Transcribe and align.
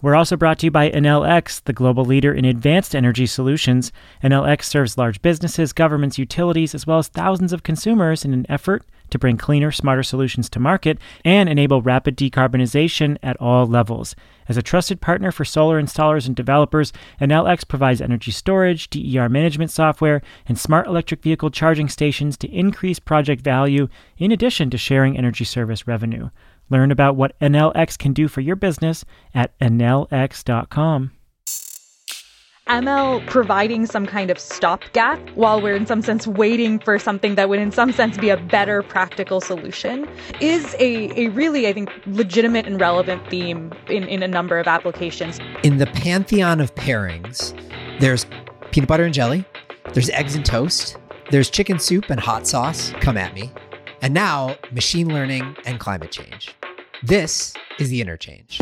We're 0.00 0.16
also 0.16 0.38
brought 0.38 0.58
to 0.60 0.66
you 0.66 0.70
by 0.70 0.90
Enel 0.90 1.28
X, 1.28 1.60
the 1.60 1.74
global 1.74 2.06
leader 2.06 2.32
in 2.32 2.46
advanced 2.46 2.96
energy 2.96 3.26
solutions. 3.26 3.92
Enel 4.22 4.48
X 4.48 4.68
serves 4.68 4.98
large 4.98 5.20
businesses, 5.20 5.74
governments, 5.74 6.18
utilities, 6.18 6.74
as 6.74 6.86
well 6.86 6.98
as 6.98 7.08
thousands 7.08 7.52
of 7.52 7.62
consumers 7.62 8.24
in 8.24 8.32
an 8.32 8.46
effort 8.48 8.84
to 9.10 9.18
bring 9.18 9.36
cleaner, 9.36 9.70
smarter 9.70 10.02
solutions 10.02 10.48
to 10.50 10.60
market 10.60 10.98
and 11.24 11.48
enable 11.48 11.82
rapid 11.82 12.16
decarbonization 12.16 13.16
at 13.22 13.36
all 13.40 13.66
levels. 13.66 14.14
As 14.48 14.56
a 14.56 14.62
trusted 14.62 15.00
partner 15.00 15.32
for 15.32 15.44
solar 15.44 15.80
installers 15.80 16.26
and 16.26 16.36
developers, 16.36 16.92
Enel 17.20 17.48
X 17.48 17.64
provides 17.64 18.00
energy 18.00 18.30
storage, 18.30 18.90
DER 18.90 19.28
management 19.28 19.70
software, 19.70 20.20
and 20.46 20.58
smart 20.58 20.86
electric 20.86 21.22
vehicle 21.22 21.50
charging 21.50 21.88
stations 21.88 22.36
to 22.38 22.48
increase 22.48 22.98
project 22.98 23.42
value 23.42 23.88
in 24.18 24.32
addition 24.32 24.70
to 24.70 24.78
sharing 24.78 25.16
energy 25.16 25.44
service 25.44 25.86
revenue. 25.86 26.30
Learn 26.70 26.90
about 26.90 27.16
what 27.16 27.38
Enel 27.40 27.72
X 27.74 27.96
can 27.96 28.12
do 28.12 28.28
for 28.28 28.40
your 28.40 28.56
business 28.56 29.04
at 29.34 29.58
enelx.com. 29.58 31.12
ML 32.68 33.26
providing 33.26 33.84
some 33.84 34.06
kind 34.06 34.30
of 34.30 34.38
stopgap 34.38 35.20
while 35.34 35.60
we're 35.60 35.76
in 35.76 35.84
some 35.84 36.00
sense 36.00 36.26
waiting 36.26 36.78
for 36.78 36.98
something 36.98 37.34
that 37.34 37.50
would 37.50 37.58
in 37.58 37.70
some 37.70 37.92
sense 37.92 38.16
be 38.16 38.30
a 38.30 38.38
better 38.38 38.82
practical 38.82 39.42
solution 39.42 40.08
is 40.40 40.74
a, 40.78 41.12
a 41.20 41.28
really, 41.28 41.68
I 41.68 41.74
think, 41.74 41.90
legitimate 42.06 42.66
and 42.66 42.80
relevant 42.80 43.28
theme 43.28 43.70
in, 43.90 44.04
in 44.04 44.22
a 44.22 44.28
number 44.28 44.58
of 44.58 44.66
applications. 44.66 45.40
In 45.62 45.76
the 45.76 45.86
pantheon 45.86 46.58
of 46.58 46.74
pairings, 46.74 47.52
there's 48.00 48.24
peanut 48.70 48.88
butter 48.88 49.04
and 49.04 49.12
jelly, 49.12 49.44
there's 49.92 50.08
eggs 50.08 50.34
and 50.34 50.46
toast, 50.46 50.96
there's 51.30 51.50
chicken 51.50 51.78
soup 51.78 52.08
and 52.08 52.18
hot 52.18 52.46
sauce, 52.46 52.92
come 52.92 53.18
at 53.18 53.34
me, 53.34 53.52
and 54.00 54.14
now 54.14 54.56
machine 54.72 55.08
learning 55.12 55.54
and 55.66 55.80
climate 55.80 56.10
change. 56.10 56.54
This 57.02 57.52
is 57.78 57.90
the 57.90 58.00
interchange. 58.00 58.58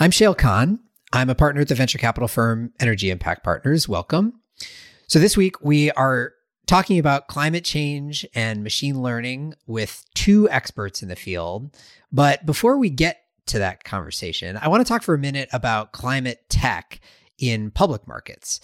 I'm 0.00 0.10
Shayle 0.10 0.36
Kann. 0.36 0.80
I'm 1.12 1.30
a 1.30 1.36
partner 1.36 1.60
at 1.60 1.68
the 1.68 1.76
venture 1.76 1.98
capital 1.98 2.26
firm 2.26 2.72
Energy 2.80 3.10
Impact 3.10 3.44
Partners. 3.44 3.88
Welcome. 3.88 4.40
So, 5.06 5.20
this 5.20 5.36
week 5.36 5.60
we 5.62 5.92
are 5.92 6.32
talking 6.66 6.98
about 6.98 7.28
climate 7.28 7.64
change 7.64 8.26
and 8.34 8.64
machine 8.64 9.02
learning 9.02 9.54
with 9.68 10.04
two 10.14 10.50
experts 10.50 11.00
in 11.02 11.08
the 11.08 11.14
field. 11.14 11.76
But 12.10 12.44
before 12.44 12.76
we 12.76 12.90
get 12.90 13.20
to 13.46 13.60
that 13.60 13.84
conversation, 13.84 14.58
I 14.60 14.66
want 14.66 14.84
to 14.84 14.88
talk 14.88 15.04
for 15.04 15.14
a 15.14 15.18
minute 15.18 15.48
about 15.52 15.92
climate 15.92 16.40
tech 16.48 17.00
in 17.38 17.70
public 17.70 18.08
markets. 18.08 18.58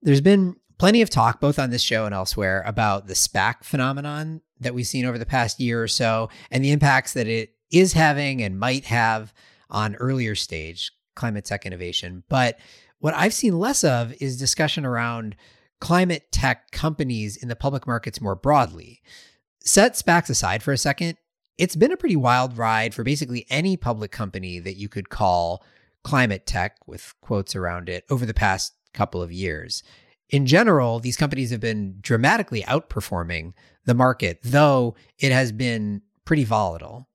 There's 0.00 0.22
been 0.22 0.56
plenty 0.78 1.02
of 1.02 1.10
talk, 1.10 1.42
both 1.42 1.58
on 1.58 1.68
this 1.68 1.82
show 1.82 2.06
and 2.06 2.14
elsewhere, 2.14 2.62
about 2.64 3.06
the 3.06 3.14
SPAC 3.14 3.64
phenomenon 3.64 4.40
that 4.60 4.72
we've 4.72 4.86
seen 4.86 5.04
over 5.04 5.18
the 5.18 5.26
past 5.26 5.60
year 5.60 5.82
or 5.82 5.88
so 5.88 6.30
and 6.50 6.64
the 6.64 6.72
impacts 6.72 7.12
that 7.12 7.26
it 7.26 7.50
is 7.70 7.92
having 7.92 8.42
and 8.42 8.58
might 8.58 8.86
have 8.86 9.34
on 9.70 9.94
earlier 9.96 10.34
stage 10.34 10.92
climate 11.14 11.44
tech 11.44 11.66
innovation. 11.66 12.24
But 12.28 12.58
what 12.98 13.14
I've 13.14 13.34
seen 13.34 13.58
less 13.58 13.84
of 13.84 14.14
is 14.20 14.36
discussion 14.36 14.84
around 14.84 15.36
climate 15.80 16.30
tech 16.30 16.70
companies 16.70 17.36
in 17.36 17.48
the 17.48 17.56
public 17.56 17.86
markets 17.86 18.20
more 18.20 18.34
broadly. 18.34 19.00
Set 19.62 19.94
SPACs 19.94 20.30
aside 20.30 20.62
for 20.62 20.72
a 20.72 20.78
second, 20.78 21.16
it's 21.58 21.76
been 21.76 21.92
a 21.92 21.96
pretty 21.96 22.16
wild 22.16 22.56
ride 22.56 22.94
for 22.94 23.02
basically 23.02 23.46
any 23.50 23.76
public 23.76 24.10
company 24.10 24.58
that 24.58 24.76
you 24.76 24.88
could 24.88 25.10
call 25.10 25.62
climate 26.02 26.46
tech, 26.46 26.76
with 26.86 27.12
quotes 27.20 27.54
around 27.54 27.88
it, 27.90 28.04
over 28.08 28.24
the 28.24 28.32
past 28.32 28.74
couple 28.94 29.20
of 29.20 29.30
years. 29.30 29.82
In 30.30 30.46
general, 30.46 31.00
these 31.00 31.16
companies 31.18 31.50
have 31.50 31.60
been 31.60 31.96
dramatically 32.00 32.62
outperforming 32.62 33.52
the 33.84 33.94
market, 33.94 34.40
though 34.42 34.94
it 35.18 35.32
has 35.32 35.52
been 35.52 36.02
pretty 36.24 36.44
volatile 36.44 37.09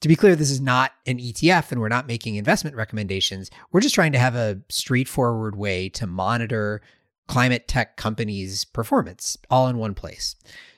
To 0.00 0.08
be 0.08 0.16
clear, 0.16 0.36
this 0.36 0.50
is 0.50 0.60
not 0.60 0.92
an 1.06 1.18
ETF 1.18 1.72
and 1.72 1.80
we're 1.80 1.88
not 1.88 2.06
making 2.06 2.36
investment 2.36 2.76
recommendations. 2.76 3.50
We're 3.72 3.80
just 3.80 3.96
trying 3.96 4.12
to 4.12 4.18
have 4.18 4.36
a 4.36 4.60
straightforward 4.68 5.56
way 5.56 5.88
to 5.90 6.06
monitor 6.06 6.82
climate 7.28 7.68
tech 7.68 7.96
companies' 7.96 8.64
performance 8.64 9.38
all 9.48 9.68
in 9.68 9.78
one 9.78 9.94
place. 9.94 10.34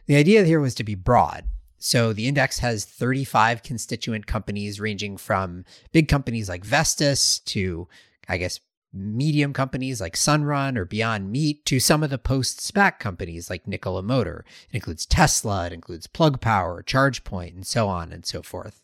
The 0.06 0.16
idea 0.16 0.44
here 0.44 0.60
was 0.60 0.74
to 0.74 0.84
be 0.84 0.94
broad. 0.94 1.44
So 1.78 2.12
the 2.12 2.28
index 2.28 2.58
has 2.58 2.84
35 2.84 3.62
constituent 3.62 4.26
companies 4.26 4.80
ranging 4.80 5.16
from 5.16 5.64
big 5.92 6.08
companies 6.08 6.48
like 6.48 6.64
Vestas 6.64 7.38
to, 7.46 7.88
I 8.28 8.36
guess, 8.36 8.60
medium 8.92 9.52
companies 9.52 10.00
like 10.00 10.14
Sunrun 10.14 10.76
or 10.76 10.84
Beyond 10.84 11.30
Meat 11.30 11.64
to 11.66 11.80
some 11.80 12.02
of 12.02 12.10
the 12.10 12.18
post 12.18 12.60
SPAC 12.60 12.98
companies 12.98 13.48
like 13.48 13.66
Nikola 13.66 14.02
Motor. 14.02 14.44
It 14.70 14.74
includes 14.74 15.06
Tesla, 15.06 15.66
it 15.66 15.72
includes 15.72 16.06
Plug 16.06 16.40
Power, 16.40 16.82
ChargePoint, 16.82 17.54
and 17.54 17.66
so 17.66 17.88
on 17.88 18.12
and 18.12 18.26
so 18.26 18.42
forth. 18.42 18.82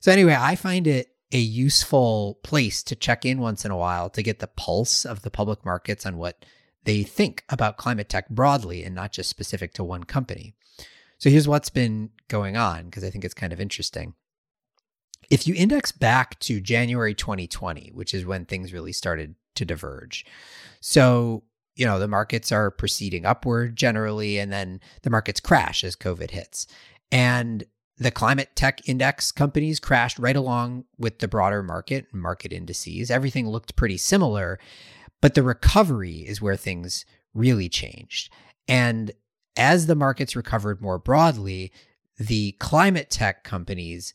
So, 0.00 0.10
anyway, 0.10 0.36
I 0.38 0.56
find 0.56 0.86
it 0.86 1.14
a 1.32 1.38
useful 1.38 2.38
place 2.42 2.82
to 2.82 2.96
check 2.96 3.24
in 3.24 3.38
once 3.38 3.64
in 3.64 3.70
a 3.70 3.76
while 3.76 4.10
to 4.10 4.22
get 4.22 4.40
the 4.40 4.48
pulse 4.48 5.04
of 5.04 5.22
the 5.22 5.30
public 5.30 5.64
markets 5.64 6.04
on 6.04 6.16
what 6.16 6.44
they 6.84 7.02
think 7.02 7.44
about 7.48 7.76
climate 7.76 8.08
tech 8.08 8.28
broadly 8.28 8.84
and 8.84 8.94
not 8.94 9.12
just 9.12 9.30
specific 9.30 9.72
to 9.74 9.84
one 9.84 10.04
company. 10.04 10.54
So 11.18 11.28
here's 11.28 11.48
what's 11.48 11.70
been 11.70 12.10
going 12.28 12.56
on 12.56 12.86
because 12.86 13.04
I 13.04 13.10
think 13.10 13.24
it's 13.24 13.34
kind 13.34 13.52
of 13.52 13.60
interesting. 13.60 14.14
If 15.28 15.46
you 15.46 15.54
index 15.54 15.92
back 15.92 16.38
to 16.40 16.60
January 16.60 17.14
2020, 17.14 17.90
which 17.94 18.14
is 18.14 18.24
when 18.24 18.46
things 18.46 18.72
really 18.72 18.92
started 18.92 19.34
to 19.56 19.64
diverge. 19.64 20.24
So, 20.80 21.44
you 21.76 21.86
know, 21.86 21.98
the 21.98 22.08
markets 22.08 22.50
are 22.50 22.70
proceeding 22.70 23.24
upward 23.24 23.76
generally, 23.76 24.38
and 24.38 24.52
then 24.52 24.80
the 25.02 25.10
markets 25.10 25.40
crash 25.40 25.84
as 25.84 25.94
COVID 25.94 26.30
hits. 26.30 26.66
And 27.12 27.64
the 27.98 28.10
climate 28.10 28.50
tech 28.54 28.88
index 28.88 29.30
companies 29.30 29.78
crashed 29.78 30.18
right 30.18 30.36
along 30.36 30.84
with 30.98 31.18
the 31.18 31.28
broader 31.28 31.62
market 31.62 32.06
and 32.12 32.22
market 32.22 32.52
indices. 32.52 33.10
Everything 33.10 33.46
looked 33.46 33.76
pretty 33.76 33.98
similar. 33.98 34.58
But 35.20 35.34
the 35.34 35.42
recovery 35.42 36.18
is 36.18 36.40
where 36.40 36.56
things 36.56 37.04
really 37.34 37.68
changed. 37.68 38.32
And 38.66 39.12
as 39.56 39.86
the 39.86 39.94
markets 39.94 40.36
recovered 40.36 40.80
more 40.80 40.98
broadly, 40.98 41.72
the 42.18 42.52
climate 42.52 43.10
tech 43.10 43.44
companies 43.44 44.14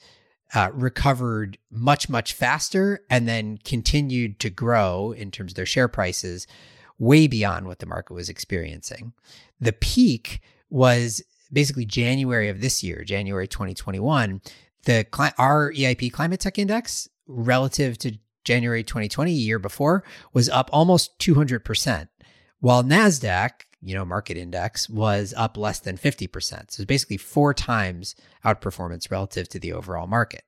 uh, 0.54 0.69
recovered 0.74 1.57
much, 1.72 2.07
much 2.10 2.34
faster 2.34 3.02
and 3.10 3.28
then 3.28 3.57
continued 3.63 4.40
to 4.40 4.50
grow 4.50 5.12
in 5.12 5.31
terms 5.31 5.52
of 5.52 5.56
their 5.56 5.66
share 5.66 5.88
prices 5.88 6.48
way 6.98 7.28
beyond 7.28 7.68
what 7.68 7.80
the 7.80 7.86
market 7.86 8.13
was 8.13 8.30
experiencing. 8.30 9.13
The 9.60 9.74
peak 9.74 10.42
was 10.69 11.22
basically 11.51 11.86
January 11.86 12.50
of 12.50 12.62
this 12.62 12.84
year, 12.84 13.04
January 13.04 13.48
2021. 13.48 14.42
The 14.84 15.06
our 15.38 15.74
EIP 15.74 16.12
Climate 16.12 16.40
Tech 16.40 16.60
Index 16.60 17.10
relative 17.28 17.98
to 18.00 18.18
January 18.46 18.84
2020, 18.84 19.32
a 19.32 19.36
year 19.36 19.60
before, 19.60 20.04
was 20.34 20.48
up 20.50 20.70
almost 20.72 21.18
200%, 21.20 22.08
while 22.60 22.84
NASDAQ, 22.84 23.50
you 23.82 23.94
know, 23.94 24.06
market 24.06 24.38
index 24.38 24.90
was 24.90 25.34
up 25.36 25.58
less 25.58 25.80
than 25.80 25.98
50%. 25.98 26.72
So 26.72 26.82
it's 26.82 26.86
basically 26.86 27.18
four 27.18 27.54
times 27.54 28.16
outperformance 28.46 29.12
relative 29.12 29.50
to 29.50 29.60
the 29.60 29.74
overall 29.74 30.08
market. 30.08 30.44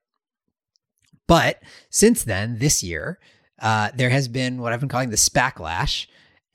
But 1.26 1.62
since 1.90 2.24
then, 2.24 2.58
this 2.58 2.82
year, 2.82 3.18
uh, 3.60 3.90
there 3.94 4.10
has 4.10 4.28
been 4.28 4.60
what 4.60 4.72
I've 4.72 4.80
been 4.80 4.88
calling 4.88 5.10
the 5.10 5.16
SPAClash, 5.16 6.06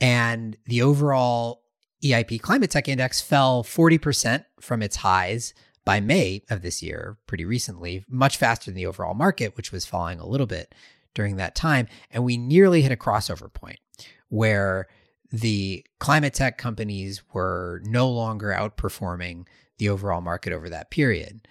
and 0.02 0.58
the 0.66 0.82
overall 0.82 1.64
EIP 2.04 2.42
Climate 2.42 2.72
Tech 2.72 2.88
Index 2.88 3.22
fell 3.22 3.64
40% 3.64 4.44
from 4.60 4.82
its 4.82 4.98
highs 4.98 5.54
by 5.86 6.00
May 6.00 6.44
of 6.50 6.62
this 6.62 6.82
year, 6.82 7.18
pretty 7.28 7.46
recently, 7.46 8.04
much 8.10 8.38
faster 8.38 8.72
than 8.72 8.76
the 8.76 8.86
overall 8.86 9.14
market, 9.14 9.56
which 9.56 9.72
was 9.72 9.86
falling 9.86 10.20
a 10.20 10.28
little 10.28 10.48
bit 10.48 10.74
during 11.14 11.38
that 11.38 11.56
time. 11.56 11.88
And 12.12 12.24
we 12.24 12.38
nearly 12.38 12.82
hit 12.82 12.92
a 12.92 12.98
crossover 12.98 13.52
point 13.52 13.80
where 14.30 14.88
the 15.32 15.86
climate 16.00 16.34
tech 16.34 16.58
companies 16.58 17.24
were 17.34 17.82
no 17.86 18.10
longer 18.10 18.50
outperforming 18.50 19.48
the 19.80 19.90
overall 19.90 20.22
market 20.22 20.54
over 20.54 20.70
that 20.70 20.92
period. 20.92 21.48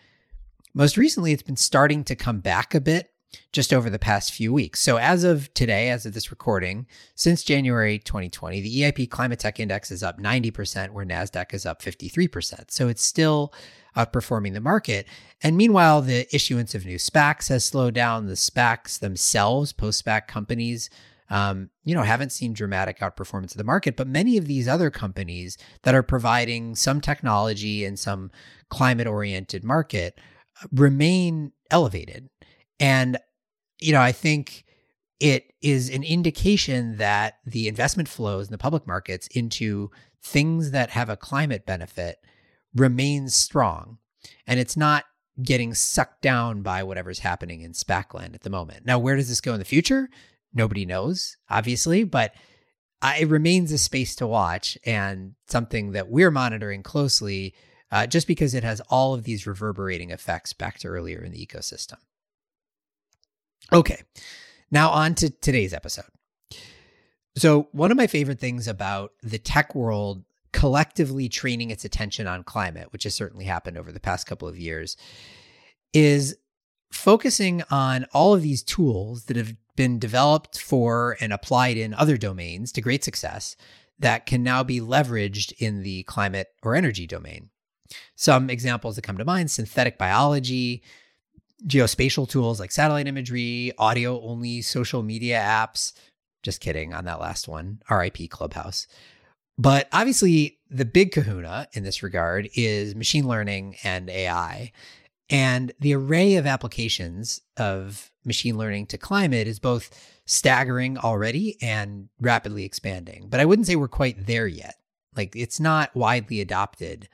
Most 0.74 0.96
recently, 0.96 1.32
it's 1.32 1.42
been 1.42 1.56
starting 1.56 2.04
to 2.04 2.16
come 2.16 2.40
back 2.40 2.74
a 2.74 2.80
bit 2.80 3.10
just 3.52 3.72
over 3.72 3.90
the 3.90 3.98
past 3.98 4.32
few 4.32 4.52
weeks. 4.52 4.80
So, 4.80 4.98
as 4.98 5.24
of 5.24 5.52
today, 5.54 5.90
as 5.90 6.06
of 6.06 6.14
this 6.14 6.30
recording, 6.30 6.86
since 7.14 7.42
January 7.42 7.98
2020, 7.98 8.60
the 8.60 8.80
EIP 8.82 9.10
Climate 9.10 9.38
Tech 9.38 9.58
Index 9.58 9.90
is 9.90 10.02
up 10.02 10.20
90%, 10.20 10.90
where 10.90 11.04
NASDAQ 11.04 11.52
is 11.52 11.66
up 11.66 11.82
53%. 11.82 12.70
So, 12.70 12.88
it's 12.88 13.02
still 13.02 13.52
outperforming 13.96 14.54
the 14.54 14.60
market. 14.60 15.06
And 15.42 15.56
meanwhile, 15.56 16.02
the 16.02 16.26
issuance 16.34 16.74
of 16.74 16.86
new 16.86 16.96
SPACs 16.96 17.48
has 17.48 17.64
slowed 17.64 17.94
down. 17.94 18.26
The 18.26 18.34
SPACs 18.34 18.98
themselves, 18.98 19.72
post 19.72 20.04
SPAC 20.04 20.26
companies, 20.26 20.90
um, 21.30 21.70
you 21.84 21.94
know, 21.94 22.02
haven't 22.02 22.30
seen 22.30 22.52
dramatic 22.52 22.98
outperformance 23.00 23.52
of 23.52 23.56
the 23.56 23.64
market. 23.64 23.96
But 23.96 24.06
many 24.06 24.36
of 24.36 24.46
these 24.46 24.68
other 24.68 24.90
companies 24.90 25.56
that 25.82 25.94
are 25.94 26.02
providing 26.02 26.74
some 26.74 27.00
technology 27.00 27.84
and 27.84 27.98
some 27.98 28.30
climate 28.68 29.06
oriented 29.06 29.64
market 29.64 30.18
uh, 30.62 30.66
remain 30.72 31.52
elevated. 31.70 32.28
And, 32.78 33.18
you 33.80 33.92
know, 33.92 34.00
I 34.00 34.12
think 34.12 34.64
it 35.20 35.52
is 35.62 35.88
an 35.88 36.02
indication 36.02 36.96
that 36.96 37.38
the 37.46 37.68
investment 37.68 38.08
flows 38.08 38.48
in 38.48 38.52
the 38.52 38.58
public 38.58 38.86
markets 38.86 39.28
into 39.28 39.90
things 40.22 40.72
that 40.72 40.90
have 40.90 41.08
a 41.08 41.16
climate 41.16 41.64
benefit 41.64 42.18
remains 42.74 43.34
strong. 43.34 43.98
And 44.46 44.58
it's 44.58 44.76
not 44.76 45.04
getting 45.42 45.74
sucked 45.74 46.22
down 46.22 46.62
by 46.62 46.82
whatever's 46.82 47.20
happening 47.20 47.62
in 47.62 47.72
SPAC 47.72 48.14
land 48.14 48.34
at 48.34 48.42
the 48.42 48.50
moment. 48.50 48.84
Now, 48.84 48.98
where 48.98 49.16
does 49.16 49.28
this 49.28 49.40
go 49.40 49.52
in 49.52 49.58
the 49.58 49.64
future? 49.64 50.08
Nobody 50.54 50.84
knows, 50.84 51.36
obviously, 51.48 52.04
but 52.04 52.34
it 53.02 53.28
remains 53.28 53.72
a 53.72 53.78
space 53.78 54.14
to 54.16 54.26
watch 54.26 54.78
and 54.84 55.34
something 55.48 55.92
that 55.92 56.08
we're 56.08 56.30
monitoring 56.30 56.82
closely 56.82 57.54
uh, 57.90 58.06
just 58.06 58.26
because 58.26 58.54
it 58.54 58.64
has 58.64 58.80
all 58.88 59.14
of 59.14 59.24
these 59.24 59.46
reverberating 59.46 60.10
effects 60.10 60.52
back 60.52 60.78
to 60.78 60.88
earlier 60.88 61.22
in 61.22 61.32
the 61.32 61.46
ecosystem. 61.46 61.96
Okay, 63.72 64.02
now 64.70 64.90
on 64.90 65.14
to 65.16 65.30
today's 65.30 65.72
episode. 65.74 66.04
So, 67.36 67.68
one 67.72 67.90
of 67.90 67.96
my 67.96 68.06
favorite 68.06 68.40
things 68.40 68.68
about 68.68 69.12
the 69.22 69.38
tech 69.38 69.74
world 69.74 70.24
collectively 70.52 71.28
training 71.28 71.70
its 71.70 71.84
attention 71.84 72.26
on 72.26 72.44
climate, 72.44 72.92
which 72.92 73.04
has 73.04 73.14
certainly 73.14 73.44
happened 73.44 73.78
over 73.78 73.92
the 73.92 74.00
past 74.00 74.26
couple 74.26 74.48
of 74.48 74.58
years, 74.58 74.96
is 75.92 76.36
focusing 76.90 77.62
on 77.70 78.06
all 78.12 78.34
of 78.34 78.42
these 78.42 78.62
tools 78.62 79.24
that 79.24 79.36
have 79.36 79.54
been 79.76 79.98
developed 79.98 80.60
for 80.60 81.16
and 81.20 81.32
applied 81.32 81.76
in 81.76 81.94
other 81.94 82.16
domains 82.16 82.72
to 82.72 82.80
great 82.80 83.02
success 83.02 83.56
that 83.98 84.26
can 84.26 84.42
now 84.42 84.62
be 84.62 84.80
leveraged 84.80 85.52
in 85.58 85.82
the 85.82 86.02
climate 86.04 86.48
or 86.62 86.74
energy 86.74 87.06
domain. 87.06 87.50
Some 88.16 88.50
examples 88.50 88.96
that 88.96 89.02
come 89.02 89.18
to 89.18 89.24
mind 89.24 89.50
synthetic 89.50 89.96
biology, 89.96 90.82
geospatial 91.66 92.28
tools 92.28 92.58
like 92.58 92.72
satellite 92.72 93.06
imagery, 93.06 93.72
audio 93.78 94.20
only 94.22 94.62
social 94.62 95.02
media 95.02 95.38
apps. 95.38 95.92
Just 96.42 96.60
kidding 96.60 96.92
on 96.92 97.04
that 97.04 97.20
last 97.20 97.46
one, 97.46 97.80
RIP 97.88 98.28
Clubhouse. 98.28 98.86
But 99.58 99.88
obviously, 99.92 100.58
the 100.70 100.84
big 100.84 101.12
kahuna 101.12 101.68
in 101.72 101.84
this 101.84 102.02
regard 102.02 102.48
is 102.54 102.94
machine 102.94 103.28
learning 103.28 103.76
and 103.84 104.08
AI. 104.08 104.72
And 105.28 105.72
the 105.80 105.94
array 105.94 106.36
of 106.36 106.46
applications 106.46 107.40
of 107.56 108.10
machine 108.24 108.56
learning 108.56 108.86
to 108.86 108.98
climate 108.98 109.46
is 109.46 109.58
both 109.58 109.90
staggering 110.26 110.98
already 110.98 111.56
and 111.60 112.08
rapidly 112.20 112.64
expanding. 112.64 113.28
But 113.28 113.40
I 113.40 113.44
wouldn't 113.44 113.66
say 113.66 113.76
we're 113.76 113.88
quite 113.88 114.26
there 114.26 114.46
yet. 114.46 114.76
Like 115.16 115.34
it's 115.36 115.60
not 115.60 115.94
widely 115.94 116.40
adopted 116.40 117.08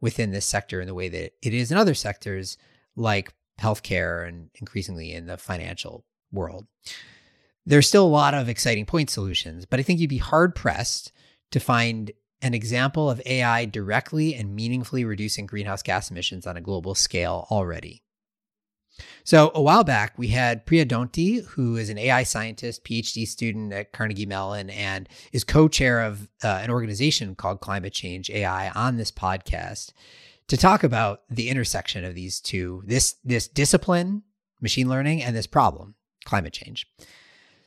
within 0.00 0.32
this 0.32 0.46
sector 0.46 0.80
in 0.80 0.86
the 0.86 0.94
way 0.94 1.08
that 1.08 1.32
it 1.42 1.54
is 1.54 1.70
in 1.70 1.78
other 1.78 1.94
sectors 1.94 2.56
like 2.96 3.32
healthcare 3.60 4.26
and 4.26 4.50
increasingly 4.56 5.12
in 5.12 5.26
the 5.26 5.36
financial 5.36 6.04
world. 6.32 6.66
There's 7.64 7.86
still 7.86 8.04
a 8.04 8.08
lot 8.08 8.34
of 8.34 8.48
exciting 8.48 8.86
point 8.86 9.10
solutions, 9.10 9.66
but 9.66 9.78
I 9.78 9.82
think 9.82 10.00
you'd 10.00 10.10
be 10.10 10.18
hard 10.18 10.54
pressed 10.54 11.12
to 11.52 11.60
find 11.60 12.10
an 12.42 12.54
example 12.54 13.08
of 13.08 13.22
AI 13.24 13.64
directly 13.64 14.34
and 14.34 14.54
meaningfully 14.54 15.04
reducing 15.04 15.46
greenhouse 15.46 15.82
gas 15.82 16.10
emissions 16.10 16.46
on 16.46 16.56
a 16.56 16.60
global 16.60 16.94
scale 16.94 17.46
already. 17.50 18.02
So, 19.24 19.52
a 19.54 19.62
while 19.62 19.84
back, 19.84 20.18
we 20.18 20.28
had 20.28 20.66
Priya 20.66 20.84
Donti, 20.84 21.44
who 21.44 21.76
is 21.76 21.88
an 21.88 21.96
AI 21.96 22.24
scientist, 22.24 22.84
PhD 22.84 23.26
student 23.26 23.72
at 23.72 23.92
Carnegie 23.92 24.26
Mellon, 24.26 24.68
and 24.68 25.08
is 25.32 25.44
co 25.44 25.68
chair 25.68 26.02
of 26.02 26.28
uh, 26.42 26.60
an 26.62 26.70
organization 26.70 27.34
called 27.34 27.60
Climate 27.60 27.92
Change 27.92 28.28
AI 28.30 28.70
on 28.70 28.96
this 28.96 29.10
podcast 29.10 29.92
to 30.48 30.56
talk 30.56 30.84
about 30.84 31.22
the 31.30 31.48
intersection 31.48 32.04
of 32.04 32.14
these 32.14 32.40
two 32.40 32.82
this, 32.84 33.16
this 33.24 33.48
discipline, 33.48 34.24
machine 34.60 34.88
learning, 34.88 35.22
and 35.22 35.34
this 35.34 35.46
problem, 35.46 35.94
climate 36.24 36.52
change. 36.52 36.86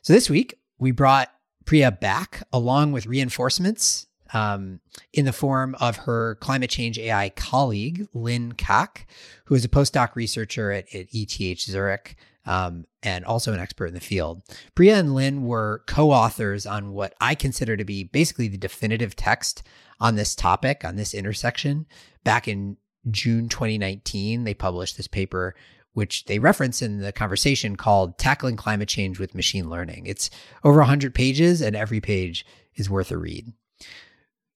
So, 0.01 0.13
this 0.13 0.29
week, 0.29 0.59
we 0.77 0.91
brought 0.91 1.31
Priya 1.65 1.91
back 1.91 2.43
along 2.53 2.91
with 2.91 3.05
reinforcements 3.05 4.07
um, 4.33 4.79
in 5.13 5.25
the 5.25 5.33
form 5.33 5.75
of 5.79 5.97
her 5.97 6.35
climate 6.35 6.69
change 6.69 6.97
AI 6.99 7.29
colleague, 7.29 8.07
Lynn 8.13 8.53
Kaack, 8.53 9.05
who 9.45 9.55
is 9.55 9.65
a 9.65 9.69
postdoc 9.69 10.15
researcher 10.15 10.71
at, 10.71 10.93
at 10.93 11.07
ETH 11.11 11.59
Zurich 11.59 12.15
um, 12.45 12.85
and 13.01 13.25
also 13.25 13.53
an 13.53 13.59
expert 13.59 13.87
in 13.87 13.93
the 13.93 13.99
field. 13.99 14.41
Priya 14.75 14.95
and 14.97 15.15
Lynn 15.15 15.43
were 15.43 15.83
co 15.87 16.11
authors 16.11 16.65
on 16.65 16.91
what 16.93 17.13
I 17.19 17.35
consider 17.35 17.77
to 17.77 17.85
be 17.85 18.03
basically 18.03 18.47
the 18.47 18.57
definitive 18.57 19.15
text 19.15 19.63
on 19.99 20.15
this 20.15 20.35
topic, 20.35 20.83
on 20.83 20.95
this 20.95 21.13
intersection. 21.13 21.85
Back 22.23 22.47
in 22.47 22.77
June 23.09 23.49
2019, 23.49 24.43
they 24.43 24.53
published 24.53 24.97
this 24.97 25.07
paper 25.07 25.55
which 25.95 26.25
they 26.25 26.39
reference 26.39 26.81
in 26.81 26.99
the 26.99 27.13
conversation 27.13 27.77
called 27.77 28.17
Tackling 28.17 28.57
Climate 28.57 28.89
Change 28.89 29.17
with 29.17 29.33
Machine 29.33 29.69
Learning. 29.69 30.05
It's 30.05 30.29
over 30.63 30.79
100 30.79 31.15
pages, 31.15 31.61
and 31.61 31.75
every 31.75 32.01
page 32.01 32.45
is 32.75 32.89
worth 32.89 33.11
a 33.11 33.17
read. 33.17 33.53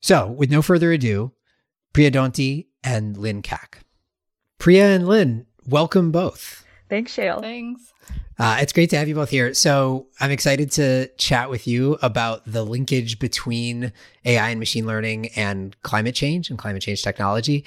So, 0.02 0.28
with 0.28 0.52
no 0.52 0.62
further 0.62 0.92
ado, 0.92 1.32
Priya 1.94 2.12
Donti 2.12 2.68
and 2.84 3.18
Lynn 3.18 3.42
Kaack. 3.42 3.80
Priya 4.58 4.88
and 4.88 5.08
Lynn, 5.08 5.46
welcome 5.66 6.12
both. 6.12 6.66
Thanks, 6.90 7.16
Shayle. 7.16 7.42
Thanks. 7.42 7.94
Uh, 8.38 8.58
it's 8.60 8.74
great 8.74 8.90
to 8.90 8.98
have 8.98 9.08
you 9.08 9.16
both 9.16 9.30
here. 9.30 9.54
So, 9.54 10.08
I'm 10.20 10.32
excited 10.32 10.72
to 10.74 11.08
chat 11.18 11.50
with 11.50 11.68
you 11.68 11.98
about 12.02 12.42
the 12.46 12.66
linkage 12.66 13.18
between 13.18 13.94
AI 14.26 14.50
and 14.50 14.60
machine 14.60 14.86
learning 14.86 15.28
and 15.38 15.82
climate 15.84 16.16
change 16.16 16.50
and 16.50 16.60
climate 16.60 16.82
change 16.82 17.02
technology. 17.02 17.64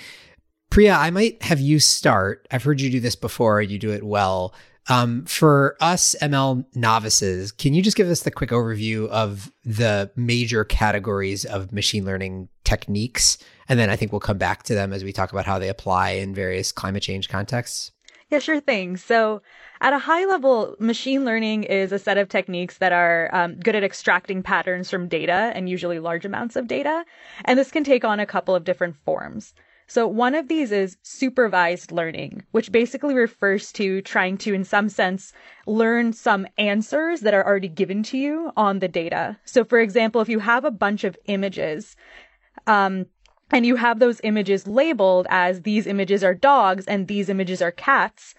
Priya, 0.72 0.94
I 0.94 1.10
might 1.10 1.42
have 1.42 1.60
you 1.60 1.78
start. 1.78 2.48
I've 2.50 2.62
heard 2.62 2.80
you 2.80 2.88
do 2.88 2.98
this 2.98 3.14
before. 3.14 3.60
You 3.60 3.78
do 3.78 3.90
it 3.90 4.02
well. 4.02 4.54
Um, 4.88 5.26
for 5.26 5.76
us 5.82 6.16
ML 6.22 6.64
novices, 6.74 7.52
can 7.52 7.74
you 7.74 7.82
just 7.82 7.94
give 7.94 8.08
us 8.08 8.22
the 8.22 8.30
quick 8.30 8.48
overview 8.48 9.06
of 9.10 9.52
the 9.66 10.10
major 10.16 10.64
categories 10.64 11.44
of 11.44 11.74
machine 11.74 12.06
learning 12.06 12.48
techniques? 12.64 13.36
And 13.68 13.78
then 13.78 13.90
I 13.90 13.96
think 13.96 14.12
we'll 14.12 14.20
come 14.20 14.38
back 14.38 14.62
to 14.62 14.74
them 14.74 14.94
as 14.94 15.04
we 15.04 15.12
talk 15.12 15.30
about 15.30 15.44
how 15.44 15.58
they 15.58 15.68
apply 15.68 16.12
in 16.12 16.34
various 16.34 16.72
climate 16.72 17.02
change 17.02 17.28
contexts. 17.28 17.92
Yeah, 18.30 18.38
sure 18.38 18.60
thing. 18.60 18.96
So, 18.96 19.42
at 19.82 19.92
a 19.92 19.98
high 19.98 20.24
level, 20.24 20.74
machine 20.78 21.26
learning 21.26 21.64
is 21.64 21.92
a 21.92 21.98
set 21.98 22.16
of 22.16 22.30
techniques 22.30 22.78
that 22.78 22.92
are 22.92 23.28
um, 23.34 23.56
good 23.56 23.76
at 23.76 23.84
extracting 23.84 24.42
patterns 24.42 24.88
from 24.88 25.06
data 25.06 25.52
and 25.54 25.68
usually 25.68 25.98
large 25.98 26.24
amounts 26.24 26.56
of 26.56 26.66
data. 26.66 27.04
And 27.44 27.58
this 27.58 27.70
can 27.70 27.84
take 27.84 28.06
on 28.06 28.20
a 28.20 28.26
couple 28.26 28.54
of 28.54 28.64
different 28.64 28.96
forms. 29.04 29.52
So 29.86 30.06
one 30.06 30.34
of 30.34 30.48
these 30.48 30.72
is 30.72 30.96
supervised 31.02 31.92
learning, 31.92 32.44
which 32.52 32.72
basically 32.72 33.14
refers 33.14 33.72
to 33.72 34.00
trying 34.02 34.38
to, 34.38 34.54
in 34.54 34.64
some 34.64 34.88
sense, 34.88 35.32
learn 35.66 36.12
some 36.12 36.46
answers 36.56 37.20
that 37.20 37.34
are 37.34 37.46
already 37.46 37.68
given 37.68 38.02
to 38.04 38.18
you 38.18 38.52
on 38.56 38.78
the 38.78 38.88
data. 38.88 39.38
So 39.44 39.64
for 39.64 39.80
example, 39.80 40.20
if 40.20 40.28
you 40.28 40.38
have 40.38 40.64
a 40.64 40.70
bunch 40.70 41.04
of 41.04 41.16
images, 41.26 41.96
um, 42.66 43.06
and 43.50 43.66
you 43.66 43.76
have 43.76 43.98
those 43.98 44.20
images 44.24 44.66
labeled 44.66 45.26
as 45.28 45.62
these 45.62 45.86
images 45.86 46.24
are 46.24 46.34
dogs 46.34 46.86
and 46.86 47.06
these 47.06 47.28
images 47.28 47.60
are 47.60 47.70
cats, 47.70 48.34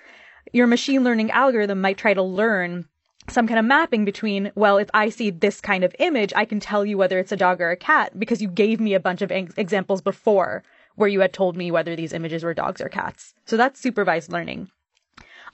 your 0.51 0.67
machine 0.67 1.03
learning 1.03 1.31
algorithm 1.31 1.81
might 1.81 1.97
try 1.97 2.13
to 2.13 2.23
learn 2.23 2.85
some 3.29 3.47
kind 3.47 3.59
of 3.59 3.65
mapping 3.65 4.03
between, 4.05 4.51
well, 4.55 4.77
if 4.77 4.89
I 4.93 5.09
see 5.09 5.29
this 5.29 5.61
kind 5.61 5.83
of 5.83 5.95
image, 5.99 6.33
I 6.35 6.45
can 6.45 6.59
tell 6.59 6.85
you 6.85 6.97
whether 6.97 7.19
it's 7.19 7.31
a 7.31 7.37
dog 7.37 7.61
or 7.61 7.71
a 7.71 7.77
cat 7.77 8.19
because 8.19 8.41
you 8.41 8.49
gave 8.49 8.79
me 8.79 8.93
a 8.93 8.99
bunch 8.99 9.21
of 9.21 9.31
ex- 9.31 9.53
examples 9.55 10.01
before 10.01 10.63
where 10.95 11.09
you 11.09 11.19
had 11.19 11.33
told 11.33 11.57
me 11.57 11.71
whether 11.71 11.95
these 11.95 12.13
images 12.13 12.43
were 12.43 12.53
dogs 12.53 12.81
or 12.81 12.89
cats. 12.89 13.33
So 13.45 13.57
that's 13.57 13.79
supervised 13.79 14.31
learning. 14.31 14.69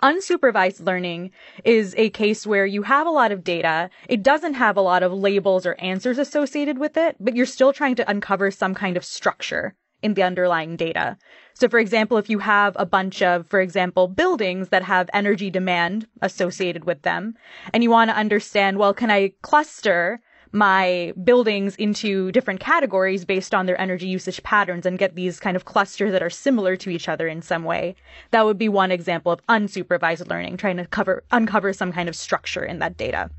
Unsupervised 0.01 0.85
learning 0.85 1.31
is 1.65 1.93
a 1.97 2.09
case 2.11 2.47
where 2.47 2.65
you 2.65 2.83
have 2.83 3.05
a 3.05 3.11
lot 3.11 3.33
of 3.33 3.43
data. 3.43 3.89
It 4.07 4.23
doesn't 4.23 4.53
have 4.53 4.77
a 4.77 4.81
lot 4.81 5.03
of 5.03 5.11
labels 5.11 5.65
or 5.65 5.75
answers 5.79 6.17
associated 6.17 6.77
with 6.77 6.95
it, 6.95 7.17
but 7.19 7.35
you're 7.35 7.45
still 7.45 7.73
trying 7.73 7.95
to 7.95 8.09
uncover 8.09 8.49
some 8.49 8.73
kind 8.73 8.95
of 8.95 9.03
structure 9.03 9.75
in 10.01 10.13
the 10.13 10.23
underlying 10.23 10.77
data. 10.77 11.17
So 11.53 11.67
for 11.67 11.79
example, 11.79 12.17
if 12.17 12.29
you 12.29 12.39
have 12.39 12.77
a 12.79 12.85
bunch 12.85 13.21
of, 13.21 13.47
for 13.47 13.59
example, 13.59 14.07
buildings 14.07 14.69
that 14.69 14.83
have 14.83 15.09
energy 15.11 15.49
demand 15.49 16.07
associated 16.21 16.85
with 16.85 17.01
them, 17.01 17.35
and 17.73 17.83
you 17.83 17.89
want 17.89 18.09
to 18.09 18.15
understand, 18.15 18.77
well, 18.77 18.93
can 18.93 19.11
I 19.11 19.33
cluster 19.41 20.21
my 20.51 21.13
buildings 21.23 21.75
into 21.75 22.31
different 22.31 22.59
categories 22.59 23.25
based 23.25 23.53
on 23.53 23.65
their 23.65 23.79
energy 23.79 24.07
usage 24.07 24.41
patterns 24.43 24.85
and 24.85 24.97
get 24.97 25.15
these 25.15 25.39
kind 25.39 25.55
of 25.55 25.65
clusters 25.65 26.11
that 26.11 26.23
are 26.23 26.29
similar 26.29 26.75
to 26.77 26.89
each 26.89 27.07
other 27.07 27.27
in 27.27 27.41
some 27.41 27.63
way. 27.63 27.95
That 28.31 28.45
would 28.45 28.57
be 28.57 28.69
one 28.69 28.91
example 28.91 29.31
of 29.31 29.45
unsupervised 29.47 30.27
learning, 30.27 30.57
trying 30.57 30.77
to 30.77 30.85
cover, 30.85 31.23
uncover 31.31 31.73
some 31.73 31.91
kind 31.91 32.09
of 32.09 32.15
structure 32.15 32.63
in 32.63 32.79
that 32.79 32.97
data. 32.97 33.29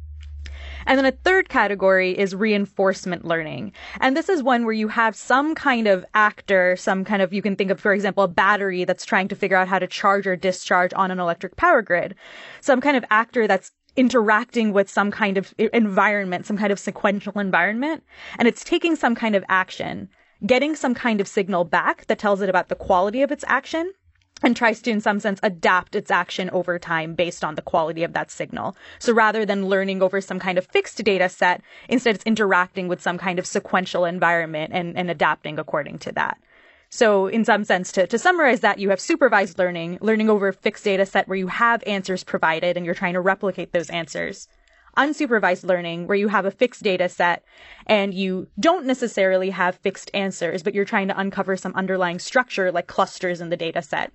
And 0.86 0.98
then 0.98 1.06
a 1.06 1.12
third 1.12 1.48
category 1.48 2.18
is 2.18 2.34
reinforcement 2.34 3.24
learning. 3.24 3.72
And 4.00 4.16
this 4.16 4.28
is 4.28 4.42
one 4.42 4.64
where 4.64 4.74
you 4.74 4.88
have 4.88 5.14
some 5.14 5.54
kind 5.54 5.86
of 5.86 6.04
actor, 6.14 6.76
some 6.76 7.04
kind 7.04 7.22
of, 7.22 7.32
you 7.32 7.42
can 7.42 7.56
think 7.56 7.70
of, 7.70 7.80
for 7.80 7.92
example, 7.92 8.24
a 8.24 8.28
battery 8.28 8.84
that's 8.84 9.04
trying 9.04 9.28
to 9.28 9.36
figure 9.36 9.56
out 9.56 9.68
how 9.68 9.78
to 9.78 9.86
charge 9.86 10.26
or 10.26 10.36
discharge 10.36 10.92
on 10.94 11.10
an 11.10 11.20
electric 11.20 11.56
power 11.56 11.82
grid. 11.82 12.14
Some 12.60 12.80
kind 12.80 12.96
of 12.96 13.04
actor 13.10 13.46
that's 13.46 13.72
interacting 14.00 14.72
with 14.72 14.88
some 14.88 15.10
kind 15.10 15.36
of 15.36 15.54
environment, 15.74 16.46
some 16.46 16.56
kind 16.56 16.72
of 16.72 16.78
sequential 16.78 17.38
environment, 17.38 18.02
and 18.38 18.48
it's 18.48 18.64
taking 18.64 18.96
some 18.96 19.14
kind 19.14 19.36
of 19.36 19.44
action, 19.50 20.08
getting 20.46 20.74
some 20.74 20.94
kind 20.94 21.20
of 21.20 21.28
signal 21.28 21.64
back 21.64 22.06
that 22.06 22.18
tells 22.18 22.40
it 22.40 22.48
about 22.48 22.70
the 22.70 22.74
quality 22.74 23.20
of 23.20 23.30
its 23.30 23.44
action, 23.46 23.92
and 24.42 24.56
tries 24.56 24.80
to, 24.80 24.90
in 24.90 25.02
some 25.02 25.20
sense, 25.20 25.38
adapt 25.42 25.94
its 25.94 26.10
action 26.10 26.48
over 26.48 26.78
time 26.78 27.14
based 27.14 27.44
on 27.44 27.56
the 27.56 27.62
quality 27.62 28.02
of 28.02 28.14
that 28.14 28.30
signal. 28.30 28.74
So 28.98 29.12
rather 29.12 29.44
than 29.44 29.68
learning 29.68 30.00
over 30.00 30.22
some 30.22 30.38
kind 30.38 30.56
of 30.56 30.66
fixed 30.68 30.96
data 31.04 31.28
set, 31.28 31.60
instead 31.90 32.14
it's 32.14 32.24
interacting 32.24 32.88
with 32.88 33.02
some 33.02 33.18
kind 33.18 33.38
of 33.38 33.46
sequential 33.46 34.06
environment 34.06 34.72
and, 34.72 34.96
and 34.96 35.10
adapting 35.10 35.58
according 35.58 35.98
to 35.98 36.12
that. 36.12 36.38
So 36.90 37.28
in 37.28 37.44
some 37.44 37.62
sense, 37.64 37.92
to, 37.92 38.06
to 38.08 38.18
summarize 38.18 38.60
that, 38.60 38.80
you 38.80 38.90
have 38.90 39.00
supervised 39.00 39.58
learning, 39.58 39.98
learning 40.00 40.28
over 40.28 40.48
a 40.48 40.52
fixed 40.52 40.84
data 40.84 41.06
set 41.06 41.28
where 41.28 41.38
you 41.38 41.46
have 41.46 41.84
answers 41.86 42.24
provided 42.24 42.76
and 42.76 42.84
you're 42.84 42.96
trying 42.96 43.14
to 43.14 43.20
replicate 43.20 43.72
those 43.72 43.90
answers. 43.90 44.48
Unsupervised 44.96 45.62
learning, 45.62 46.08
where 46.08 46.16
you 46.16 46.26
have 46.26 46.46
a 46.46 46.50
fixed 46.50 46.82
data 46.82 47.08
set 47.08 47.44
and 47.86 48.12
you 48.12 48.48
don't 48.58 48.86
necessarily 48.86 49.50
have 49.50 49.76
fixed 49.76 50.10
answers, 50.14 50.64
but 50.64 50.74
you're 50.74 50.84
trying 50.84 51.06
to 51.06 51.18
uncover 51.18 51.56
some 51.56 51.74
underlying 51.76 52.18
structure 52.18 52.72
like 52.72 52.88
clusters 52.88 53.40
in 53.40 53.50
the 53.50 53.56
data 53.56 53.82
set. 53.82 54.12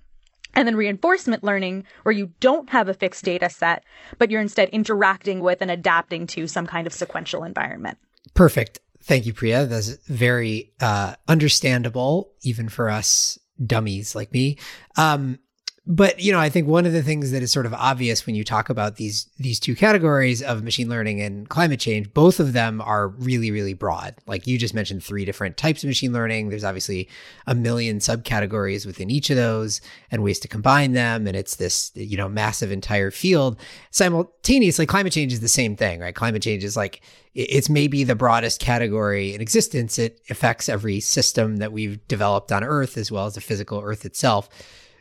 And 0.52 0.68
then 0.68 0.76
reinforcement 0.76 1.42
learning, 1.42 1.84
where 2.02 2.14
you 2.14 2.30
don't 2.40 2.68
have 2.70 2.88
a 2.88 2.94
fixed 2.94 3.24
data 3.24 3.48
set, 3.48 3.84
but 4.18 4.30
you're 4.30 4.40
instead 4.40 4.68
interacting 4.68 5.40
with 5.40 5.62
and 5.62 5.70
adapting 5.70 6.26
to 6.28 6.46
some 6.46 6.66
kind 6.66 6.86
of 6.86 6.92
sequential 6.92 7.42
environment. 7.42 7.96
Perfect. 8.34 8.80
Thank 9.06 9.24
you, 9.24 9.32
Priya. 9.32 9.66
That's 9.66 9.90
very 10.08 10.72
uh, 10.80 11.14
understandable, 11.28 12.32
even 12.42 12.68
for 12.68 12.90
us 12.90 13.38
dummies 13.64 14.16
like 14.16 14.32
me. 14.32 14.58
Um, 14.96 15.38
but 15.88 16.18
you 16.18 16.32
know, 16.32 16.40
I 16.40 16.48
think 16.48 16.66
one 16.66 16.84
of 16.84 16.92
the 16.92 17.02
things 17.02 17.30
that 17.30 17.44
is 17.44 17.52
sort 17.52 17.64
of 17.64 17.72
obvious 17.72 18.26
when 18.26 18.34
you 18.34 18.42
talk 18.42 18.68
about 18.68 18.96
these 18.96 19.28
these 19.38 19.60
two 19.60 19.76
categories 19.76 20.42
of 20.42 20.64
machine 20.64 20.88
learning 20.88 21.20
and 21.22 21.48
climate 21.48 21.78
change, 21.78 22.12
both 22.12 22.40
of 22.40 22.52
them 22.54 22.80
are 22.80 23.08
really 23.08 23.52
really 23.52 23.72
broad. 23.72 24.16
Like 24.26 24.48
you 24.48 24.58
just 24.58 24.74
mentioned 24.74 25.04
three 25.04 25.24
different 25.24 25.56
types 25.56 25.84
of 25.84 25.88
machine 25.88 26.12
learning. 26.12 26.48
There's 26.48 26.64
obviously 26.64 27.08
a 27.46 27.54
million 27.54 27.98
subcategories 27.98 28.84
within 28.84 29.10
each 29.10 29.30
of 29.30 29.36
those 29.36 29.80
and 30.10 30.24
ways 30.24 30.40
to 30.40 30.48
combine 30.48 30.92
them 30.92 31.26
and 31.28 31.36
it's 31.36 31.54
this, 31.54 31.92
you 31.94 32.16
know, 32.16 32.28
massive 32.28 32.72
entire 32.72 33.12
field. 33.12 33.56
Simultaneously, 33.92 34.86
climate 34.86 35.12
change 35.12 35.32
is 35.32 35.40
the 35.40 35.48
same 35.48 35.76
thing, 35.76 36.00
right? 36.00 36.16
Climate 36.16 36.42
change 36.42 36.64
is 36.64 36.76
like 36.76 37.00
it's 37.34 37.68
maybe 37.68 38.02
the 38.02 38.16
broadest 38.16 38.60
category 38.60 39.34
in 39.34 39.40
existence. 39.40 40.00
It 40.00 40.20
affects 40.30 40.68
every 40.68 40.98
system 40.98 41.58
that 41.58 41.70
we've 41.70 42.04
developed 42.08 42.50
on 42.50 42.64
Earth 42.64 42.96
as 42.98 43.12
well 43.12 43.26
as 43.26 43.34
the 43.34 43.40
physical 43.40 43.80
Earth 43.84 44.04
itself. 44.04 44.48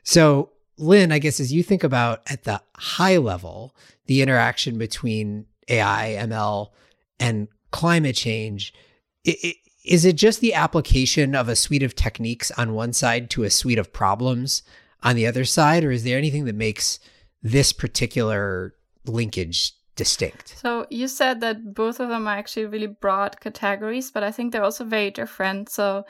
So 0.04 0.52
Lynn, 0.78 1.12
I 1.12 1.20
guess 1.20 1.40
as 1.40 1.54
you 1.54 1.64
think 1.64 1.84
about 1.84 2.22
at 2.30 2.44
the 2.44 2.62
high 2.76 3.18
level, 3.18 3.76
the 4.08 4.22
interaction 4.22 4.78
between 4.78 5.46
AI, 5.70 6.18
ML, 6.20 6.70
and 7.20 7.48
climate 7.72 8.16
change, 8.16 8.74
it, 9.24 9.38
it, 9.44 9.56
is 9.84 10.06
it 10.06 10.16
just 10.16 10.42
the 10.42 10.54
application 10.54 11.36
of 11.36 11.48
a 11.48 11.56
suite 11.56 11.84
of 11.84 11.96
techniques 11.96 12.52
on 12.52 12.74
one 12.74 12.94
side 12.94 13.30
to 13.32 13.44
a 13.44 13.50
suite 13.50 13.78
of 13.78 13.94
problems 13.94 14.64
on 15.04 15.16
the 15.16 15.28
other 15.28 15.46
side, 15.46 15.84
or 15.84 15.92
is 15.92 16.04
there 16.04 16.18
anything 16.18 16.46
that 16.46 16.56
makes 16.56 17.00
this 17.44 17.72
particular 17.72 18.74
linkage 19.06 19.74
distinct? 19.96 20.58
So 20.58 20.88
you 20.90 21.08
said 21.08 21.42
that 21.42 21.74
both 21.74 22.00
of 22.00 22.10
them 22.10 22.28
are 22.28 22.36
actually 22.36 22.66
really 22.66 22.88
broad 22.88 23.40
categories, 23.40 24.12
but 24.12 24.24
I 24.24 24.32
think 24.32 24.52
they're 24.52 24.64
also 24.64 24.84
very 24.84 25.12
different. 25.12 25.70
So 25.70 26.06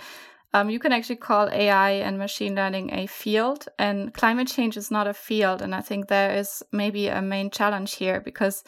um, 0.56 0.70
you 0.70 0.80
can 0.80 0.94
actually 0.94 1.18
call 1.18 1.50
AI 1.50 1.92
and 1.92 2.18
machine 2.18 2.56
learning 2.56 2.94
a 2.94 3.08
field, 3.08 3.68
and 3.78 4.14
climate 4.14 4.48
change 4.48 4.78
is 4.78 4.90
not 4.90 5.06
a 5.06 5.14
field. 5.14 5.62
And 5.62 5.76
I 5.76 5.82
think 5.82 6.08
there 6.08 6.34
is 6.34 6.64
maybe 6.72 7.10
a 7.10 7.22
main 7.22 7.50
challenge 7.50 7.96
here 7.96 8.22
because 8.22 8.64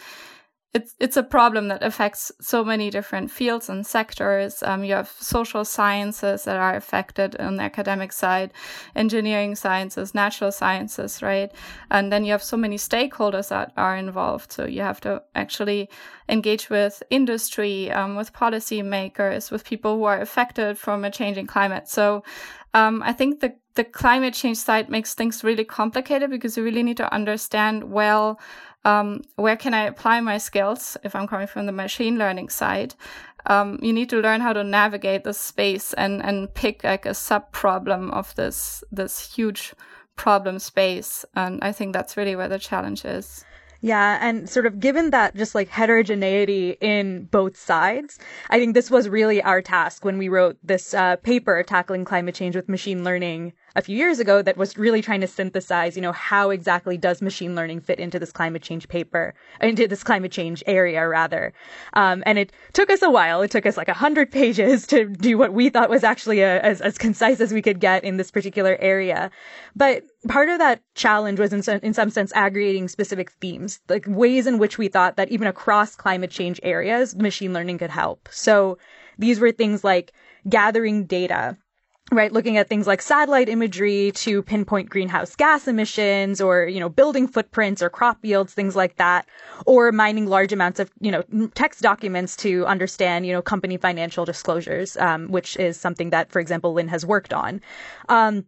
it's 0.77 0.95
it's 0.99 1.17
a 1.17 1.23
problem 1.23 1.67
that 1.67 1.83
affects 1.83 2.31
so 2.39 2.63
many 2.63 2.89
different 2.89 3.31
fields 3.31 3.69
and 3.69 3.85
sectors. 3.85 4.63
Um, 4.63 4.83
you 4.83 4.93
have 4.93 5.09
social 5.09 5.65
sciences 5.65 6.43
that 6.43 6.57
are 6.57 6.75
affected 6.75 7.35
on 7.39 7.55
the 7.57 7.63
academic 7.63 8.11
side, 8.13 8.49
engineering 8.95 9.55
sciences, 9.55 10.13
natural 10.13 10.51
sciences, 10.51 11.21
right? 11.21 11.51
And 11.89 12.11
then 12.11 12.25
you 12.25 12.31
have 12.31 12.43
so 12.43 12.57
many 12.57 12.77
stakeholders 12.77 13.49
that 13.49 13.73
are 13.75 13.97
involved. 13.97 14.51
So 14.51 14.65
you 14.65 14.81
have 14.81 15.01
to 15.01 15.23
actually 15.33 15.89
engage 16.29 16.69
with 16.69 17.01
industry, 17.09 17.91
um, 17.91 18.15
with 18.15 18.33
policymakers, 18.33 19.51
with 19.51 19.63
people 19.71 19.97
who 19.97 20.03
are 20.03 20.21
affected 20.21 20.77
from 20.77 21.03
a 21.03 21.11
changing 21.11 21.47
climate. 21.47 21.87
So 21.87 22.23
um, 22.73 23.01
I 23.03 23.13
think 23.13 23.39
the 23.39 23.55
the 23.77 23.83
climate 23.83 24.33
change 24.33 24.57
side 24.57 24.89
makes 24.89 25.13
things 25.13 25.43
really 25.43 25.63
complicated 25.63 26.31
because 26.31 26.57
you 26.57 26.63
really 26.63 26.83
need 26.83 26.97
to 26.97 27.13
understand 27.13 27.83
well 27.83 28.39
um, 28.85 29.21
where 29.35 29.57
can 29.57 29.73
I 29.73 29.83
apply 29.83 30.19
my 30.21 30.37
skills 30.37 30.97
if 31.03 31.15
I'm 31.15 31.27
coming 31.27 31.47
from 31.47 31.65
the 31.65 31.71
machine 31.71 32.17
learning 32.17 32.49
side? 32.49 32.95
Um, 33.45 33.79
you 33.81 33.93
need 33.93 34.09
to 34.09 34.21
learn 34.21 34.41
how 34.41 34.53
to 34.53 34.63
navigate 34.63 35.23
the 35.23 35.33
space 35.33 35.93
and 35.93 36.21
and 36.21 36.53
pick 36.53 36.83
like 36.83 37.05
a 37.05 37.13
sub 37.13 37.51
problem 37.51 38.11
of 38.11 38.35
this 38.35 38.83
this 38.91 39.35
huge 39.35 39.73
problem 40.15 40.59
space. 40.59 41.25
And 41.35 41.59
I 41.61 41.71
think 41.71 41.93
that's 41.93 42.17
really 42.17 42.35
where 42.35 42.49
the 42.49 42.59
challenge 42.59 43.05
is. 43.05 43.45
Yeah, 43.81 44.17
and 44.21 44.49
sort 44.49 44.65
of 44.65 44.79
given 44.79 45.11
that 45.11 45.35
just 45.35 45.53
like 45.53 45.69
heterogeneity 45.69 46.77
in 46.81 47.25
both 47.25 47.55
sides, 47.55 48.17
I 48.49 48.59
think 48.59 48.73
this 48.73 48.89
was 48.89 49.07
really 49.07 49.41
our 49.41 49.61
task 49.61 50.03
when 50.03 50.17
we 50.17 50.29
wrote 50.29 50.57
this 50.63 50.93
uh, 50.93 51.17
paper 51.17 51.61
tackling 51.63 52.03
climate 52.03 52.33
change 52.33 52.55
with 52.55 52.67
machine 52.67 53.03
learning 53.03 53.53
a 53.75 53.81
few 53.81 53.95
years 53.95 54.19
ago 54.19 54.41
that 54.41 54.57
was 54.57 54.77
really 54.77 55.01
trying 55.01 55.21
to 55.21 55.27
synthesize, 55.27 55.95
you 55.95 56.01
know, 56.01 56.11
how 56.11 56.49
exactly 56.49 56.97
does 56.97 57.21
machine 57.21 57.55
learning 57.55 57.79
fit 57.79 57.99
into 57.99 58.17
this 58.17 58.31
climate 58.31 58.61
change 58.61 58.87
paper, 58.87 59.33
into 59.61 59.87
this 59.87 60.03
climate 60.03 60.31
change 60.31 60.63
area 60.65 61.07
rather. 61.07 61.53
Um, 61.93 62.23
and 62.25 62.39
it 62.39 62.51
took 62.73 62.89
us 62.89 63.01
a 63.01 63.09
while. 63.09 63.41
It 63.41 63.51
took 63.51 63.65
us 63.65 63.77
like 63.77 63.87
a 63.87 63.93
hundred 63.93 64.31
pages 64.37 64.87
to 64.87 65.05
do 65.05 65.37
what 65.37 65.53
we 65.53 65.69
thought 65.69 65.89
was 65.89 66.03
actually 66.03 66.41
a, 66.41 66.59
as, 66.61 66.81
as 66.81 66.97
concise 66.97 67.39
as 67.39 67.53
we 67.53 67.61
could 67.61 67.79
get 67.79 68.03
in 68.03 68.17
this 68.17 68.31
particular 68.31 68.77
area. 68.79 69.29
But 69.75 70.03
part 70.27 70.49
of 70.49 70.59
that 70.59 70.81
challenge 70.95 71.39
was 71.39 71.53
in 71.53 71.61
some, 71.61 71.79
in 71.83 71.93
some 71.93 72.09
sense 72.09 72.31
aggregating 72.33 72.87
specific 72.87 73.31
themes, 73.33 73.79
like 73.89 74.05
ways 74.07 74.47
in 74.47 74.57
which 74.57 74.77
we 74.77 74.87
thought 74.87 75.17
that 75.17 75.29
even 75.29 75.47
across 75.47 75.95
climate 75.95 76.31
change 76.31 76.59
areas, 76.63 77.15
machine 77.15 77.53
learning 77.53 77.77
could 77.77 77.91
help. 77.91 78.27
So 78.31 78.77
these 79.19 79.39
were 79.39 79.51
things 79.51 79.83
like 79.83 80.13
gathering 80.49 81.05
data 81.05 81.57
right 82.11 82.31
looking 82.31 82.57
at 82.57 82.69
things 82.69 82.87
like 82.87 83.01
satellite 83.01 83.49
imagery 83.49 84.11
to 84.13 84.41
pinpoint 84.43 84.89
greenhouse 84.89 85.35
gas 85.35 85.67
emissions 85.67 86.39
or 86.39 86.65
you 86.65 86.79
know 86.79 86.89
building 86.89 87.27
footprints 87.27 87.81
or 87.81 87.89
crop 87.89 88.17
yields 88.23 88.53
things 88.53 88.75
like 88.75 88.95
that 88.95 89.27
or 89.65 89.91
mining 89.91 90.25
large 90.25 90.53
amounts 90.53 90.79
of 90.79 90.89
you 91.01 91.11
know 91.11 91.23
text 91.53 91.81
documents 91.81 92.35
to 92.35 92.65
understand 92.65 93.25
you 93.25 93.33
know 93.33 93.41
company 93.41 93.77
financial 93.77 94.23
disclosures 94.23 94.95
um, 94.97 95.27
which 95.27 95.57
is 95.57 95.77
something 95.77 96.09
that 96.09 96.31
for 96.31 96.39
example 96.39 96.73
lynn 96.73 96.87
has 96.87 97.05
worked 97.05 97.33
on. 97.33 97.61
Um, 98.09 98.45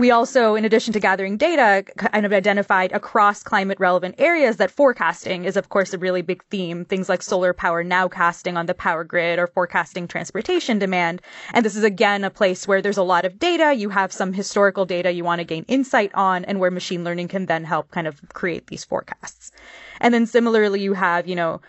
we 0.00 0.10
also, 0.10 0.54
in 0.54 0.64
addition 0.64 0.92
to 0.92 1.00
gathering 1.00 1.36
data, 1.36 1.84
kind 1.96 2.26
of 2.26 2.32
identified 2.32 2.92
across 2.92 3.42
climate 3.42 3.78
relevant 3.80 4.16
areas 4.18 4.56
that 4.56 4.70
forecasting 4.70 5.44
is, 5.44 5.56
of 5.56 5.68
course, 5.68 5.94
a 5.94 5.98
really 5.98 6.22
big 6.22 6.42
theme. 6.50 6.84
Things 6.84 7.08
like 7.08 7.22
solar 7.22 7.52
power 7.52 7.84
nowcasting 7.84 8.56
on 8.56 8.66
the 8.66 8.74
power 8.74 9.04
grid 9.04 9.38
or 9.38 9.46
forecasting 9.46 10.08
transportation 10.08 10.78
demand. 10.78 11.22
And 11.52 11.64
this 11.64 11.76
is 11.76 11.84
again 11.84 12.24
a 12.24 12.30
place 12.30 12.66
where 12.66 12.82
there's 12.82 12.96
a 12.96 13.02
lot 13.02 13.24
of 13.24 13.38
data. 13.38 13.74
You 13.74 13.90
have 13.90 14.12
some 14.12 14.32
historical 14.32 14.84
data 14.86 15.12
you 15.12 15.24
want 15.24 15.38
to 15.38 15.44
gain 15.44 15.64
insight 15.68 16.10
on 16.14 16.44
and 16.44 16.58
where 16.58 16.70
machine 16.70 17.04
learning 17.04 17.28
can 17.28 17.46
then 17.46 17.64
help 17.64 17.90
kind 17.90 18.06
of 18.06 18.20
create 18.30 18.66
these 18.66 18.84
forecasts. 18.84 19.52
And 20.00 20.12
then 20.12 20.26
similarly, 20.26 20.80
you 20.82 20.94
have, 20.94 21.26
you 21.26 21.36
know, 21.36 21.60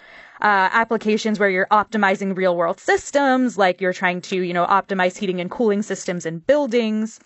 uh, 0.41 0.69
applications 0.71 1.39
where 1.39 1.49
you're 1.49 1.67
optimizing 1.71 2.35
real 2.35 2.55
world 2.55 2.79
systems, 2.79 3.57
like 3.57 3.81
you're 3.81 3.93
trying 3.93 4.21
to, 4.21 4.41
you 4.41 4.53
know, 4.53 4.65
optimize 4.65 5.17
heating 5.17 5.41
and 5.41 5.49
cooling 5.49 5.81
systems 5.81 6.25
in 6.25 6.39
buildings 6.39 7.19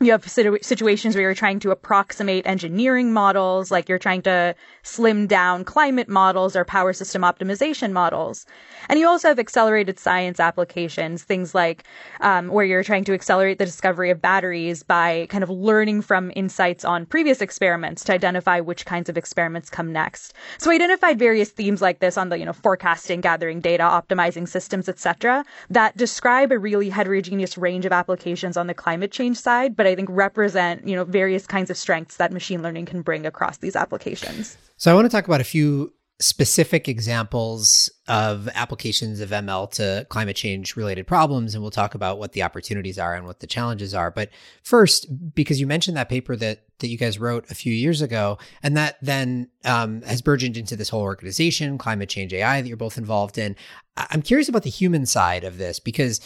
you 0.00 0.12
have 0.12 0.28
situ- 0.28 0.58
situations 0.60 1.14
where 1.14 1.22
you're 1.22 1.34
trying 1.34 1.58
to 1.60 1.70
approximate 1.70 2.46
engineering 2.46 3.14
models, 3.14 3.70
like 3.70 3.88
you're 3.88 3.98
trying 3.98 4.20
to 4.22 4.54
slim 4.82 5.26
down 5.26 5.64
climate 5.64 6.08
models 6.08 6.54
or 6.54 6.66
power 6.66 6.92
system 6.92 7.22
optimization 7.22 7.92
models. 7.92 8.44
And 8.90 8.98
you 8.98 9.06
also 9.06 9.28
have 9.28 9.38
accelerated 9.38 9.98
science 9.98 10.38
applications, 10.38 11.22
things 11.24 11.54
like 11.54 11.84
um, 12.20 12.48
where 12.48 12.66
you're 12.66 12.84
trying 12.84 13.04
to 13.04 13.14
accelerate 13.14 13.58
the 13.58 13.64
discovery 13.64 14.10
of 14.10 14.20
batteries 14.20 14.82
by 14.82 15.26
kind 15.30 15.42
of 15.42 15.48
learning 15.48 16.02
from 16.02 16.30
insights 16.36 16.84
on 16.84 17.06
previous 17.06 17.40
experiments 17.40 18.04
to 18.04 18.12
identify 18.12 18.60
which 18.60 18.84
kinds 18.84 19.08
of 19.08 19.16
experiments 19.16 19.70
come 19.70 19.92
next. 19.92 20.34
So 20.58 20.70
I 20.70 20.74
identified 20.74 21.18
various 21.18 21.48
themes 21.48 21.80
like 21.80 22.00
this 22.00 22.18
on 22.18 22.28
the, 22.28 22.38
you 22.38 22.44
know, 22.44 22.52
forecasting, 22.52 23.22
gathering 23.22 23.60
data, 23.60 23.84
optimizing 23.84 24.46
systems, 24.46 24.90
etc., 24.90 25.42
that 25.70 25.96
describe 25.96 26.52
a 26.52 26.58
really 26.58 26.90
heterogeneous 26.90 27.56
range 27.56 27.86
of 27.86 27.92
applications 27.92 28.58
on 28.58 28.66
the 28.66 28.74
climate 28.74 29.10
change 29.10 29.38
side, 29.38 29.74
but 29.74 29.85
but 29.86 29.92
I 29.92 29.94
think 29.94 30.08
represent, 30.10 30.86
you 30.86 30.96
know, 30.96 31.04
various 31.04 31.46
kinds 31.46 31.70
of 31.70 31.76
strengths 31.76 32.16
that 32.16 32.32
machine 32.32 32.60
learning 32.60 32.86
can 32.86 33.02
bring 33.02 33.24
across 33.24 33.58
these 33.58 33.76
applications. 33.76 34.58
So 34.76 34.90
I 34.90 34.94
want 34.94 35.04
to 35.04 35.08
talk 35.08 35.26
about 35.26 35.40
a 35.40 35.44
few 35.44 35.92
specific 36.18 36.88
examples 36.88 37.88
of 38.08 38.48
applications 38.54 39.20
of 39.20 39.30
ML 39.30 39.70
to 39.72 40.04
climate 40.08 40.34
change 40.34 40.74
related 40.74 41.06
problems. 41.06 41.54
And 41.54 41.62
we'll 41.62 41.70
talk 41.70 41.94
about 41.94 42.18
what 42.18 42.32
the 42.32 42.42
opportunities 42.42 42.98
are 42.98 43.14
and 43.14 43.26
what 43.26 43.38
the 43.40 43.46
challenges 43.46 43.94
are. 43.94 44.10
But 44.10 44.30
first, 44.62 45.06
because 45.34 45.60
you 45.60 45.68
mentioned 45.68 45.96
that 45.96 46.08
paper 46.08 46.34
that, 46.34 46.64
that 46.80 46.88
you 46.88 46.98
guys 46.98 47.20
wrote 47.20 47.48
a 47.48 47.54
few 47.54 47.72
years 47.72 48.02
ago, 48.02 48.38
and 48.62 48.76
that 48.76 48.96
then 49.00 49.50
um, 49.64 50.02
has 50.02 50.20
burgeoned 50.20 50.56
into 50.56 50.74
this 50.74 50.88
whole 50.88 51.02
organization, 51.02 51.78
Climate 51.78 52.08
Change 52.08 52.34
AI, 52.34 52.60
that 52.60 52.66
you're 52.66 52.76
both 52.76 52.98
involved 52.98 53.38
in. 53.38 53.54
I'm 53.96 54.22
curious 54.22 54.48
about 54.48 54.64
the 54.64 54.70
human 54.70 55.06
side 55.06 55.44
of 55.44 55.58
this 55.58 55.78
because 55.78 56.20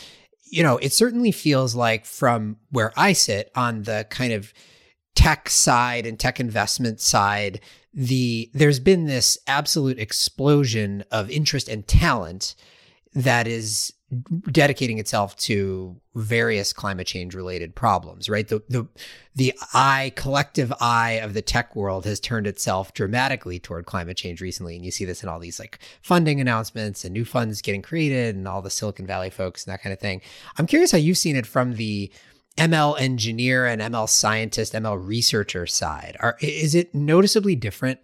you 0.51 0.63
know, 0.63 0.79
it 0.79 0.93
certainly 0.93 1.33
feels 1.33 1.75
like 1.75 2.05
from 2.05 2.57
where 2.71 2.93
I 2.97 3.13
sit 3.13 3.51
on 3.55 3.83
the 3.83 4.07
kind 4.11 4.33
of 4.33 4.53
tech 5.15 5.49
side 5.49 6.07
and 6.07 6.19
tech 6.19 6.41
investment 6.41 7.01
side, 7.01 7.61
the 7.93 8.51
there's 8.55 8.81
been 8.81 9.07
this 9.07 9.39
absolute 9.47 9.99
explosion 9.99 11.05
of 11.11 11.31
interest 11.31 11.69
and 11.69 11.87
talent 11.87 12.55
that 13.15 13.47
is 13.47 13.93
dedicating 14.51 14.99
itself 14.99 15.37
to 15.37 15.97
various 16.15 16.73
climate 16.73 17.07
change 17.07 17.35
related 17.35 17.75
problems, 17.75 18.29
right? 18.29 18.49
The, 18.49 18.61
the, 18.69 18.89
the 19.37 19.55
eye, 19.73 20.13
collective 20.17 20.73
eye 20.81 21.21
of 21.23 21.35
the 21.35 21.43
tech 21.43 21.77
world 21.77 22.05
has 22.07 22.19
turned 22.19 22.49
itself 22.49 22.93
dramatically 22.93 23.61
toward 23.61 23.87
climate 23.87 24.17
change 24.17 24.41
recently. 24.41 24.75
And 24.75 24.85
you 24.85 24.91
see 24.91 25.05
this 25.05 25.23
in 25.23 25.29
all 25.29 25.39
these 25.39 25.61
like 25.61 25.79
funding 26.03 26.41
announcements 26.41 27.05
and 27.05 27.13
new 27.13 27.25
funds 27.25 27.63
getting 27.63 27.83
created 27.83 28.35
and 28.35 28.49
all 28.49 28.63
the 28.63 28.71
Silicon 28.71 29.07
Valley 29.07 29.31
folks 29.31 29.65
and 29.65 29.73
that 29.73 29.83
kind 29.83 29.93
of 29.93 30.01
thing. 30.01 30.23
I'm 30.59 30.67
curious 30.67 30.91
how 30.91 30.99
you've 30.99 31.19
seen 31.19 31.37
it 31.37 31.47
from 31.47 31.75
the 31.75 32.11
ML 32.57 33.01
engineer 33.01 33.65
and 33.67 33.81
ML 33.81 34.09
scientist, 34.09 34.73
ML 34.73 35.07
researcher 35.07 35.67
side. 35.67 36.17
Are, 36.21 36.37
is 36.41 36.75
it 36.75 36.95
noticeably 36.95 37.55
different 37.55 38.01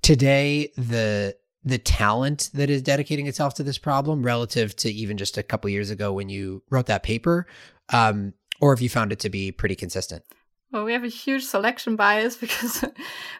today? 0.00 0.72
The 0.76 1.36
the 1.64 1.78
talent 1.78 2.50
that 2.54 2.70
is 2.70 2.82
dedicating 2.82 3.26
itself 3.26 3.54
to 3.54 3.62
this 3.62 3.78
problem 3.78 4.22
relative 4.22 4.74
to 4.76 4.90
even 4.90 5.16
just 5.16 5.36
a 5.36 5.42
couple 5.42 5.68
years 5.70 5.90
ago 5.90 6.12
when 6.12 6.28
you 6.28 6.62
wrote 6.70 6.86
that 6.86 7.02
paper, 7.02 7.46
um, 7.90 8.32
or 8.60 8.72
if 8.72 8.80
you 8.80 8.88
found 8.88 9.12
it 9.12 9.20
to 9.20 9.28
be 9.28 9.52
pretty 9.52 9.74
consistent? 9.74 10.24
Well, 10.72 10.84
we 10.84 10.92
have 10.92 11.04
a 11.04 11.08
huge 11.08 11.44
selection 11.44 11.96
bias 11.96 12.36
because 12.44 12.84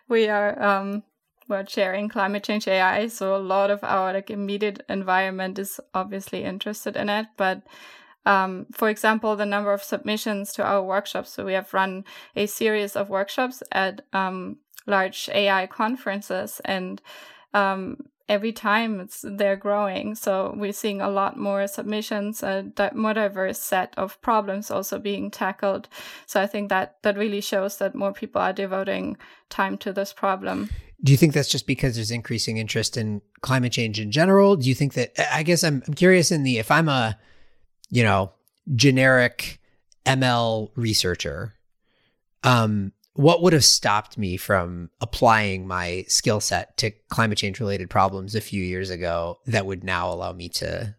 we 0.08 0.28
are 0.28 0.60
um, 0.62 1.02
we're 1.48 1.64
chairing 1.64 2.08
climate 2.08 2.44
change 2.44 2.68
AI, 2.68 3.08
so 3.08 3.34
a 3.34 3.38
lot 3.38 3.70
of 3.70 3.82
our 3.82 4.12
like 4.12 4.30
immediate 4.30 4.82
environment 4.88 5.58
is 5.58 5.80
obviously 5.94 6.44
interested 6.44 6.96
in 6.96 7.08
it. 7.08 7.26
But 7.36 7.62
um, 8.26 8.66
for 8.72 8.88
example, 8.88 9.34
the 9.34 9.46
number 9.46 9.72
of 9.72 9.82
submissions 9.82 10.52
to 10.52 10.62
our 10.62 10.82
workshops. 10.82 11.30
So 11.30 11.44
we 11.44 11.54
have 11.54 11.72
run 11.72 12.04
a 12.36 12.46
series 12.46 12.94
of 12.94 13.08
workshops 13.08 13.62
at 13.72 14.02
um, 14.12 14.58
large 14.86 15.28
AI 15.32 15.66
conferences 15.66 16.60
and 16.64 17.00
um, 17.54 17.96
every 18.30 18.52
time 18.52 19.00
it's 19.00 19.24
they're 19.26 19.56
growing. 19.56 20.14
So 20.14 20.54
we're 20.56 20.72
seeing 20.72 21.00
a 21.00 21.10
lot 21.10 21.36
more 21.36 21.66
submissions, 21.66 22.42
a 22.42 22.62
di- 22.62 22.92
more 22.94 23.12
diverse 23.12 23.58
set 23.58 23.92
of 23.96 24.20
problems 24.22 24.70
also 24.70 24.98
being 24.98 25.30
tackled. 25.30 25.88
So 26.26 26.40
I 26.40 26.46
think 26.46 26.68
that 26.70 27.02
that 27.02 27.18
really 27.18 27.40
shows 27.40 27.78
that 27.78 27.94
more 27.94 28.12
people 28.12 28.40
are 28.40 28.52
devoting 28.52 29.16
time 29.48 29.76
to 29.78 29.92
this 29.92 30.12
problem. 30.12 30.70
Do 31.02 31.12
you 31.12 31.18
think 31.18 31.34
that's 31.34 31.48
just 31.48 31.66
because 31.66 31.96
there's 31.96 32.12
increasing 32.12 32.58
interest 32.58 32.96
in 32.96 33.20
climate 33.40 33.72
change 33.72 33.98
in 33.98 34.12
general? 34.12 34.54
Do 34.54 34.68
you 34.68 34.74
think 34.74 34.94
that 34.94 35.12
I 35.34 35.42
guess 35.42 35.64
I'm 35.64 35.82
I'm 35.86 35.94
curious 35.94 36.30
in 36.30 36.44
the 36.44 36.58
if 36.58 36.70
I'm 36.70 36.88
a 36.88 37.18
you 37.90 38.04
know 38.04 38.32
generic 38.76 39.58
ML 40.06 40.70
researcher, 40.76 41.54
um, 42.44 42.92
what 43.20 43.42
would 43.42 43.52
have 43.52 43.64
stopped 43.64 44.16
me 44.16 44.38
from 44.38 44.88
applying 45.02 45.66
my 45.66 46.02
skill 46.08 46.40
set 46.40 46.74
to 46.78 46.90
climate 47.10 47.36
change 47.36 47.60
related 47.60 47.90
problems 47.90 48.34
a 48.34 48.40
few 48.40 48.64
years 48.64 48.88
ago 48.88 49.38
that 49.46 49.66
would 49.66 49.84
now 49.84 50.10
allow 50.10 50.32
me 50.32 50.48
to 50.48 50.94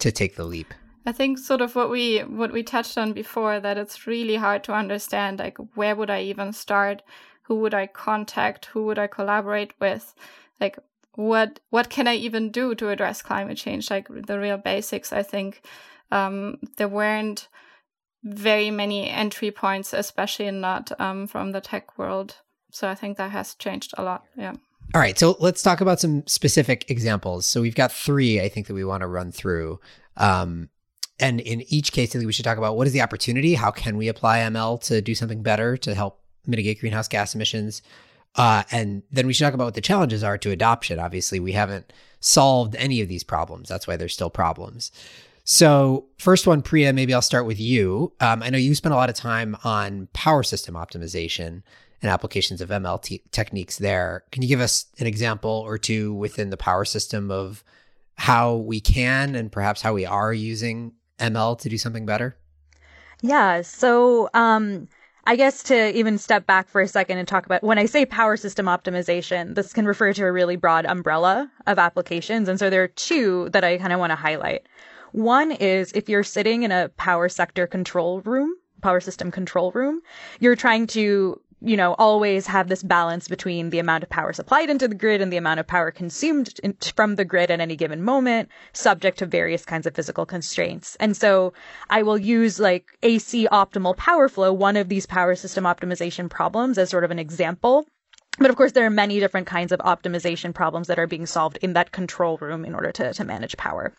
to 0.00 0.10
take 0.10 0.34
the 0.34 0.44
leap? 0.44 0.74
I 1.06 1.12
think 1.12 1.38
sort 1.38 1.60
of 1.60 1.76
what 1.76 1.90
we 1.90 2.18
what 2.18 2.52
we 2.52 2.64
touched 2.64 2.98
on 2.98 3.12
before 3.12 3.60
that 3.60 3.78
it's 3.78 4.04
really 4.04 4.34
hard 4.34 4.64
to 4.64 4.72
understand 4.72 5.38
like 5.38 5.56
where 5.76 5.94
would 5.94 6.10
i 6.10 6.22
even 6.22 6.52
start? 6.52 7.02
Who 7.42 7.60
would 7.60 7.74
i 7.74 7.86
contact? 7.86 8.66
Who 8.66 8.84
would 8.86 8.98
i 8.98 9.06
collaborate 9.06 9.74
with? 9.80 10.12
Like 10.60 10.76
what 11.14 11.60
what 11.70 11.88
can 11.88 12.08
i 12.08 12.16
even 12.16 12.50
do 12.50 12.74
to 12.74 12.88
address 12.88 13.22
climate 13.22 13.58
change? 13.58 13.90
Like 13.90 14.08
the 14.08 14.40
real 14.40 14.58
basics 14.58 15.12
i 15.12 15.22
think 15.22 15.62
um, 16.10 16.58
there 16.76 16.88
weren't 16.88 17.48
very 18.24 18.70
many 18.70 19.08
entry 19.10 19.50
points, 19.50 19.92
especially 19.92 20.50
not 20.50 20.90
um, 20.98 21.26
from 21.26 21.52
the 21.52 21.60
tech 21.60 21.98
world. 21.98 22.36
So 22.70 22.88
I 22.88 22.94
think 22.94 23.18
that 23.18 23.30
has 23.30 23.54
changed 23.54 23.94
a 23.96 24.02
lot. 24.02 24.24
Yeah. 24.36 24.54
All 24.94 25.00
right. 25.00 25.18
So 25.18 25.36
let's 25.38 25.62
talk 25.62 25.80
about 25.80 26.00
some 26.00 26.26
specific 26.26 26.90
examples. 26.90 27.46
So 27.46 27.60
we've 27.60 27.74
got 27.74 27.92
three, 27.92 28.40
I 28.40 28.48
think, 28.48 28.66
that 28.66 28.74
we 28.74 28.84
want 28.84 29.02
to 29.02 29.06
run 29.06 29.30
through. 29.30 29.78
Um, 30.16 30.70
and 31.20 31.40
in 31.40 31.62
each 31.72 31.92
case, 31.92 32.10
I 32.10 32.18
think 32.18 32.26
we 32.26 32.32
should 32.32 32.44
talk 32.44 32.58
about 32.58 32.76
what 32.76 32.86
is 32.86 32.92
the 32.92 33.02
opportunity? 33.02 33.54
How 33.54 33.70
can 33.70 33.96
we 33.96 34.08
apply 34.08 34.40
ML 34.40 34.82
to 34.84 35.00
do 35.00 35.14
something 35.14 35.42
better 35.42 35.76
to 35.78 35.94
help 35.94 36.20
mitigate 36.46 36.80
greenhouse 36.80 37.08
gas 37.08 37.34
emissions? 37.34 37.82
Uh, 38.36 38.64
and 38.72 39.02
then 39.12 39.26
we 39.26 39.32
should 39.32 39.44
talk 39.44 39.54
about 39.54 39.66
what 39.66 39.74
the 39.74 39.80
challenges 39.80 40.24
are 40.24 40.36
to 40.38 40.50
adoption. 40.50 40.98
Obviously, 40.98 41.38
we 41.38 41.52
haven't 41.52 41.92
solved 42.18 42.74
any 42.76 43.00
of 43.00 43.08
these 43.08 43.22
problems. 43.22 43.68
That's 43.68 43.86
why 43.86 43.96
there's 43.96 44.12
still 44.12 44.30
problems. 44.30 44.90
So, 45.44 46.06
first 46.18 46.46
one, 46.46 46.62
Priya, 46.62 46.94
maybe 46.94 47.12
I'll 47.12 47.20
start 47.20 47.44
with 47.44 47.60
you. 47.60 48.14
Um, 48.20 48.42
I 48.42 48.48
know 48.48 48.56
you 48.56 48.74
spent 48.74 48.94
a 48.94 48.96
lot 48.96 49.10
of 49.10 49.14
time 49.14 49.56
on 49.62 50.08
power 50.14 50.42
system 50.42 50.74
optimization 50.74 51.62
and 52.00 52.10
applications 52.10 52.62
of 52.62 52.70
ML 52.70 53.20
techniques 53.30 53.76
there. 53.76 54.24
Can 54.32 54.42
you 54.42 54.48
give 54.48 54.60
us 54.60 54.86
an 54.98 55.06
example 55.06 55.50
or 55.50 55.76
two 55.76 56.14
within 56.14 56.48
the 56.48 56.56
power 56.56 56.86
system 56.86 57.30
of 57.30 57.62
how 58.16 58.56
we 58.56 58.80
can 58.80 59.34
and 59.34 59.52
perhaps 59.52 59.82
how 59.82 59.92
we 59.92 60.06
are 60.06 60.32
using 60.32 60.92
ML 61.18 61.58
to 61.58 61.68
do 61.68 61.76
something 61.76 62.06
better? 62.06 62.36
Yeah. 63.20 63.60
So, 63.60 64.30
um, 64.32 64.88
I 65.26 65.36
guess 65.36 65.62
to 65.64 65.94
even 65.96 66.18
step 66.18 66.46
back 66.46 66.68
for 66.68 66.80
a 66.80 66.88
second 66.88 67.18
and 67.18 67.26
talk 67.28 67.44
about 67.46 67.62
when 67.62 67.78
I 67.78 67.86
say 67.86 68.06
power 68.06 68.36
system 68.36 68.66
optimization, 68.66 69.54
this 69.54 69.72
can 69.72 69.86
refer 69.86 70.12
to 70.14 70.24
a 70.24 70.32
really 70.32 70.56
broad 70.56 70.84
umbrella 70.86 71.50
of 71.66 71.78
applications. 71.78 72.48
And 72.48 72.58
so 72.58 72.68
there 72.68 72.82
are 72.82 72.88
two 72.88 73.48
that 73.50 73.64
I 73.64 73.76
kind 73.78 73.92
of 73.92 73.98
want 73.98 74.10
to 74.10 74.16
highlight. 74.16 74.66
One 75.14 75.52
is 75.52 75.92
if 75.92 76.08
you're 76.08 76.24
sitting 76.24 76.64
in 76.64 76.72
a 76.72 76.88
power 76.96 77.28
sector 77.28 77.68
control 77.68 78.20
room, 78.22 78.52
power 78.82 78.98
system 78.98 79.30
control 79.30 79.70
room, 79.70 80.00
you're 80.40 80.56
trying 80.56 80.88
to 80.88 81.40
you 81.60 81.76
know, 81.76 81.94
always 82.00 82.48
have 82.48 82.68
this 82.68 82.82
balance 82.82 83.28
between 83.28 83.70
the 83.70 83.78
amount 83.78 84.02
of 84.02 84.10
power 84.10 84.32
supplied 84.32 84.68
into 84.68 84.88
the 84.88 84.94
grid 84.96 85.22
and 85.22 85.32
the 85.32 85.36
amount 85.36 85.60
of 85.60 85.68
power 85.68 85.92
consumed 85.92 86.58
in, 86.64 86.76
from 86.96 87.14
the 87.14 87.24
grid 87.24 87.52
at 87.52 87.60
any 87.60 87.76
given 87.76 88.02
moment, 88.02 88.48
subject 88.72 89.20
to 89.20 89.26
various 89.26 89.64
kinds 89.64 89.86
of 89.86 89.94
physical 89.94 90.26
constraints. 90.26 90.96
And 90.98 91.16
so 91.16 91.52
I 91.88 92.02
will 92.02 92.18
use 92.18 92.58
like 92.58 92.98
AC 93.04 93.46
optimal 93.52 93.96
power 93.96 94.28
flow, 94.28 94.52
one 94.52 94.76
of 94.76 94.88
these 94.88 95.06
power 95.06 95.36
system 95.36 95.62
optimization 95.62 96.28
problems 96.28 96.76
as 96.76 96.90
sort 96.90 97.04
of 97.04 97.12
an 97.12 97.20
example. 97.20 97.86
But 98.38 98.50
of 98.50 98.56
course, 98.56 98.72
there 98.72 98.84
are 98.84 98.90
many 98.90 99.20
different 99.20 99.46
kinds 99.46 99.70
of 99.70 99.78
optimization 99.78 100.52
problems 100.52 100.88
that 100.88 100.98
are 100.98 101.06
being 101.06 101.24
solved 101.24 101.58
in 101.62 101.74
that 101.74 101.92
control 101.92 102.36
room 102.38 102.64
in 102.64 102.74
order 102.74 102.90
to, 102.90 103.14
to 103.14 103.24
manage 103.24 103.56
power. 103.56 103.94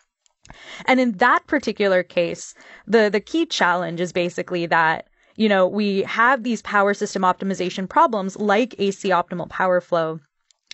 And 0.86 1.00
in 1.00 1.12
that 1.12 1.46
particular 1.46 2.02
case, 2.02 2.54
the, 2.86 3.08
the 3.10 3.20
key 3.20 3.46
challenge 3.46 4.00
is 4.00 4.12
basically 4.12 4.66
that 4.66 5.08
you 5.36 5.48
know, 5.48 5.66
we 5.66 6.02
have 6.02 6.42
these 6.42 6.62
power 6.62 6.94
system 6.94 7.22
optimization 7.22 7.88
problems 7.88 8.36
like 8.36 8.74
AC 8.78 9.10
optimal 9.10 9.48
power 9.48 9.80
flow 9.80 10.18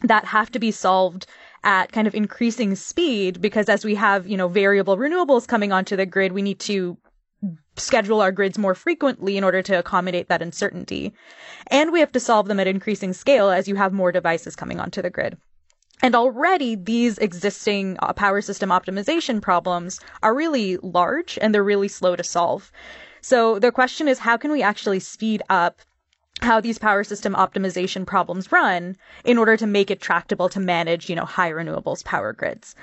that 0.02 0.24
have 0.24 0.50
to 0.52 0.58
be 0.58 0.70
solved 0.70 1.26
at 1.64 1.92
kind 1.92 2.06
of 2.06 2.14
increasing 2.14 2.74
speed 2.74 3.40
because 3.40 3.68
as 3.68 3.84
we 3.84 3.94
have, 3.94 4.26
you 4.26 4.36
know, 4.36 4.48
variable 4.48 4.96
renewables 4.96 5.46
coming 5.46 5.72
onto 5.72 5.96
the 5.96 6.06
grid, 6.06 6.32
we 6.32 6.42
need 6.42 6.58
to 6.60 6.96
schedule 7.76 8.20
our 8.20 8.32
grids 8.32 8.58
more 8.58 8.74
frequently 8.74 9.36
in 9.36 9.44
order 9.44 9.62
to 9.62 9.78
accommodate 9.78 10.28
that 10.28 10.42
uncertainty. 10.42 11.12
And 11.68 11.92
we 11.92 12.00
have 12.00 12.12
to 12.12 12.20
solve 12.20 12.46
them 12.46 12.60
at 12.60 12.66
increasing 12.66 13.12
scale 13.12 13.50
as 13.50 13.66
you 13.68 13.76
have 13.76 13.92
more 13.92 14.12
devices 14.12 14.56
coming 14.56 14.80
onto 14.80 15.02
the 15.02 15.10
grid. 15.10 15.36
And 16.02 16.16
already 16.16 16.74
these 16.74 17.16
existing 17.18 17.96
uh, 18.00 18.12
power 18.12 18.40
system 18.40 18.70
optimization 18.70 19.40
problems 19.40 20.00
are 20.22 20.34
really 20.34 20.76
large 20.78 21.38
and 21.40 21.54
they're 21.54 21.62
really 21.62 21.88
slow 21.88 22.16
to 22.16 22.24
solve. 22.24 22.72
So 23.20 23.60
the 23.60 23.70
question 23.70 24.08
is, 24.08 24.18
how 24.18 24.36
can 24.36 24.50
we 24.50 24.62
actually 24.62 24.98
speed 24.98 25.42
up 25.48 25.80
how 26.40 26.60
these 26.60 26.78
power 26.78 27.04
system 27.04 27.34
optimization 27.34 28.04
problems 28.04 28.50
run 28.50 28.96
in 29.24 29.38
order 29.38 29.56
to 29.56 29.66
make 29.66 29.92
it 29.92 30.00
tractable 30.00 30.48
to 30.48 30.58
manage, 30.58 31.08
you 31.08 31.14
know, 31.14 31.24
high 31.24 31.52
renewables 31.52 32.04
power 32.04 32.32
grids? 32.32 32.74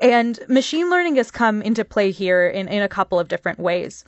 And 0.00 0.38
machine 0.48 0.90
learning 0.90 1.16
has 1.16 1.30
come 1.30 1.62
into 1.62 1.84
play 1.84 2.10
here 2.10 2.48
in, 2.48 2.66
in 2.66 2.82
a 2.82 2.88
couple 2.88 3.20
of 3.20 3.28
different 3.28 3.60
ways. 3.60 4.04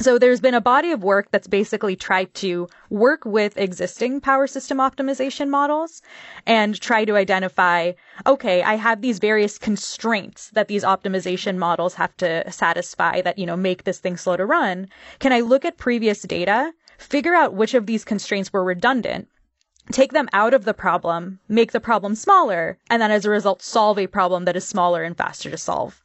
So 0.00 0.16
there's 0.16 0.40
been 0.40 0.54
a 0.54 0.60
body 0.60 0.92
of 0.92 1.02
work 1.02 1.28
that's 1.32 1.48
basically 1.48 1.96
tried 1.96 2.32
to 2.34 2.68
work 2.88 3.24
with 3.24 3.58
existing 3.58 4.20
power 4.20 4.46
system 4.46 4.78
optimization 4.78 5.48
models 5.48 6.02
and 6.46 6.80
try 6.80 7.04
to 7.04 7.16
identify, 7.16 7.92
okay, 8.24 8.62
I 8.62 8.74
have 8.74 9.02
these 9.02 9.18
various 9.18 9.58
constraints 9.58 10.50
that 10.50 10.68
these 10.68 10.84
optimization 10.84 11.56
models 11.56 11.94
have 11.94 12.16
to 12.18 12.48
satisfy 12.48 13.22
that, 13.22 13.38
you 13.38 13.46
know, 13.46 13.56
make 13.56 13.82
this 13.82 13.98
thing 13.98 14.16
slow 14.16 14.36
to 14.36 14.46
run. 14.46 14.88
Can 15.18 15.32
I 15.32 15.40
look 15.40 15.64
at 15.64 15.78
previous 15.78 16.22
data, 16.22 16.72
figure 16.96 17.34
out 17.34 17.54
which 17.54 17.74
of 17.74 17.86
these 17.86 18.04
constraints 18.04 18.52
were 18.52 18.62
redundant, 18.62 19.26
take 19.90 20.12
them 20.12 20.28
out 20.32 20.54
of 20.54 20.64
the 20.64 20.74
problem, 20.74 21.40
make 21.48 21.72
the 21.72 21.80
problem 21.80 22.14
smaller, 22.14 22.78
and 22.88 23.02
then 23.02 23.10
as 23.10 23.24
a 23.24 23.30
result 23.30 23.62
solve 23.62 23.98
a 23.98 24.06
problem 24.06 24.44
that 24.44 24.54
is 24.54 24.64
smaller 24.64 25.02
and 25.02 25.16
faster 25.16 25.50
to 25.50 25.58
solve. 25.58 26.00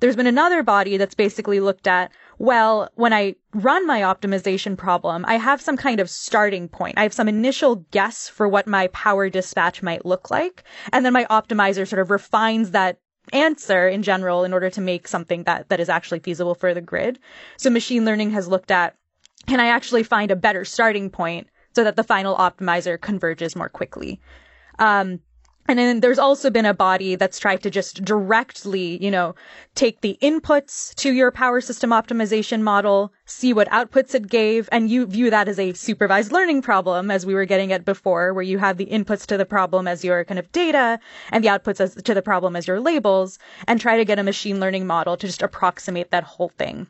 There's 0.00 0.16
been 0.16 0.26
another 0.26 0.64
body 0.64 0.96
that's 0.96 1.14
basically 1.14 1.60
looked 1.60 1.86
at, 1.86 2.10
well, 2.42 2.88
when 2.96 3.12
I 3.12 3.36
run 3.54 3.86
my 3.86 4.00
optimization 4.00 4.76
problem, 4.76 5.24
I 5.28 5.36
have 5.36 5.60
some 5.60 5.76
kind 5.76 6.00
of 6.00 6.10
starting 6.10 6.68
point. 6.68 6.98
I 6.98 7.04
have 7.04 7.12
some 7.12 7.28
initial 7.28 7.76
guess 7.92 8.28
for 8.28 8.48
what 8.48 8.66
my 8.66 8.88
power 8.88 9.30
dispatch 9.30 9.80
might 9.80 10.04
look 10.04 10.28
like. 10.28 10.64
And 10.92 11.06
then 11.06 11.12
my 11.12 11.24
optimizer 11.26 11.86
sort 11.86 12.02
of 12.02 12.10
refines 12.10 12.72
that 12.72 12.98
answer 13.32 13.86
in 13.86 14.02
general 14.02 14.42
in 14.42 14.52
order 14.52 14.70
to 14.70 14.80
make 14.80 15.06
something 15.06 15.44
that, 15.44 15.68
that 15.68 15.78
is 15.78 15.88
actually 15.88 16.18
feasible 16.18 16.56
for 16.56 16.74
the 16.74 16.80
grid. 16.80 17.20
So 17.58 17.70
machine 17.70 18.04
learning 18.04 18.32
has 18.32 18.48
looked 18.48 18.72
at, 18.72 18.96
can 19.46 19.60
I 19.60 19.66
actually 19.66 20.02
find 20.02 20.32
a 20.32 20.36
better 20.36 20.64
starting 20.64 21.10
point 21.10 21.46
so 21.76 21.84
that 21.84 21.94
the 21.94 22.02
final 22.02 22.34
optimizer 22.34 23.00
converges 23.00 23.54
more 23.54 23.68
quickly? 23.68 24.20
Um, 24.80 25.20
and 25.68 25.78
then 25.78 26.00
there's 26.00 26.18
also 26.18 26.50
been 26.50 26.66
a 26.66 26.74
body 26.74 27.14
that's 27.14 27.38
tried 27.38 27.62
to 27.62 27.70
just 27.70 28.04
directly, 28.04 29.02
you 29.02 29.10
know, 29.10 29.34
take 29.74 30.00
the 30.00 30.18
inputs 30.20 30.92
to 30.96 31.12
your 31.12 31.30
power 31.30 31.60
system 31.60 31.90
optimization 31.90 32.62
model, 32.62 33.12
see 33.26 33.52
what 33.52 33.68
outputs 33.68 34.14
it 34.14 34.28
gave, 34.28 34.68
and 34.72 34.90
you 34.90 35.06
view 35.06 35.30
that 35.30 35.48
as 35.48 35.60
a 35.60 35.72
supervised 35.72 36.32
learning 36.32 36.62
problem, 36.62 37.10
as 37.10 37.24
we 37.24 37.34
were 37.34 37.44
getting 37.44 37.72
at 37.72 37.84
before, 37.84 38.34
where 38.34 38.42
you 38.42 38.58
have 38.58 38.76
the 38.76 38.86
inputs 38.86 39.24
to 39.26 39.36
the 39.36 39.46
problem 39.46 39.86
as 39.86 40.04
your 40.04 40.24
kind 40.24 40.38
of 40.38 40.50
data 40.50 40.98
and 41.30 41.44
the 41.44 41.48
outputs 41.48 41.80
as, 41.80 41.94
to 41.94 42.12
the 42.12 42.22
problem 42.22 42.56
as 42.56 42.66
your 42.66 42.80
labels, 42.80 43.38
and 43.68 43.80
try 43.80 43.96
to 43.96 44.04
get 44.04 44.18
a 44.18 44.24
machine 44.24 44.58
learning 44.58 44.86
model 44.86 45.16
to 45.16 45.26
just 45.26 45.42
approximate 45.42 46.10
that 46.10 46.24
whole 46.24 46.50
thing. 46.58 46.88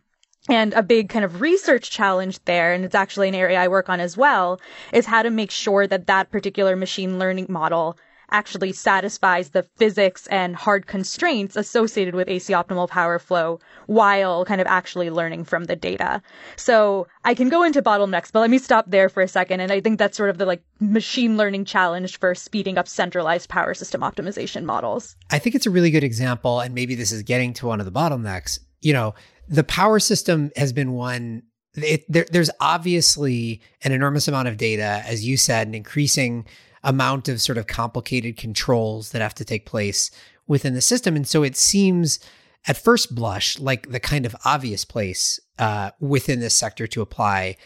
And 0.48 0.72
a 0.72 0.82
big 0.82 1.08
kind 1.08 1.24
of 1.24 1.40
research 1.40 1.90
challenge 1.90 2.42
there, 2.46 2.72
and 2.72 2.84
it's 2.84 2.94
actually 2.94 3.28
an 3.28 3.34
area 3.34 3.60
I 3.60 3.68
work 3.68 3.88
on 3.88 4.00
as 4.00 4.16
well, 4.16 4.60
is 4.92 5.06
how 5.06 5.22
to 5.22 5.30
make 5.30 5.50
sure 5.50 5.86
that 5.86 6.06
that 6.06 6.32
particular 6.32 6.74
machine 6.74 7.18
learning 7.18 7.46
model 7.48 7.96
actually 8.32 8.72
satisfies 8.72 9.50
the 9.50 9.62
physics 9.76 10.26
and 10.28 10.56
hard 10.56 10.86
constraints 10.86 11.54
associated 11.54 12.14
with 12.14 12.28
AC 12.28 12.52
optimal 12.52 12.88
power 12.88 13.18
flow 13.18 13.60
while 13.86 14.44
kind 14.44 14.60
of 14.60 14.66
actually 14.66 15.10
learning 15.10 15.44
from 15.44 15.64
the 15.64 15.76
data. 15.76 16.20
So 16.56 17.06
I 17.24 17.34
can 17.34 17.48
go 17.48 17.62
into 17.62 17.82
bottlenecks, 17.82 18.32
but 18.32 18.40
let 18.40 18.50
me 18.50 18.58
stop 18.58 18.86
there 18.88 19.08
for 19.08 19.22
a 19.22 19.28
second. 19.28 19.60
And 19.60 19.70
I 19.70 19.80
think 19.80 19.98
that's 19.98 20.16
sort 20.16 20.30
of 20.30 20.38
the 20.38 20.46
like 20.46 20.62
machine 20.80 21.36
learning 21.36 21.66
challenge 21.66 22.18
for 22.18 22.34
speeding 22.34 22.78
up 22.78 22.88
centralized 22.88 23.48
power 23.48 23.74
system 23.74 24.00
optimization 24.00 24.64
models. 24.64 25.14
I 25.30 25.38
think 25.38 25.54
it's 25.54 25.66
a 25.66 25.70
really 25.70 25.90
good 25.90 26.04
example. 26.04 26.60
And 26.60 26.74
maybe 26.74 26.94
this 26.94 27.12
is 27.12 27.22
getting 27.22 27.52
to 27.54 27.66
one 27.66 27.78
of 27.78 27.86
the 27.86 27.92
bottlenecks. 27.92 28.58
You 28.80 28.94
know, 28.94 29.14
the 29.48 29.64
power 29.64 30.00
system 30.00 30.50
has 30.56 30.72
been 30.72 30.92
one 30.92 31.42
it, 31.74 32.04
there, 32.08 32.26
there's 32.30 32.50
obviously 32.60 33.60
an 33.82 33.92
enormous 33.92 34.28
amount 34.28 34.48
of 34.48 34.56
data, 34.56 35.02
as 35.06 35.24
you 35.24 35.36
said, 35.36 35.66
an 35.66 35.74
increasing 35.74 36.44
amount 36.84 37.28
of 37.28 37.40
sort 37.40 37.58
of 37.58 37.66
complicated 37.66 38.36
controls 38.36 39.10
that 39.10 39.22
have 39.22 39.34
to 39.34 39.44
take 39.44 39.66
place 39.66 40.10
within 40.46 40.74
the 40.74 40.80
system. 40.80 41.16
And 41.16 41.26
so 41.26 41.42
it 41.42 41.56
seems 41.56 42.18
at 42.66 42.76
first 42.76 43.14
blush 43.14 43.58
like 43.58 43.90
the 43.90 44.00
kind 44.00 44.26
of 44.26 44.36
obvious 44.44 44.84
place 44.84 45.40
uh, 45.58 45.90
within 46.00 46.40
this 46.40 46.54
sector 46.54 46.86
to 46.88 47.02
apply 47.02 47.56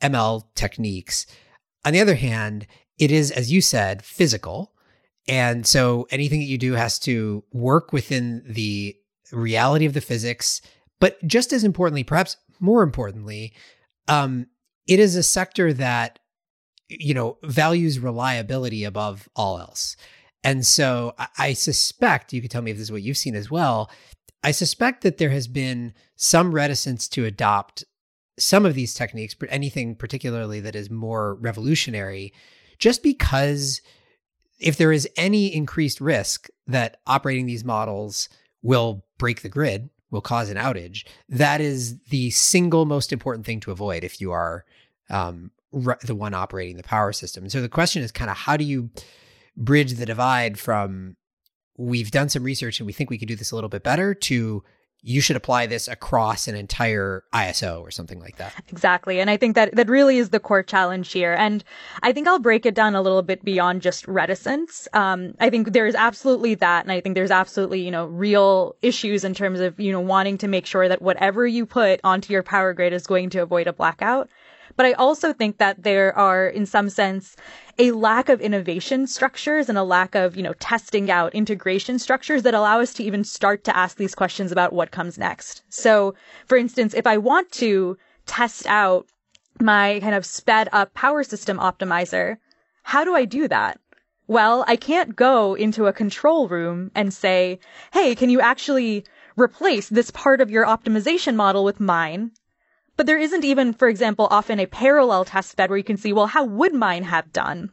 ML 0.00 0.44
techniques. 0.54 1.26
On 1.84 1.92
the 1.92 2.00
other 2.00 2.14
hand, 2.14 2.66
it 2.98 3.10
is, 3.10 3.30
as 3.30 3.52
you 3.52 3.60
said, 3.60 4.04
physical. 4.04 4.72
And 5.26 5.66
so 5.66 6.06
anything 6.10 6.40
that 6.40 6.46
you 6.46 6.58
do 6.58 6.72
has 6.74 6.98
to 7.00 7.44
work 7.52 7.92
within 7.92 8.42
the 8.46 8.96
reality 9.32 9.86
of 9.86 9.94
the 9.94 10.00
physics. 10.00 10.60
But 11.00 11.24
just 11.26 11.52
as 11.52 11.64
importantly, 11.64 12.04
perhaps 12.04 12.36
more 12.60 12.82
importantly, 12.82 13.52
um, 14.08 14.46
it 14.86 15.00
is 15.00 15.16
a 15.16 15.22
sector 15.22 15.72
that 15.72 16.18
you 16.88 17.14
know, 17.14 17.38
values 17.42 17.98
reliability 17.98 18.84
above 18.84 19.28
all 19.34 19.58
else. 19.58 19.96
And 20.42 20.66
so 20.66 21.14
I, 21.38 21.54
suspect, 21.54 22.32
you 22.32 22.42
can 22.42 22.50
tell 22.50 22.60
me 22.60 22.70
if 22.70 22.76
this 22.76 22.84
is 22.84 22.92
what 22.92 23.02
you've 23.02 23.16
seen 23.16 23.34
as 23.34 23.50
well. 23.50 23.90
I 24.42 24.50
suspect 24.50 25.02
that 25.02 25.16
there 25.16 25.30
has 25.30 25.48
been 25.48 25.94
some 26.16 26.54
reticence 26.54 27.08
to 27.08 27.24
adopt 27.24 27.82
some 28.38 28.66
of 28.66 28.74
these 28.74 28.92
techniques, 28.92 29.34
but 29.34 29.48
anything 29.50 29.94
particularly 29.94 30.60
that 30.60 30.76
is 30.76 30.90
more 30.90 31.36
revolutionary, 31.36 32.34
just 32.78 33.02
because 33.02 33.80
if 34.60 34.76
there 34.76 34.92
is 34.92 35.08
any 35.16 35.54
increased 35.54 36.00
risk 36.00 36.48
that 36.66 36.98
operating 37.06 37.46
these 37.46 37.64
models 37.64 38.28
will 38.62 39.04
break 39.16 39.40
the 39.40 39.48
grid, 39.48 39.88
will 40.10 40.20
cause 40.20 40.50
an 40.50 40.58
outage, 40.58 41.06
that 41.28 41.60
is 41.62 41.98
the 42.10 42.30
single 42.30 42.84
most 42.84 43.12
important 43.12 43.46
thing 43.46 43.60
to 43.60 43.70
avoid 43.70 44.04
if 44.04 44.20
you 44.20 44.30
are 44.30 44.64
um, 45.10 45.50
the 46.02 46.14
one 46.14 46.34
operating 46.34 46.76
the 46.76 46.82
power 46.82 47.12
system. 47.12 47.44
And 47.44 47.52
so 47.52 47.60
the 47.60 47.68
question 47.68 48.02
is 48.02 48.12
kind 48.12 48.30
of 48.30 48.36
how 48.36 48.56
do 48.56 48.64
you 48.64 48.90
bridge 49.56 49.94
the 49.94 50.06
divide 50.06 50.58
from 50.58 51.16
we've 51.76 52.10
done 52.10 52.28
some 52.28 52.44
research 52.44 52.80
and 52.80 52.86
we 52.86 52.92
think 52.92 53.10
we 53.10 53.18
could 53.18 53.28
do 53.28 53.36
this 53.36 53.50
a 53.50 53.54
little 53.54 53.70
bit 53.70 53.82
better 53.82 54.14
to 54.14 54.62
you 55.06 55.20
should 55.20 55.36
apply 55.36 55.66
this 55.66 55.86
across 55.86 56.48
an 56.48 56.54
entire 56.54 57.24
ISO 57.34 57.82
or 57.82 57.90
something 57.90 58.20
like 58.20 58.38
that. 58.38 58.54
Exactly. 58.72 59.20
And 59.20 59.28
I 59.28 59.36
think 59.36 59.54
that 59.54 59.76
that 59.76 59.86
really 59.90 60.16
is 60.16 60.30
the 60.30 60.40
core 60.40 60.62
challenge 60.62 61.12
here. 61.12 61.34
And 61.34 61.62
I 62.02 62.10
think 62.10 62.26
I'll 62.26 62.38
break 62.38 62.64
it 62.64 62.74
down 62.74 62.94
a 62.94 63.02
little 63.02 63.20
bit 63.20 63.44
beyond 63.44 63.82
just 63.82 64.08
reticence. 64.08 64.88
Um, 64.94 65.34
I 65.40 65.50
think 65.50 65.74
there's 65.74 65.94
absolutely 65.94 66.54
that. 66.56 66.84
And 66.84 66.90
I 66.90 67.02
think 67.02 67.16
there's 67.16 67.30
absolutely, 67.30 67.82
you 67.82 67.90
know, 67.90 68.06
real 68.06 68.76
issues 68.80 69.24
in 69.24 69.34
terms 69.34 69.60
of, 69.60 69.78
you 69.78 69.92
know, 69.92 70.00
wanting 70.00 70.38
to 70.38 70.48
make 70.48 70.64
sure 70.64 70.88
that 70.88 71.02
whatever 71.02 71.46
you 71.46 71.66
put 71.66 72.00
onto 72.02 72.32
your 72.32 72.42
power 72.42 72.72
grid 72.72 72.94
is 72.94 73.06
going 73.06 73.28
to 73.30 73.40
avoid 73.40 73.66
a 73.66 73.74
blackout. 73.74 74.30
But 74.76 74.86
I 74.86 74.92
also 74.92 75.32
think 75.32 75.58
that 75.58 75.82
there 75.82 76.16
are, 76.16 76.46
in 76.46 76.66
some 76.66 76.90
sense, 76.90 77.36
a 77.78 77.92
lack 77.92 78.28
of 78.28 78.40
innovation 78.40 79.06
structures 79.06 79.68
and 79.68 79.78
a 79.78 79.84
lack 79.84 80.14
of, 80.14 80.36
you 80.36 80.42
know, 80.42 80.54
testing 80.54 81.10
out 81.10 81.34
integration 81.34 81.98
structures 81.98 82.42
that 82.42 82.54
allow 82.54 82.80
us 82.80 82.92
to 82.94 83.04
even 83.04 83.24
start 83.24 83.64
to 83.64 83.76
ask 83.76 83.96
these 83.96 84.14
questions 84.14 84.50
about 84.52 84.72
what 84.72 84.90
comes 84.90 85.18
next. 85.18 85.62
So, 85.68 86.14
for 86.46 86.56
instance, 86.58 86.94
if 86.94 87.06
I 87.06 87.18
want 87.18 87.50
to 87.52 87.96
test 88.26 88.66
out 88.66 89.06
my 89.60 90.00
kind 90.00 90.14
of 90.14 90.26
sped 90.26 90.68
up 90.72 90.94
power 90.94 91.22
system 91.22 91.58
optimizer, 91.58 92.38
how 92.82 93.04
do 93.04 93.14
I 93.14 93.24
do 93.24 93.48
that? 93.48 93.78
Well, 94.26 94.64
I 94.66 94.76
can't 94.76 95.14
go 95.14 95.54
into 95.54 95.86
a 95.86 95.92
control 95.92 96.48
room 96.48 96.90
and 96.94 97.12
say, 97.12 97.60
Hey, 97.92 98.14
can 98.14 98.30
you 98.30 98.40
actually 98.40 99.04
replace 99.36 99.88
this 99.88 100.10
part 100.10 100.40
of 100.40 100.50
your 100.50 100.64
optimization 100.64 101.34
model 101.34 101.64
with 101.64 101.78
mine? 101.78 102.30
But 102.96 103.06
there 103.06 103.18
isn't 103.18 103.44
even, 103.44 103.72
for 103.72 103.88
example, 103.88 104.28
often 104.30 104.60
a 104.60 104.66
parallel 104.66 105.24
test 105.24 105.56
bed 105.56 105.70
where 105.70 105.78
you 105.78 105.84
can 105.84 105.96
see, 105.96 106.12
well, 106.12 106.26
how 106.26 106.44
would 106.44 106.74
mine 106.74 107.04
have 107.04 107.32
done? 107.32 107.70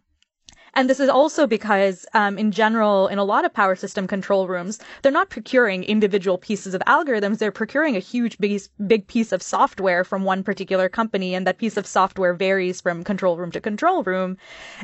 And 0.73 0.89
this 0.89 1.01
is 1.01 1.10
also 1.10 1.47
because, 1.47 2.05
um, 2.13 2.38
in 2.38 2.51
general, 2.51 3.07
in 3.10 3.17
a 3.17 3.25
lot 3.25 3.43
of 3.43 3.53
power 3.53 3.75
system 3.75 4.07
control 4.07 4.47
rooms, 4.47 4.79
they're 5.01 5.12
not 5.12 5.29
procuring 5.29 5.84
individual 5.84 6.38
pieces 6.38 6.73
of 6.73 6.81
algorithms. 6.88 7.39
They're 7.39 7.51
procuring 7.51 7.97
a 7.97 7.99
huge, 7.99 8.38
big, 8.38 8.62
big 8.88 9.05
piece 9.07 9.34
of 9.34 9.43
software 9.43 10.05
from 10.05 10.23
one 10.23 10.43
particular 10.43 10.88
company, 10.88 11.36
and 11.36 11.45
that 11.45 11.57
piece 11.57 11.75
of 11.75 11.86
software 11.86 12.34
varies 12.34 12.79
from 12.79 13.03
control 13.03 13.38
room 13.38 13.51
to 13.51 13.60
control 13.60 14.03
room. 14.03 14.38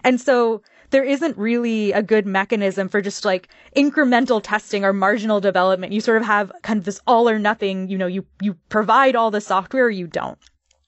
And 0.03 0.19
so 0.19 0.61
there 0.89 1.03
isn't 1.03 1.37
really 1.37 1.91
a 1.91 2.01
good 2.01 2.25
mechanism 2.25 2.87
for 2.87 3.01
just 3.01 3.25
like 3.25 3.49
incremental 3.75 4.41
testing 4.41 4.85
or 4.85 4.93
marginal 4.93 5.39
development. 5.39 5.93
You 5.93 6.01
sort 6.01 6.17
of 6.17 6.25
have 6.25 6.51
kind 6.63 6.77
of 6.77 6.85
this 6.85 7.01
all 7.07 7.27
or 7.27 7.39
nothing, 7.39 7.89
you 7.89 7.97
know, 7.97 8.07
you, 8.07 8.25
you 8.41 8.55
provide 8.69 9.15
all 9.15 9.31
the 9.31 9.41
software 9.41 9.85
or 9.85 9.89
you 9.89 10.07
don't. 10.07 10.37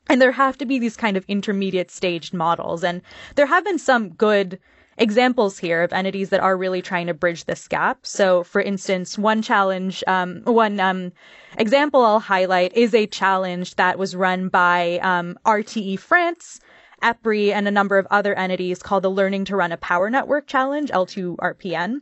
And 0.09 0.21
there 0.21 0.31
have 0.31 0.57
to 0.57 0.65
be 0.65 0.79
these 0.79 0.97
kind 0.97 1.17
of 1.17 1.25
intermediate 1.27 1.91
staged 1.91 2.33
models. 2.33 2.83
And 2.83 3.01
there 3.35 3.45
have 3.45 3.63
been 3.63 3.77
some 3.77 4.09
good 4.09 4.59
examples 4.99 5.57
here 5.57 5.81
of 5.81 5.93
entities 5.93 6.29
that 6.29 6.41
are 6.41 6.57
really 6.57 6.81
trying 6.81 7.07
to 7.07 7.13
bridge 7.13 7.45
this 7.45 7.67
gap. 7.67 8.05
So, 8.05 8.43
for 8.43 8.62
instance, 8.62 9.17
one 9.17 9.41
challenge, 9.41 10.03
um, 10.07 10.41
one 10.43 10.79
um, 10.79 11.12
example 11.57 12.03
I'll 12.03 12.19
highlight 12.19 12.75
is 12.75 12.93
a 12.93 13.07
challenge 13.07 13.75
that 13.75 13.97
was 13.97 14.15
run 14.15 14.49
by 14.49 14.99
um, 15.01 15.39
RTE 15.45 15.99
France, 15.99 16.59
EPRI, 17.01 17.51
and 17.51 17.67
a 17.67 17.71
number 17.71 17.97
of 17.97 18.07
other 18.09 18.33
entities 18.33 18.81
called 18.81 19.03
the 19.03 19.09
Learning 19.09 19.45
to 19.45 19.55
Run 19.55 19.71
a 19.71 19.77
Power 19.77 20.09
Network 20.09 20.47
Challenge, 20.47 20.89
L2RPN. 20.91 22.01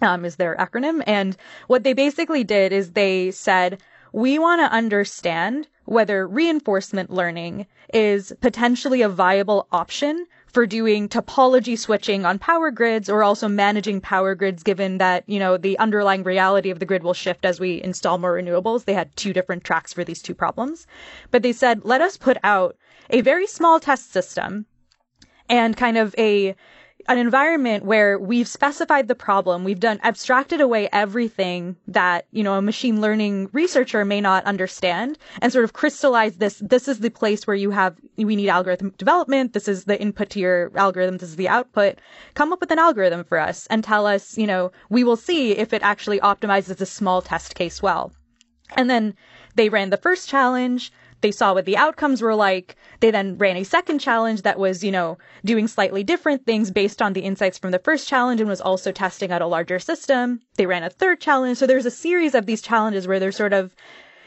Um, 0.00 0.24
is 0.24 0.36
their 0.36 0.56
acronym. 0.56 1.02
And 1.06 1.36
what 1.68 1.84
they 1.84 1.92
basically 1.92 2.42
did 2.42 2.72
is 2.72 2.92
they 2.92 3.30
said, 3.30 3.80
we 4.12 4.38
want 4.38 4.60
to 4.60 4.74
understand 4.74 5.68
whether 5.84 6.26
reinforcement 6.26 7.10
learning 7.10 7.66
is 7.92 8.32
potentially 8.40 9.02
a 9.02 9.08
viable 9.08 9.68
option 9.72 10.26
for 10.46 10.66
doing 10.66 11.08
topology 11.08 11.78
switching 11.78 12.26
on 12.26 12.38
power 12.38 12.70
grids 12.70 13.08
or 13.08 13.22
also 13.22 13.48
managing 13.48 14.00
power 14.00 14.34
grids 14.34 14.62
given 14.62 14.98
that, 14.98 15.24
you 15.26 15.38
know, 15.38 15.56
the 15.56 15.78
underlying 15.78 16.22
reality 16.22 16.70
of 16.70 16.78
the 16.78 16.84
grid 16.84 17.02
will 17.02 17.14
shift 17.14 17.44
as 17.44 17.58
we 17.58 17.82
install 17.82 18.18
more 18.18 18.34
renewables. 18.34 18.84
They 18.84 18.92
had 18.92 19.14
two 19.16 19.32
different 19.32 19.64
tracks 19.64 19.92
for 19.92 20.04
these 20.04 20.20
two 20.20 20.34
problems. 20.34 20.86
But 21.30 21.42
they 21.42 21.52
said, 21.52 21.84
let 21.84 22.02
us 22.02 22.18
put 22.18 22.36
out 22.44 22.76
a 23.10 23.20
very 23.20 23.46
small 23.46 23.80
test 23.80 24.12
system 24.12 24.66
and 25.48 25.76
kind 25.76 25.96
of 25.96 26.14
a 26.18 26.54
an 27.08 27.18
environment 27.18 27.84
where 27.84 28.18
we've 28.18 28.48
specified 28.48 29.08
the 29.08 29.14
problem, 29.14 29.64
we've 29.64 29.80
done 29.80 29.98
abstracted 30.02 30.60
away 30.60 30.88
everything 30.92 31.76
that, 31.88 32.26
you 32.30 32.42
know, 32.42 32.54
a 32.54 32.62
machine 32.62 33.00
learning 33.00 33.48
researcher 33.52 34.04
may 34.04 34.20
not 34.20 34.44
understand 34.44 35.18
and 35.40 35.52
sort 35.52 35.64
of 35.64 35.72
crystallize 35.72 36.36
this. 36.36 36.58
This 36.58 36.88
is 36.88 37.00
the 37.00 37.10
place 37.10 37.46
where 37.46 37.56
you 37.56 37.70
have, 37.70 37.96
we 38.16 38.36
need 38.36 38.48
algorithm 38.48 38.90
development. 38.98 39.52
This 39.52 39.68
is 39.68 39.84
the 39.84 40.00
input 40.00 40.30
to 40.30 40.40
your 40.40 40.70
algorithm. 40.76 41.18
This 41.18 41.30
is 41.30 41.36
the 41.36 41.48
output. 41.48 41.98
Come 42.34 42.52
up 42.52 42.60
with 42.60 42.70
an 42.70 42.78
algorithm 42.78 43.24
for 43.24 43.38
us 43.38 43.66
and 43.68 43.82
tell 43.82 44.06
us, 44.06 44.38
you 44.38 44.46
know, 44.46 44.70
we 44.88 45.02
will 45.02 45.16
see 45.16 45.52
if 45.52 45.72
it 45.72 45.82
actually 45.82 46.20
optimizes 46.20 46.80
a 46.80 46.86
small 46.86 47.20
test 47.20 47.54
case 47.54 47.82
well. 47.82 48.12
And 48.76 48.88
then 48.88 49.14
they 49.56 49.68
ran 49.68 49.90
the 49.90 49.96
first 49.96 50.28
challenge 50.28 50.92
they 51.22 51.30
saw 51.30 51.54
what 51.54 51.64
the 51.64 51.76
outcomes 51.76 52.20
were 52.20 52.34
like. 52.34 52.76
They 53.00 53.10
then 53.10 53.38
ran 53.38 53.56
a 53.56 53.64
second 53.64 54.00
challenge 54.00 54.42
that 54.42 54.58
was, 54.58 54.84
you 54.84 54.90
know, 54.90 55.18
doing 55.44 55.66
slightly 55.66 56.04
different 56.04 56.44
things 56.44 56.70
based 56.70 57.00
on 57.00 57.14
the 57.14 57.22
insights 57.22 57.58
from 57.58 57.70
the 57.70 57.78
first 57.78 58.06
challenge 58.06 58.40
and 58.40 58.50
was 58.50 58.60
also 58.60 58.92
testing 58.92 59.32
out 59.32 59.40
a 59.40 59.46
larger 59.46 59.78
system. 59.78 60.40
They 60.56 60.66
ran 60.66 60.82
a 60.82 60.90
third 60.90 61.20
challenge. 61.20 61.58
So 61.58 61.66
there's 61.66 61.86
a 61.86 61.90
series 61.90 62.34
of 62.34 62.46
these 62.46 62.60
challenges 62.60 63.08
where 63.08 63.18
they're 63.18 63.32
sort 63.32 63.52
of, 63.52 63.74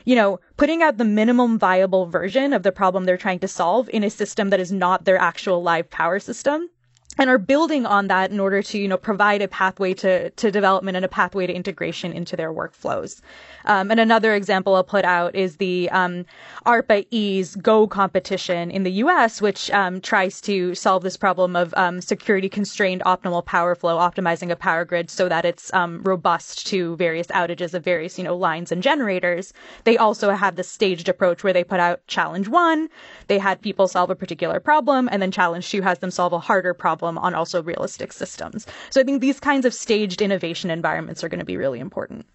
you 0.06 0.16
know, 0.16 0.40
putting 0.58 0.82
out 0.82 0.98
the 0.98 1.06
minimum 1.06 1.60
viable 1.60 2.06
version 2.06 2.54
of 2.54 2.64
the 2.64 2.72
problem 2.72 3.04
they're 3.04 3.18
trying 3.18 3.40
to 3.40 3.48
solve 3.48 3.90
in 3.90 4.04
a 4.04 4.10
system 4.10 4.50
that 4.50 4.60
is 4.60 4.72
not 4.72 5.06
their 5.06 5.18
actual 5.18 5.62
live 5.62 5.90
power 5.90 6.20
system 6.20 6.70
and 7.18 7.30
are 7.30 7.38
building 7.38 7.86
on 7.86 8.08
that 8.08 8.32
in 8.32 8.40
order 8.40 8.62
to, 8.62 8.78
you 8.78 8.88
know, 8.88 8.98
provide 8.98 9.42
a 9.42 9.48
pathway 9.48 9.94
to, 9.94 10.30
to 10.32 10.52
development 10.52 10.96
and 10.96 11.06
a 11.06 11.10
pathway 11.10 11.48
to 11.48 11.54
integration 11.54 12.12
into 12.12 12.36
their 12.36 12.54
workflows. 12.54 13.22
Um, 13.66 13.92
and 13.92 14.00
another 14.00 14.34
example 14.34 14.76
I'll 14.76 14.84
put 14.84 15.06
out 15.06 15.36
is 15.36 15.58
the 15.58 15.90
um, 15.92 16.26
ARPA-E's 16.66 17.56
GO 17.56 17.88
competition 17.88 18.70
in 18.70 18.84
the 18.84 18.92
U.S., 18.92 19.42
which 19.42 19.72
um, 19.72 20.02
tries 20.02 20.42
to 20.42 20.76
solve 20.76 21.04
this 21.04 21.18
problem 21.18 21.56
of 21.56 21.74
um, 21.76 22.02
security 22.02 22.50
constrained 22.50 23.02
optimal 23.06 23.44
power 23.46 23.76
flow, 23.76 23.98
optimizing 23.98 24.52
a 24.52 24.56
power 24.56 24.86
grid 24.86 25.10
so 25.10 25.30
that 25.30 25.46
it's 25.46 25.74
um, 25.74 26.04
robust 26.04 26.68
to 26.68 26.96
various 26.98 27.28
outages 27.28 27.74
of 27.74 27.84
various, 27.84 28.18
you 28.18 28.24
know, 28.24 28.36
lines 28.36 28.72
and 28.72 28.84
generators. 28.84 29.54
They 29.84 29.98
also 29.98 30.32
have 30.32 30.56
this 30.56 30.70
staged 30.70 31.10
approach 31.10 31.44
where 31.44 31.54
they 31.54 31.64
put 31.64 31.80
out 31.80 32.06
challenge 32.08 32.48
one, 32.48 32.90
they 33.28 33.40
had 33.40 33.62
people 33.62 33.88
solve 33.88 34.10
a 34.10 34.16
particular 34.16 34.60
problem, 34.60 35.10
and 35.12 35.22
then 35.22 35.32
challenge 35.32 35.70
two 35.70 35.82
has 35.82 36.00
them 36.00 36.12
solve 36.12 36.34
a 36.34 36.40
harder 36.40 36.74
problem 37.06 37.24
on 37.24 37.36
also 37.36 37.62
realistic 37.62 38.12
systems. 38.12 38.66
So 38.90 39.00
I 39.00 39.04
think 39.04 39.22
these 39.22 39.40
kinds 39.40 39.66
of 39.66 39.74
staged 39.74 40.22
innovation 40.22 40.72
environments 40.72 41.24
are 41.24 41.30
going 41.30 41.40
to 41.40 41.46
be 41.46 41.58
really 41.58 41.80
important. 41.80 42.26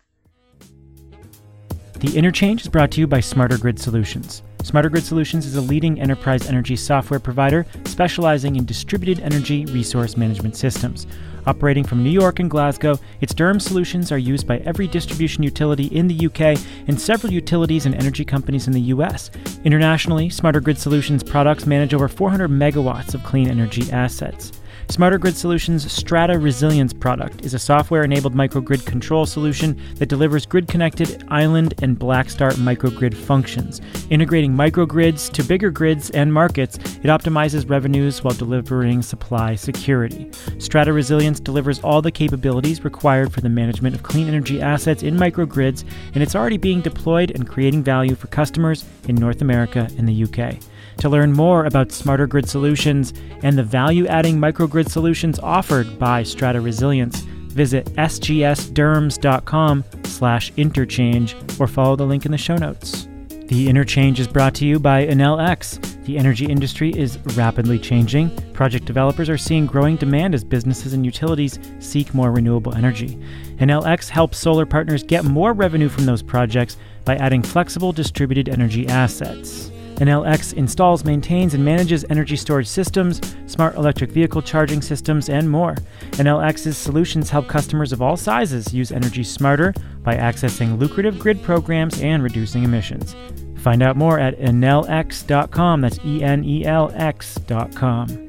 The 1.98 2.16
Interchange 2.16 2.62
is 2.62 2.68
brought 2.68 2.92
to 2.92 3.00
you 3.00 3.06
by 3.06 3.20
Smarter 3.20 3.58
Grid 3.58 3.78
Solutions. 3.78 4.42
Smarter 4.62 4.88
Grid 4.88 5.04
Solutions 5.04 5.44
is 5.44 5.56
a 5.56 5.60
leading 5.60 6.00
enterprise 6.00 6.46
energy 6.46 6.76
software 6.76 7.20
provider 7.20 7.66
specializing 7.84 8.56
in 8.56 8.64
distributed 8.64 9.22
energy 9.24 9.66
resource 9.66 10.16
management 10.16 10.56
systems. 10.56 11.06
Operating 11.46 11.84
from 11.84 12.02
New 12.02 12.10
York 12.10 12.38
and 12.38 12.50
Glasgow, 12.50 12.98
its 13.20 13.34
DERMS 13.34 13.62
solutions 13.62 14.12
are 14.12 14.18
used 14.18 14.46
by 14.46 14.58
every 14.58 14.86
distribution 14.86 15.42
utility 15.42 15.86
in 15.86 16.06
the 16.06 16.26
UK 16.26 16.58
and 16.86 17.00
several 17.00 17.32
utilities 17.32 17.86
and 17.86 17.94
energy 17.94 18.24
companies 18.24 18.66
in 18.66 18.72
the 18.72 18.92
US. 18.94 19.30
Internationally, 19.64 20.28
Smarter 20.28 20.60
Grid 20.60 20.78
Solutions 20.78 21.22
products 21.22 21.66
manage 21.66 21.94
over 21.94 22.08
400 22.08 22.50
megawatts 22.50 23.14
of 23.14 23.24
clean 23.24 23.48
energy 23.48 23.90
assets. 23.90 24.52
Smarter 24.90 25.18
Grid 25.18 25.36
Solutions' 25.36 25.90
Strata 25.90 26.36
Resilience 26.36 26.92
product 26.92 27.44
is 27.44 27.54
a 27.54 27.60
software 27.60 28.02
enabled 28.02 28.34
microgrid 28.34 28.84
control 28.84 29.24
solution 29.24 29.80
that 29.94 30.08
delivers 30.08 30.44
grid 30.44 30.66
connected 30.66 31.24
island 31.28 31.74
and 31.80 31.96
Blackstart 31.96 32.54
microgrid 32.54 33.14
functions. 33.14 33.80
Integrating 34.10 34.52
microgrids 34.52 35.30
to 35.30 35.44
bigger 35.44 35.70
grids 35.70 36.10
and 36.10 36.32
markets, 36.32 36.76
it 36.76 37.06
optimizes 37.06 37.70
revenues 37.70 38.24
while 38.24 38.34
delivering 38.34 39.00
supply 39.00 39.54
security. 39.54 40.28
Strata 40.58 40.92
Resilience 40.92 41.38
delivers 41.38 41.78
all 41.84 42.02
the 42.02 42.10
capabilities 42.10 42.82
required 42.82 43.32
for 43.32 43.42
the 43.42 43.48
management 43.48 43.94
of 43.94 44.02
clean 44.02 44.26
energy 44.26 44.60
assets 44.60 45.04
in 45.04 45.14
microgrids, 45.16 45.84
and 46.14 46.22
it's 46.22 46.34
already 46.34 46.58
being 46.58 46.80
deployed 46.80 47.30
and 47.30 47.48
creating 47.48 47.84
value 47.84 48.16
for 48.16 48.26
customers 48.26 48.84
in 49.06 49.14
North 49.14 49.40
America 49.40 49.88
and 49.98 50.08
the 50.08 50.24
UK. 50.24 50.58
To 51.00 51.08
learn 51.08 51.32
more 51.32 51.64
about 51.64 51.92
smarter 51.92 52.26
grid 52.26 52.46
solutions 52.46 53.14
and 53.42 53.56
the 53.56 53.62
value 53.62 54.06
adding 54.06 54.36
microgrid 54.36 54.90
solutions 54.90 55.38
offered 55.38 55.98
by 55.98 56.22
Strata 56.22 56.60
Resilience, 56.60 57.20
visit 57.20 57.86
sgsderms.com 57.94 59.84
slash 60.04 60.52
interchange 60.58 61.34
or 61.58 61.66
follow 61.66 61.96
the 61.96 62.04
link 62.04 62.26
in 62.26 62.32
the 62.32 62.38
show 62.38 62.56
notes. 62.56 63.08
The 63.48 63.68
Interchange 63.68 64.20
is 64.20 64.28
brought 64.28 64.54
to 64.56 64.66
you 64.66 64.78
by 64.78 65.06
Enel 65.06 65.42
X. 65.42 65.78
The 66.04 66.18
energy 66.18 66.44
industry 66.44 66.90
is 66.90 67.18
rapidly 67.34 67.78
changing. 67.78 68.30
Project 68.52 68.84
developers 68.84 69.30
are 69.30 69.38
seeing 69.38 69.64
growing 69.64 69.96
demand 69.96 70.34
as 70.34 70.44
businesses 70.44 70.92
and 70.92 71.04
utilities 71.04 71.58
seek 71.78 72.12
more 72.12 72.30
renewable 72.30 72.74
energy. 72.74 73.18
Enel 73.56 73.86
X 73.86 74.10
helps 74.10 74.38
solar 74.38 74.66
partners 74.66 75.02
get 75.02 75.24
more 75.24 75.54
revenue 75.54 75.88
from 75.88 76.04
those 76.04 76.22
projects 76.22 76.76
by 77.06 77.16
adding 77.16 77.42
flexible 77.42 77.90
distributed 77.90 78.50
energy 78.50 78.86
assets. 78.86 79.72
Enel 80.00 80.26
X 80.26 80.52
installs, 80.54 81.04
maintains, 81.04 81.52
and 81.52 81.64
manages 81.64 82.06
energy 82.08 82.34
storage 82.34 82.66
systems, 82.66 83.20
smart 83.46 83.76
electric 83.76 84.10
vehicle 84.10 84.40
charging 84.40 84.80
systems, 84.80 85.28
and 85.28 85.48
more. 85.48 85.76
Enel 86.12 86.42
X's 86.44 86.76
solutions 86.76 87.28
help 87.28 87.48
customers 87.48 87.92
of 87.92 88.00
all 88.00 88.16
sizes 88.16 88.72
use 88.72 88.90
energy 88.90 89.22
smarter 89.22 89.74
by 90.02 90.16
accessing 90.16 90.78
lucrative 90.78 91.18
grid 91.18 91.42
programs 91.42 92.00
and 92.00 92.22
reducing 92.22 92.64
emissions. 92.64 93.14
Find 93.58 93.82
out 93.82 93.96
more 93.96 94.18
at 94.18 94.38
enelx.com. 94.38 95.82
That's 95.82 95.98
E 96.04 96.22
N 96.22 96.44
E 96.44 96.64
L 96.64 96.90
X.com. 96.94 98.28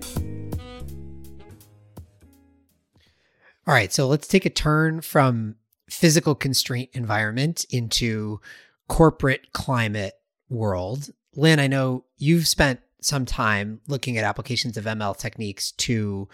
All 3.67 3.73
right, 3.73 3.93
so 3.93 4.07
let's 4.07 4.27
take 4.27 4.45
a 4.45 4.49
turn 4.49 4.99
from 4.99 5.55
physical 5.89 6.35
constraint 6.35 6.89
environment 6.93 7.65
into 7.69 8.41
corporate 8.89 9.53
climate 9.53 10.15
world. 10.49 11.11
Lynn, 11.35 11.59
I 11.59 11.67
know 11.67 12.05
you've 12.17 12.47
spent 12.47 12.81
some 13.01 13.25
time 13.25 13.81
looking 13.87 14.17
at 14.17 14.23
applications 14.23 14.77
of 14.77 14.85
ML 14.85 15.17
techniques 15.17 15.71
to 15.71 16.27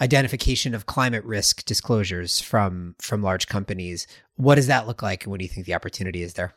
identification 0.00 0.74
of 0.74 0.86
climate 0.86 1.24
risk 1.24 1.64
disclosures 1.64 2.40
from 2.40 2.94
from 3.00 3.22
large 3.22 3.46
companies. 3.46 4.06
What 4.36 4.56
does 4.56 4.66
that 4.66 4.86
look 4.86 5.02
like, 5.02 5.24
and 5.24 5.30
what 5.30 5.38
do 5.38 5.44
you 5.44 5.48
think 5.48 5.66
the 5.66 5.74
opportunity 5.74 6.22
is 6.22 6.34
there? 6.34 6.54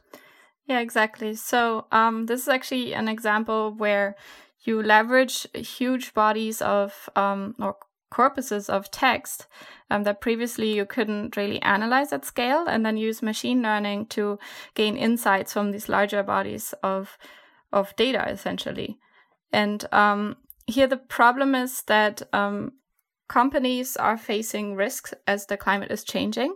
Yeah, 0.67 0.79
exactly. 0.79 1.35
So 1.35 1.85
um, 1.91 2.25
this 2.25 2.41
is 2.41 2.47
actually 2.47 2.93
an 2.93 3.07
example 3.07 3.73
where 3.77 4.15
you 4.63 4.81
leverage 4.81 5.47
huge 5.53 6.13
bodies 6.13 6.61
of 6.61 7.09
um, 7.15 7.55
or 7.59 7.77
corpuses 8.11 8.69
of 8.69 8.89
text 8.91 9.45
um, 9.89 10.03
that 10.03 10.21
previously 10.21 10.73
you 10.73 10.85
couldn't 10.85 11.35
really 11.35 11.61
analyze 11.61 12.11
at 12.11 12.25
scale, 12.25 12.65
and 12.67 12.85
then 12.85 12.97
use 12.97 13.21
machine 13.21 13.61
learning 13.61 14.07
to 14.07 14.39
gain 14.73 14.97
insights 14.97 15.53
from 15.53 15.71
these 15.71 15.89
larger 15.89 16.23
bodies 16.23 16.73
of 16.81 17.17
of 17.75 17.95
data 17.95 18.27
essentially. 18.27 18.97
And 19.51 19.85
um, 19.91 20.37
here 20.65 20.87
the 20.87 20.97
problem 20.97 21.53
is 21.53 21.83
that 21.83 22.23
um, 22.33 22.71
companies 23.27 23.95
are 23.97 24.17
facing 24.17 24.75
risks 24.75 25.13
as 25.27 25.45
the 25.45 25.57
climate 25.57 25.91
is 25.91 26.03
changing. 26.03 26.55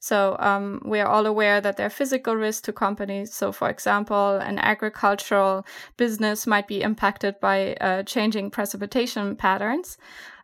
So 0.00 0.36
um, 0.40 0.82
we 0.84 0.98
are 0.98 1.06
all 1.06 1.26
aware 1.26 1.60
that 1.60 1.76
there 1.76 1.86
are 1.86 1.90
physical 1.90 2.34
risks 2.34 2.62
to 2.62 2.72
companies. 2.72 3.32
So, 3.32 3.52
for 3.52 3.70
example, 3.70 4.36
an 4.38 4.58
agricultural 4.58 5.64
business 5.96 6.44
might 6.44 6.66
be 6.66 6.82
impacted 6.82 7.38
by 7.40 7.74
uh, 7.74 8.02
changing 8.02 8.50
precipitation 8.50 9.36
patterns, 9.36 9.98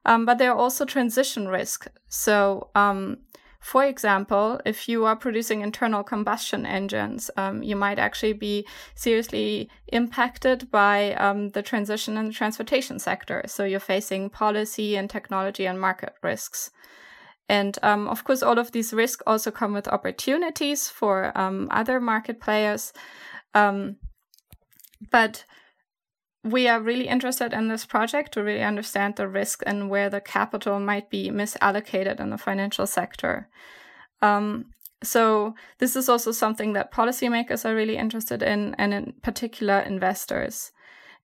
um, 0.05 0.25
but 0.25 0.39
there 0.39 0.53
are 0.53 0.57
also 0.57 0.85
transition 0.85 1.49
risks. 1.49 1.89
So 2.09 2.71
um, 2.77 3.19
for 3.61 3.85
example, 3.85 4.61
if 4.65 4.89
you 4.89 5.05
are 5.05 5.17
producing 5.17 5.63
internal 5.63 6.05
combustion 6.05 6.65
engines, 6.65 7.31
um, 7.37 7.63
you 7.63 7.75
might 7.75 7.99
actually 7.99 8.33
be 8.33 8.67
seriously 8.95 9.69
impacted 9.89 10.71
by 10.71 11.15
um, 11.15 11.51
the 11.51 11.63
transition 11.63 12.17
in 12.17 12.27
the 12.27 12.33
transportation 12.33 12.99
sector. 12.99 13.43
So 13.47 13.65
you're 13.65 13.81
facing 13.81 14.31
policy 14.31 14.97
and 14.97 15.11
technology 15.11 15.67
and 15.67 15.81
market 15.81 16.15
risks. 16.23 16.71
And 17.49 17.77
um, 17.83 18.09
of 18.09 18.25
course, 18.25 18.43
all 18.43 18.59
of 18.59 18.73
these 18.73 18.93
risks 18.93 19.23
also 19.27 19.51
come 19.51 19.73
with 19.73 19.89
opportunities 19.89 20.89
for 20.89 21.37
um, 21.37 21.69
other 21.71 22.01
market 22.01 22.41
players. 22.41 22.93
Um, 23.55 23.97
but 25.11 25.45
we 26.53 26.69
are 26.69 26.81
really 26.81 27.09
interested 27.09 27.53
in 27.53 27.69
this 27.69 27.87
project 27.87 28.33
to 28.33 28.43
really 28.43 28.63
understand 28.63 29.17
the 29.17 29.29
risk 29.29 29.63
and 29.67 29.91
where 29.91 30.11
the 30.11 30.21
capital 30.21 30.81
might 30.81 31.11
be 31.11 31.31
misallocated 31.31 32.21
in 32.21 32.31
the 32.31 32.39
financial 32.39 32.87
sector. 32.87 33.49
Um, 34.23 34.67
so 35.03 35.55
this 35.79 35.95
is 35.97 36.09
also 36.09 36.33
something 36.33 36.73
that 36.73 36.93
policymakers 36.93 37.65
are 37.65 37.75
really 37.75 37.97
interested 37.97 38.43
in, 38.43 38.75
and 38.79 38.93
in 38.93 39.15
particular 39.23 39.79
investors. 39.81 40.73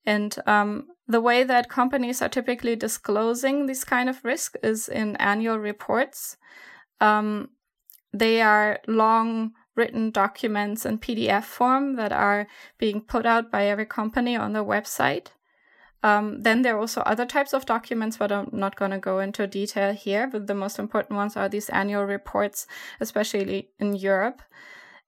And 0.07 0.37
um, 0.47 0.89
the 1.09 1.21
way 1.21 1.45
that 1.45 1.69
companies 1.69 2.23
are 2.23 2.29
typically 2.29 2.77
disclosing 2.77 3.67
this 3.67 3.85
kind 3.85 4.09
of 4.09 4.25
risk 4.25 4.55
is 4.63 4.89
in 4.89 5.17
annual 5.17 5.59
reports. 5.59 6.37
Um, 7.01 7.51
they 8.13 8.41
are 8.41 8.79
long 8.87 9.53
written 9.77 10.11
documents 10.11 10.87
in 10.87 10.99
PDF 10.99 11.45
form 11.45 11.97
that 11.97 12.13
are 12.13 12.47
being 12.79 13.01
put 13.01 13.27
out 13.27 13.51
by 13.51 13.67
every 13.67 13.87
company 13.87 14.37
on 14.37 14.53
their 14.53 14.65
website. 14.65 15.29
Um, 16.03 16.43
then 16.43 16.63
there 16.63 16.77
are 16.77 16.81
also 16.81 17.01
other 17.01 17.25
types 17.25 17.55
of 17.55 17.65
documents, 17.65 18.19
but 18.19 18.31
I'm 18.31 18.51
not 18.53 18.77
going 18.77 18.91
to 18.91 18.99
go 18.99 19.21
into 19.21 19.47
detail 19.47 19.95
here. 19.95 20.27
But 20.27 20.47
the 20.47 20.55
most 20.55 20.79
important 20.79 21.17
ones 21.17 21.35
are 21.37 21.49
these 21.49 21.71
annual 21.71 22.05
reports, 22.05 22.67
especially 23.01 23.71
in 23.79 23.97
Europe. 23.97 24.43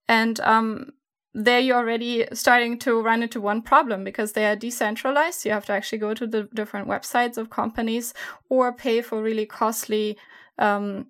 And 0.07 0.39
um, 0.39 0.93
there 1.35 1.59
you're 1.59 1.77
already 1.77 2.25
starting 2.33 2.79
to 2.79 2.99
run 2.99 3.21
into 3.21 3.39
one 3.39 3.61
problem 3.61 4.03
because 4.03 4.31
they 4.31 4.47
are 4.47 4.55
decentralized. 4.55 5.45
You 5.45 5.51
have 5.51 5.67
to 5.67 5.73
actually 5.73 5.99
go 5.99 6.15
to 6.15 6.25
the 6.25 6.49
different 6.51 6.87
websites 6.87 7.37
of 7.37 7.51
companies 7.51 8.15
or 8.49 8.73
pay 8.73 9.01
for 9.01 9.21
really 9.21 9.45
costly 9.45 10.17
um, 10.57 11.05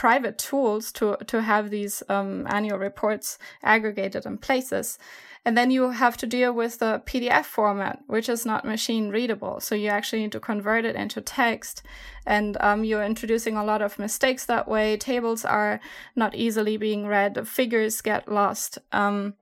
private 0.00 0.38
tools 0.38 0.92
to 0.92 1.14
to 1.26 1.42
have 1.42 1.68
these 1.68 2.02
um, 2.08 2.46
annual 2.48 2.78
reports 2.78 3.38
aggregated 3.62 4.24
in 4.24 4.38
places. 4.38 4.98
And 5.44 5.58
then 5.58 5.70
you 5.70 5.90
have 5.90 6.16
to 6.18 6.26
deal 6.26 6.52
with 6.54 6.78
the 6.78 7.02
PDF 7.04 7.44
format, 7.44 7.98
which 8.06 8.28
is 8.28 8.46
not 8.46 8.64
machine 8.64 9.10
readable. 9.10 9.60
So 9.60 9.74
you 9.74 9.88
actually 9.88 10.22
need 10.22 10.32
to 10.32 10.40
convert 10.40 10.84
it 10.86 10.96
into 10.96 11.20
text. 11.20 11.82
And 12.26 12.56
um, 12.60 12.84
you're 12.84 13.04
introducing 13.04 13.56
a 13.56 13.64
lot 13.64 13.82
of 13.82 13.98
mistakes 13.98 14.46
that 14.46 14.66
way. 14.68 14.96
Tables 14.96 15.44
are 15.44 15.80
not 16.16 16.34
easily 16.34 16.78
being 16.78 17.06
read, 17.06 17.46
figures 17.46 18.00
get 18.00 18.26
lost. 18.26 18.78
Um, 18.92 19.34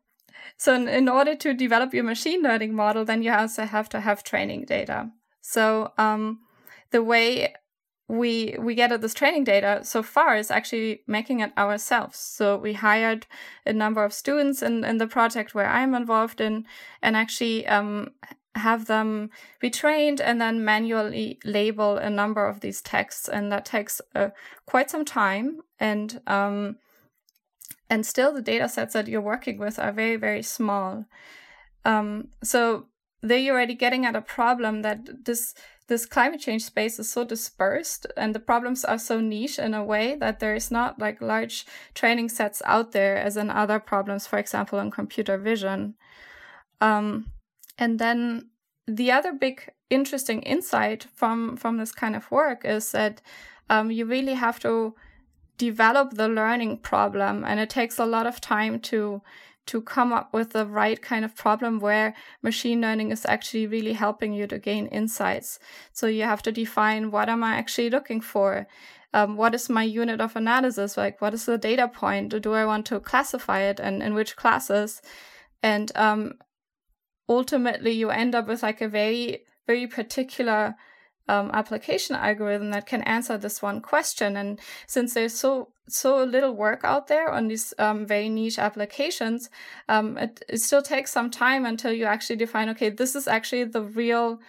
so, 0.56 0.74
in, 0.74 0.88
in, 0.88 1.08
order 1.08 1.36
to 1.36 1.54
develop 1.54 1.94
your 1.94 2.04
machine 2.04 2.42
learning 2.42 2.74
model, 2.74 3.04
then 3.04 3.22
you 3.22 3.32
also 3.32 3.64
have 3.64 3.88
to 3.90 4.00
have 4.00 4.24
training 4.24 4.64
data. 4.64 5.10
So, 5.40 5.92
um, 5.98 6.40
the 6.90 7.02
way 7.02 7.54
we 8.08 8.56
we 8.58 8.74
get 8.74 8.90
at 8.90 9.02
this 9.02 9.14
training 9.14 9.44
data 9.44 9.80
so 9.82 10.02
far 10.02 10.36
is 10.36 10.50
actually 10.50 11.02
making 11.06 11.40
it 11.40 11.52
ourselves. 11.58 12.18
So 12.18 12.56
we 12.56 12.72
hired 12.72 13.26
a 13.66 13.72
number 13.72 14.02
of 14.02 14.14
students 14.14 14.62
in, 14.62 14.82
in 14.82 14.96
the 14.96 15.06
project 15.06 15.54
where 15.54 15.68
I'm 15.68 15.94
involved 15.94 16.40
in 16.40 16.64
and 17.02 17.16
actually 17.16 17.66
um, 17.66 18.12
have 18.54 18.86
them 18.86 19.30
be 19.60 19.68
trained 19.68 20.20
and 20.20 20.40
then 20.40 20.64
manually 20.64 21.38
label 21.44 21.98
a 21.98 22.08
number 22.08 22.46
of 22.46 22.60
these 22.60 22.80
texts. 22.80 23.28
And 23.28 23.52
that 23.52 23.66
takes 23.66 24.00
uh, 24.14 24.30
quite 24.64 24.90
some 24.90 25.04
time. 25.04 25.60
And 25.78 26.20
um, 26.26 26.76
and 27.90 28.04
still 28.04 28.32
the 28.32 28.42
data 28.42 28.68
sets 28.68 28.94
that 28.94 29.08
you're 29.08 29.20
working 29.20 29.58
with 29.58 29.78
are 29.78 29.92
very, 29.92 30.16
very 30.16 30.42
small. 30.42 31.04
Um, 31.84 32.28
so 32.42 32.86
there 33.22 33.38
you're 33.38 33.54
already 33.54 33.74
getting 33.74 34.06
at 34.06 34.16
a 34.16 34.20
problem 34.20 34.82
that 34.82 35.24
this 35.24 35.54
this 35.88 36.04
climate 36.04 36.40
change 36.40 36.64
space 36.64 36.98
is 36.98 37.10
so 37.10 37.24
dispersed 37.24 38.06
and 38.16 38.34
the 38.34 38.40
problems 38.40 38.84
are 38.84 38.98
so 38.98 39.20
niche 39.20 39.58
in 39.58 39.72
a 39.72 39.82
way 39.82 40.16
that 40.16 40.38
there 40.38 40.54
is 40.54 40.70
not 40.70 40.98
like 40.98 41.22
large 41.22 41.66
training 41.94 42.28
sets 42.28 42.62
out 42.66 42.92
there 42.92 43.16
as 43.16 43.36
in 43.38 43.48
other 43.48 43.80
problems, 43.80 44.26
for 44.26 44.38
example, 44.38 44.78
in 44.78 44.90
computer 44.90 45.38
vision. 45.38 45.94
Um, 46.82 47.32
and 47.78 47.98
then 47.98 48.50
the 48.86 49.10
other 49.10 49.32
big 49.32 49.70
interesting 49.88 50.42
insight 50.42 51.06
from 51.14 51.56
from 51.56 51.78
this 51.78 51.92
kind 51.92 52.14
of 52.14 52.30
work 52.30 52.64
is 52.64 52.92
that 52.92 53.22
um, 53.70 53.90
you 53.90 54.04
really 54.04 54.34
have 54.34 54.60
to 54.60 54.94
develop 55.56 56.14
the 56.14 56.28
learning 56.28 56.78
problem 56.78 57.44
and 57.44 57.58
it 57.58 57.70
takes 57.70 57.98
a 57.98 58.06
lot 58.06 58.26
of 58.26 58.40
time 58.40 58.78
to 58.78 59.22
to 59.68 59.82
come 59.82 60.12
up 60.12 60.32
with 60.32 60.52
the 60.52 60.66
right 60.66 61.00
kind 61.00 61.24
of 61.24 61.36
problem 61.36 61.78
where 61.78 62.14
machine 62.42 62.80
learning 62.80 63.12
is 63.12 63.26
actually 63.26 63.66
really 63.66 63.92
helping 63.92 64.32
you 64.32 64.46
to 64.46 64.58
gain 64.58 64.86
insights. 64.86 65.58
So 65.92 66.06
you 66.06 66.24
have 66.24 66.42
to 66.42 66.52
define 66.52 67.10
what 67.10 67.28
am 67.28 67.44
I 67.44 67.56
actually 67.56 67.90
looking 67.90 68.20
for? 68.20 68.66
Um, 69.12 69.36
what 69.36 69.54
is 69.54 69.68
my 69.68 69.82
unit 69.82 70.20
of 70.20 70.36
analysis? 70.36 70.96
Like, 70.96 71.20
what 71.20 71.34
is 71.34 71.44
the 71.44 71.58
data 71.58 71.88
point? 71.88 72.40
Do 72.42 72.52
I 72.54 72.64
want 72.64 72.86
to 72.86 73.00
classify 73.00 73.60
it 73.60 73.78
and 73.78 74.02
in 74.02 74.14
which 74.14 74.36
classes? 74.36 75.02
And 75.62 75.92
um, 75.94 76.34
ultimately, 77.28 77.92
you 77.92 78.10
end 78.10 78.34
up 78.34 78.48
with 78.48 78.62
like 78.62 78.80
a 78.80 78.88
very, 78.88 79.44
very 79.66 79.86
particular 79.86 80.76
um, 81.28 81.50
application 81.52 82.16
algorithm 82.16 82.70
that 82.70 82.86
can 82.86 83.02
answer 83.02 83.36
this 83.38 83.62
one 83.62 83.80
question. 83.80 84.36
And 84.36 84.58
since 84.86 85.14
there's 85.14 85.34
so 85.34 85.68
so 85.88 86.22
little 86.22 86.54
work 86.54 86.80
out 86.84 87.06
there 87.06 87.30
on 87.30 87.48
these 87.48 87.72
um, 87.78 88.06
very 88.06 88.28
niche 88.28 88.58
applications, 88.58 89.48
um, 89.88 90.18
it, 90.18 90.42
it 90.48 90.58
still 90.58 90.82
takes 90.82 91.10
some 91.10 91.30
time 91.30 91.64
until 91.64 91.92
you 91.92 92.04
actually 92.04 92.36
define, 92.36 92.68
okay, 92.70 92.90
this 92.90 93.14
is 93.14 93.26
actually 93.26 93.64
the 93.64 93.82
real 93.82 94.40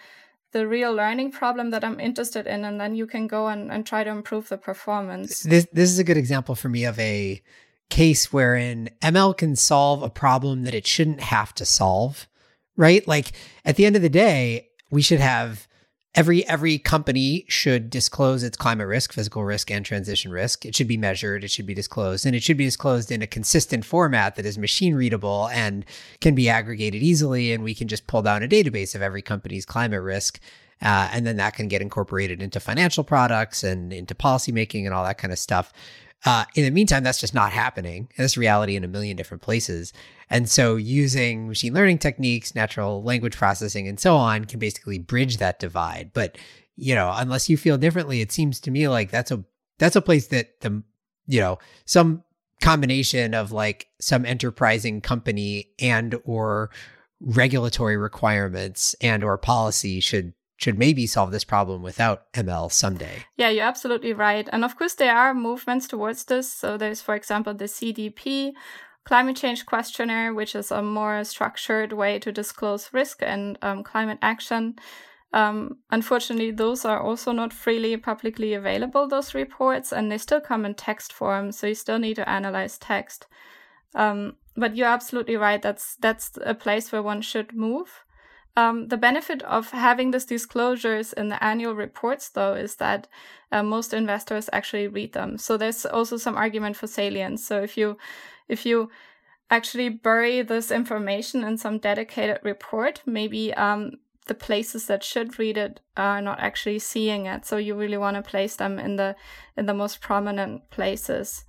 the 0.52 0.66
real 0.66 0.92
learning 0.92 1.30
problem 1.30 1.70
that 1.70 1.84
I'm 1.84 2.00
interested 2.00 2.46
in, 2.46 2.64
and 2.64 2.80
then 2.80 2.96
you 2.96 3.06
can 3.06 3.28
go 3.28 3.46
and, 3.46 3.70
and 3.70 3.86
try 3.86 4.02
to 4.02 4.10
improve 4.10 4.48
the 4.48 4.58
performance. 4.58 5.40
This 5.42 5.66
this 5.72 5.90
is 5.90 5.98
a 5.98 6.04
good 6.04 6.16
example 6.16 6.54
for 6.54 6.68
me 6.68 6.84
of 6.84 6.98
a 6.98 7.42
case 7.88 8.32
wherein 8.32 8.88
ML 9.02 9.36
can 9.36 9.56
solve 9.56 10.02
a 10.02 10.10
problem 10.10 10.62
that 10.62 10.74
it 10.74 10.86
shouldn't 10.86 11.20
have 11.20 11.54
to 11.54 11.64
solve, 11.64 12.28
right? 12.76 13.06
Like 13.06 13.32
at 13.64 13.76
the 13.76 13.84
end 13.84 13.96
of 13.96 14.02
the 14.02 14.08
day, 14.08 14.68
we 14.90 15.02
should 15.02 15.20
have 15.20 15.68
every 16.14 16.46
every 16.48 16.78
company 16.78 17.44
should 17.48 17.88
disclose 17.88 18.42
its 18.42 18.56
climate 18.56 18.88
risk 18.88 19.12
physical 19.12 19.44
risk 19.44 19.70
and 19.70 19.84
transition 19.84 20.32
risk. 20.32 20.66
It 20.66 20.74
should 20.74 20.88
be 20.88 20.96
measured 20.96 21.44
it 21.44 21.50
should 21.50 21.66
be 21.66 21.74
disclosed 21.74 22.26
and 22.26 22.34
it 22.34 22.42
should 22.42 22.56
be 22.56 22.64
disclosed 22.64 23.12
in 23.12 23.22
a 23.22 23.26
consistent 23.26 23.84
format 23.84 24.36
that 24.36 24.46
is 24.46 24.58
machine 24.58 24.94
readable 24.94 25.48
and 25.52 25.84
can 26.20 26.34
be 26.34 26.48
aggregated 26.48 27.02
easily 27.02 27.52
and 27.52 27.62
we 27.62 27.74
can 27.74 27.88
just 27.88 28.06
pull 28.06 28.22
down 28.22 28.42
a 28.42 28.48
database 28.48 28.94
of 28.94 29.02
every 29.02 29.22
company's 29.22 29.64
climate 29.64 30.02
risk 30.02 30.40
uh, 30.82 31.10
and 31.12 31.26
then 31.26 31.36
that 31.36 31.54
can 31.54 31.68
get 31.68 31.82
incorporated 31.82 32.42
into 32.42 32.58
financial 32.58 33.04
products 33.04 33.62
and 33.62 33.92
into 33.92 34.14
policymaking 34.14 34.84
and 34.86 34.94
all 34.94 35.04
that 35.04 35.18
kind 35.18 35.32
of 35.32 35.38
stuff 35.38 35.72
uh, 36.26 36.44
in 36.54 36.64
the 36.64 36.70
meantime, 36.70 37.02
that's 37.02 37.20
just 37.20 37.34
not 37.34 37.52
happening. 37.52 38.08
And 38.16 38.24
that's 38.24 38.36
reality 38.36 38.76
in 38.76 38.84
a 38.84 38.88
million 38.88 39.16
different 39.16 39.42
places. 39.42 39.92
And 40.28 40.48
so 40.48 40.76
using 40.76 41.48
machine 41.48 41.72
learning 41.72 41.98
techniques, 41.98 42.54
natural 42.54 43.02
language 43.02 43.36
processing, 43.36 43.88
and 43.88 43.98
so 43.98 44.16
on 44.16 44.44
can 44.44 44.58
basically 44.58 44.98
bridge 44.98 45.38
that 45.38 45.58
divide. 45.58 46.12
But, 46.12 46.36
you 46.76 46.94
know, 46.94 47.12
unless 47.16 47.48
you 47.48 47.56
feel 47.56 47.78
differently, 47.78 48.20
it 48.20 48.32
seems 48.32 48.60
to 48.60 48.70
me 48.70 48.88
like 48.88 49.10
that's 49.10 49.30
a 49.30 49.44
that's 49.78 49.96
a 49.96 50.02
place 50.02 50.26
that 50.26 50.60
the 50.60 50.82
you 51.26 51.40
know, 51.40 51.58
some 51.86 52.24
combination 52.60 53.34
of 53.34 53.52
like 53.52 53.86
some 54.00 54.26
enterprising 54.26 55.00
company 55.00 55.70
and 55.78 56.16
or 56.24 56.70
regulatory 57.20 57.96
requirements 57.96 58.94
and 59.00 59.22
or 59.22 59.38
policy 59.38 60.00
should 60.00 60.32
should 60.60 60.78
maybe 60.78 61.06
solve 61.06 61.30
this 61.32 61.44
problem 61.44 61.82
without 61.82 62.30
ML 62.34 62.70
someday. 62.70 63.24
Yeah, 63.36 63.48
you're 63.48 63.64
absolutely 63.64 64.12
right. 64.12 64.46
And 64.52 64.64
of 64.64 64.76
course, 64.76 64.94
there 64.94 65.16
are 65.16 65.32
movements 65.34 65.88
towards 65.88 66.24
this. 66.24 66.52
So 66.52 66.76
there's, 66.76 67.00
for 67.00 67.14
example, 67.14 67.54
the 67.54 67.64
CDP 67.64 68.52
climate 69.04 69.36
change 69.36 69.64
questionnaire, 69.64 70.34
which 70.34 70.54
is 70.54 70.70
a 70.70 70.82
more 70.82 71.24
structured 71.24 71.94
way 71.94 72.18
to 72.18 72.30
disclose 72.30 72.92
risk 72.92 73.22
and 73.22 73.58
um, 73.62 73.82
climate 73.82 74.18
action. 74.20 74.76
Um, 75.32 75.78
unfortunately, 75.90 76.50
those 76.50 76.84
are 76.84 77.00
also 77.00 77.32
not 77.32 77.54
freely 77.54 77.96
publicly 77.96 78.52
available, 78.52 79.08
those 79.08 79.34
reports, 79.34 79.92
and 79.92 80.12
they 80.12 80.18
still 80.18 80.40
come 80.40 80.66
in 80.66 80.74
text 80.74 81.12
form. 81.12 81.52
So 81.52 81.68
you 81.68 81.74
still 81.74 81.98
need 81.98 82.16
to 82.16 82.28
analyze 82.28 82.76
text. 82.76 83.26
Um, 83.94 84.36
but 84.56 84.76
you're 84.76 84.88
absolutely 84.88 85.36
right. 85.36 85.62
That's, 85.62 85.96
that's 85.96 86.32
a 86.44 86.54
place 86.54 86.92
where 86.92 87.02
one 87.02 87.22
should 87.22 87.54
move. 87.54 88.04
Um, 88.56 88.88
the 88.88 88.96
benefit 88.96 89.42
of 89.44 89.70
having 89.70 90.10
these 90.10 90.26
disclosures 90.26 91.12
in 91.12 91.28
the 91.28 91.42
annual 91.42 91.74
reports, 91.74 92.30
though, 92.30 92.54
is 92.54 92.76
that 92.76 93.08
uh, 93.52 93.62
most 93.62 93.94
investors 93.94 94.50
actually 94.52 94.88
read 94.88 95.12
them. 95.12 95.38
So 95.38 95.56
there's 95.56 95.86
also 95.86 96.16
some 96.18 96.36
argument 96.36 96.76
for 96.76 96.86
salience. 96.86 97.44
So 97.46 97.62
if 97.62 97.76
you 97.78 97.96
if 98.48 98.66
you 98.66 98.90
actually 99.50 99.88
bury 99.88 100.42
this 100.42 100.70
information 100.70 101.44
in 101.44 101.58
some 101.58 101.78
dedicated 101.78 102.38
report, 102.44 103.02
maybe 103.06 103.54
um, 103.54 103.92
the 104.26 104.34
places 104.34 104.86
that 104.86 105.04
should 105.04 105.38
read 105.38 105.56
it 105.56 105.80
are 105.96 106.20
not 106.22 106.40
actually 106.40 106.78
seeing 106.80 107.26
it. 107.26 107.46
So 107.46 107.56
you 107.56 107.74
really 107.76 107.98
want 107.98 108.16
to 108.16 108.22
place 108.30 108.56
them 108.56 108.78
in 108.78 108.96
the 108.96 109.16
in 109.56 109.66
the 109.66 109.74
most 109.74 110.00
prominent 110.00 110.70
places. 110.70 111.44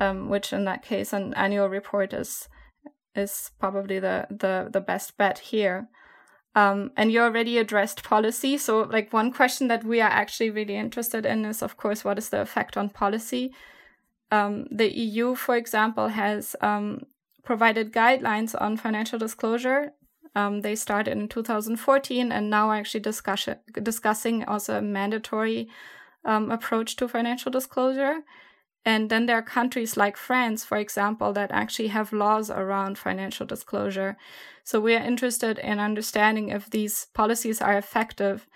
um, 0.00 0.28
which 0.28 0.52
in 0.52 0.64
that 0.64 0.82
case, 0.82 1.12
an 1.12 1.34
annual 1.34 1.68
report 1.68 2.12
is 2.12 2.48
is 3.14 3.50
probably 3.58 3.98
the 4.00 4.26
the 4.30 4.68
the 4.72 4.80
best 4.80 5.16
bet 5.16 5.38
here. 5.38 5.88
Um, 6.54 6.90
and 6.96 7.12
you 7.12 7.20
already 7.20 7.58
addressed 7.58 8.02
policy. 8.02 8.58
So, 8.58 8.80
like 8.80 9.12
one 9.12 9.32
question 9.32 9.68
that 9.68 9.84
we 9.84 10.00
are 10.00 10.10
actually 10.10 10.50
really 10.50 10.76
interested 10.76 11.24
in 11.24 11.44
is, 11.44 11.62
of 11.62 11.76
course, 11.76 12.04
what 12.04 12.18
is 12.18 12.30
the 12.30 12.40
effect 12.40 12.76
on 12.76 12.90
policy? 12.90 13.52
Um, 14.32 14.66
the 14.70 14.92
EU, 14.92 15.34
for 15.34 15.56
example, 15.56 16.08
has 16.08 16.56
um, 16.60 17.02
provided 17.44 17.92
guidelines 17.92 18.60
on 18.60 18.76
financial 18.76 19.18
disclosure. 19.18 19.92
Um, 20.34 20.60
they 20.60 20.76
started 20.76 21.12
in 21.12 21.28
2014 21.28 22.30
and 22.30 22.50
now 22.50 22.70
are 22.70 22.76
actually 22.76 23.00
discuss- 23.00 23.48
discussing 23.82 24.44
also 24.44 24.78
a 24.78 24.82
mandatory 24.82 25.68
um, 26.24 26.50
approach 26.50 26.96
to 26.96 27.08
financial 27.08 27.50
disclosure. 27.50 28.18
And 28.84 29.10
then 29.10 29.26
there 29.26 29.36
are 29.36 29.42
countries 29.42 29.96
like 29.96 30.16
France, 30.16 30.64
for 30.64 30.78
example, 30.78 31.32
that 31.34 31.50
actually 31.50 31.88
have 31.88 32.12
laws 32.12 32.50
around 32.50 32.96
financial 32.96 33.46
disclosure. 33.46 34.16
So 34.64 34.80
we 34.80 34.94
are 34.94 35.04
interested 35.04 35.58
in 35.58 35.78
understanding 35.78 36.48
if 36.48 36.70
these 36.70 37.06
policies 37.12 37.60
are 37.60 37.76
effective 37.76 38.46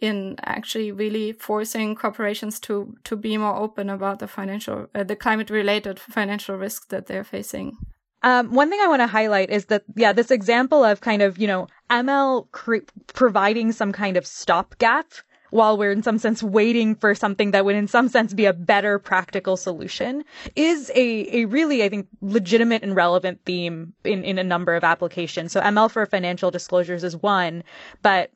in 0.00 0.36
actually 0.42 0.92
really 0.92 1.32
forcing 1.32 1.94
corporations 1.94 2.60
to 2.60 2.94
to 3.04 3.16
be 3.16 3.38
more 3.38 3.56
open 3.56 3.88
about 3.88 4.18
the 4.18 4.28
financial 4.28 4.88
uh, 4.94 5.02
the 5.04 5.16
climate 5.16 5.48
related 5.48 5.98
financial 5.98 6.56
risks 6.56 6.86
that 6.86 7.06
they're 7.06 7.24
facing. 7.24 7.76
Um, 8.22 8.52
one 8.52 8.70
thing 8.70 8.80
I 8.82 8.88
want 8.88 9.02
to 9.02 9.06
highlight 9.06 9.50
is 9.50 9.66
that, 9.66 9.84
yeah, 9.94 10.12
this 10.12 10.32
example 10.32 10.82
of 10.82 11.00
kind 11.00 11.22
of, 11.22 11.38
you 11.38 11.46
know, 11.46 11.68
ML 11.90 12.50
cre- 12.50 12.88
providing 13.14 13.70
some 13.70 13.92
kind 13.92 14.16
of 14.16 14.26
stopgap 14.26 15.06
while 15.50 15.76
we're 15.76 15.92
in 15.92 16.02
some 16.02 16.18
sense 16.18 16.42
waiting 16.42 16.94
for 16.94 17.14
something 17.14 17.50
that 17.52 17.64
would 17.64 17.76
in 17.76 17.88
some 17.88 18.08
sense 18.08 18.32
be 18.34 18.44
a 18.46 18.52
better 18.52 18.98
practical 18.98 19.56
solution 19.56 20.24
is 20.54 20.90
a, 20.94 21.42
a 21.42 21.44
really, 21.46 21.82
I 21.82 21.88
think, 21.88 22.08
legitimate 22.20 22.82
and 22.82 22.94
relevant 22.96 23.40
theme 23.44 23.92
in, 24.04 24.24
in 24.24 24.38
a 24.38 24.44
number 24.44 24.74
of 24.74 24.84
applications. 24.84 25.52
So 25.52 25.60
ML 25.60 25.90
for 25.90 26.04
financial 26.06 26.50
disclosures 26.50 27.04
is 27.04 27.16
one, 27.16 27.62
but 28.02 28.30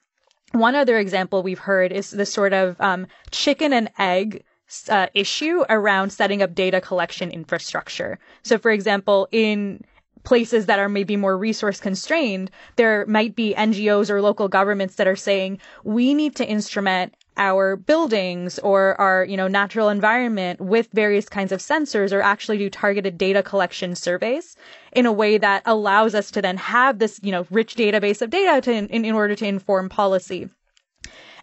one 0.52 0.74
other 0.74 0.98
example 0.98 1.42
we've 1.42 1.58
heard 1.58 1.92
is 1.92 2.10
the 2.10 2.26
sort 2.26 2.52
of 2.52 2.80
um, 2.80 3.06
chicken 3.30 3.72
and 3.72 3.90
egg 3.98 4.44
uh, 4.88 5.06
issue 5.14 5.64
around 5.68 6.10
setting 6.10 6.42
up 6.42 6.54
data 6.54 6.80
collection 6.80 7.30
infrastructure. 7.30 8.18
So, 8.42 8.58
for 8.58 8.70
example, 8.70 9.28
in 9.32 9.82
places 10.24 10.66
that 10.66 10.78
are 10.78 10.88
maybe 10.88 11.16
more 11.16 11.36
resource 11.36 11.80
constrained, 11.80 12.50
there 12.76 13.06
might 13.06 13.34
be 13.34 13.54
NGOs 13.56 14.10
or 14.10 14.20
local 14.20 14.48
governments 14.48 14.96
that 14.96 15.08
are 15.08 15.16
saying, 15.16 15.58
we 15.84 16.14
need 16.14 16.36
to 16.36 16.46
instrument 16.46 17.14
our 17.36 17.76
buildings 17.76 18.58
or 18.58 19.00
our, 19.00 19.24
you 19.24 19.36
know, 19.36 19.48
natural 19.48 19.88
environment 19.88 20.60
with 20.60 20.88
various 20.92 21.28
kinds 21.28 21.52
of 21.52 21.60
sensors 21.60 22.12
or 22.12 22.20
actually 22.20 22.58
do 22.58 22.68
targeted 22.68 23.16
data 23.16 23.42
collection 23.42 23.94
surveys 23.94 24.56
in 24.92 25.06
a 25.06 25.12
way 25.12 25.38
that 25.38 25.62
allows 25.64 26.14
us 26.14 26.30
to 26.30 26.42
then 26.42 26.58
have 26.58 26.98
this, 26.98 27.18
you 27.22 27.32
know, 27.32 27.46
rich 27.50 27.76
database 27.76 28.20
of 28.20 28.30
data 28.30 28.60
to, 28.60 28.72
in, 28.72 28.86
in 28.88 29.14
order 29.14 29.34
to 29.34 29.46
inform 29.46 29.88
policy. 29.88 30.50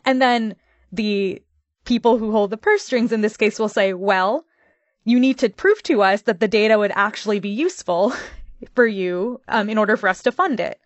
And 0.05 0.21
then 0.21 0.55
the 0.91 1.41
people 1.85 2.17
who 2.17 2.31
hold 2.31 2.51
the 2.51 2.57
purse 2.57 2.83
strings 2.83 3.11
in 3.11 3.21
this 3.21 3.37
case 3.37 3.57
will 3.57 3.69
say, 3.69 3.93
well, 3.93 4.45
you 5.03 5.19
need 5.19 5.39
to 5.39 5.49
prove 5.49 5.81
to 5.83 6.03
us 6.03 6.23
that 6.23 6.39
the 6.39 6.47
data 6.47 6.77
would 6.77 6.91
actually 6.93 7.39
be 7.39 7.49
useful 7.49 8.13
for 8.75 8.87
you 8.87 9.39
um, 9.47 9.69
in 9.69 9.77
order 9.77 9.97
for 9.97 10.09
us 10.09 10.21
to 10.23 10.31
fund 10.31 10.59
it. 10.59 10.79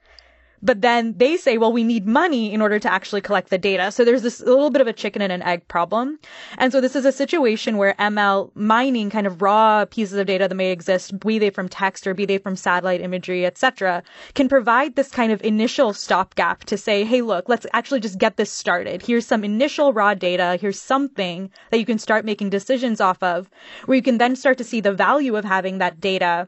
But 0.63 0.81
then 0.81 1.15
they 1.17 1.37
say, 1.37 1.57
well, 1.57 1.73
we 1.73 1.83
need 1.83 2.05
money 2.05 2.53
in 2.53 2.61
order 2.61 2.77
to 2.77 2.91
actually 2.91 3.21
collect 3.21 3.49
the 3.49 3.57
data. 3.57 3.91
So 3.91 4.05
there's 4.05 4.21
this 4.21 4.41
little 4.41 4.69
bit 4.69 4.81
of 4.81 4.87
a 4.87 4.93
chicken 4.93 5.21
and 5.21 5.31
an 5.31 5.41
egg 5.41 5.67
problem. 5.67 6.19
And 6.59 6.71
so 6.71 6.79
this 6.79 6.95
is 6.95 7.03
a 7.03 7.11
situation 7.11 7.77
where 7.77 7.95
ML 7.95 8.51
mining 8.55 9.09
kind 9.09 9.25
of 9.25 9.41
raw 9.41 9.85
pieces 9.85 10.19
of 10.19 10.27
data 10.27 10.47
that 10.47 10.55
may 10.55 10.71
exist, 10.71 11.19
be 11.19 11.39
they 11.39 11.49
from 11.49 11.67
text 11.67 12.05
or 12.05 12.13
be 12.13 12.25
they 12.25 12.37
from 12.37 12.55
satellite 12.55 13.01
imagery, 13.01 13.43
etc., 13.43 14.03
can 14.35 14.47
provide 14.47 14.95
this 14.95 15.09
kind 15.09 15.31
of 15.31 15.43
initial 15.43 15.93
stopgap 15.93 16.63
to 16.65 16.77
say, 16.77 17.03
hey, 17.03 17.23
look, 17.23 17.49
let's 17.49 17.65
actually 17.73 17.99
just 17.99 18.19
get 18.19 18.37
this 18.37 18.51
started. 18.51 19.01
Here's 19.01 19.25
some 19.25 19.43
initial 19.43 19.93
raw 19.93 20.13
data. 20.13 20.59
Here's 20.61 20.79
something 20.79 21.49
that 21.71 21.79
you 21.79 21.85
can 21.85 21.97
start 21.97 22.23
making 22.23 22.51
decisions 22.51 23.01
off 23.01 23.21
of 23.23 23.49
where 23.85 23.95
you 23.95 24.03
can 24.03 24.19
then 24.19 24.35
start 24.35 24.59
to 24.59 24.63
see 24.63 24.79
the 24.79 24.93
value 24.93 25.35
of 25.35 25.45
having 25.45 25.79
that 25.79 25.99
data 25.99 26.47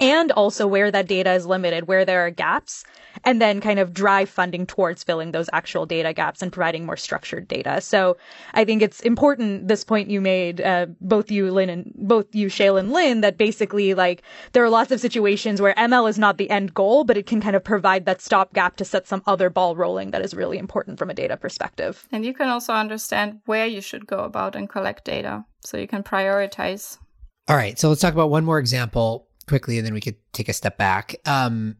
and 0.00 0.32
also 0.32 0.66
where 0.66 0.90
that 0.90 1.06
data 1.06 1.32
is 1.32 1.46
limited, 1.46 1.86
where 1.86 2.04
there 2.04 2.26
are 2.26 2.30
gaps, 2.30 2.84
and 3.22 3.40
then 3.40 3.60
kind 3.60 3.78
of 3.78 3.92
drive 3.92 4.28
funding 4.28 4.66
towards 4.66 5.04
filling 5.04 5.30
those 5.32 5.48
actual 5.52 5.86
data 5.86 6.12
gaps 6.12 6.42
and 6.42 6.52
providing 6.52 6.84
more 6.84 6.96
structured 6.96 7.46
data. 7.46 7.80
So 7.80 8.16
I 8.54 8.64
think 8.64 8.82
it's 8.82 9.00
important, 9.00 9.68
this 9.68 9.84
point 9.84 10.10
you 10.10 10.20
made, 10.20 10.60
uh, 10.60 10.86
both 11.00 11.30
you, 11.30 11.50
Lynn, 11.50 11.70
and 11.70 11.92
both 11.94 12.34
you, 12.34 12.48
Shayle 12.48 12.78
and 12.78 12.92
Lynn, 12.92 13.20
that 13.20 13.38
basically 13.38 13.94
like 13.94 14.22
there 14.52 14.64
are 14.64 14.70
lots 14.70 14.90
of 14.90 15.00
situations 15.00 15.60
where 15.60 15.74
ML 15.74 16.08
is 16.08 16.18
not 16.18 16.38
the 16.38 16.50
end 16.50 16.74
goal, 16.74 17.04
but 17.04 17.16
it 17.16 17.26
can 17.26 17.40
kind 17.40 17.54
of 17.54 17.62
provide 17.62 18.04
that 18.06 18.20
stopgap 18.20 18.76
to 18.76 18.84
set 18.84 19.06
some 19.06 19.22
other 19.26 19.48
ball 19.48 19.76
rolling 19.76 20.10
that 20.10 20.22
is 20.22 20.34
really 20.34 20.58
important 20.58 20.98
from 20.98 21.10
a 21.10 21.14
data 21.14 21.36
perspective. 21.36 22.08
And 22.10 22.24
you 22.24 22.34
can 22.34 22.48
also 22.48 22.72
understand 22.72 23.40
where 23.46 23.66
you 23.66 23.80
should 23.80 24.06
go 24.06 24.18
about 24.18 24.56
and 24.56 24.68
collect 24.68 25.04
data 25.04 25.44
so 25.60 25.76
you 25.76 25.86
can 25.86 26.02
prioritize. 26.02 26.98
All 27.46 27.56
right. 27.56 27.78
So 27.78 27.90
let's 27.90 28.00
talk 28.00 28.14
about 28.14 28.30
one 28.30 28.44
more 28.44 28.58
example 28.58 29.28
quickly, 29.46 29.78
and 29.78 29.86
then 29.86 29.94
we 29.94 30.00
could 30.00 30.16
take 30.32 30.48
a 30.48 30.52
step 30.52 30.78
back. 30.78 31.16
Um, 31.26 31.76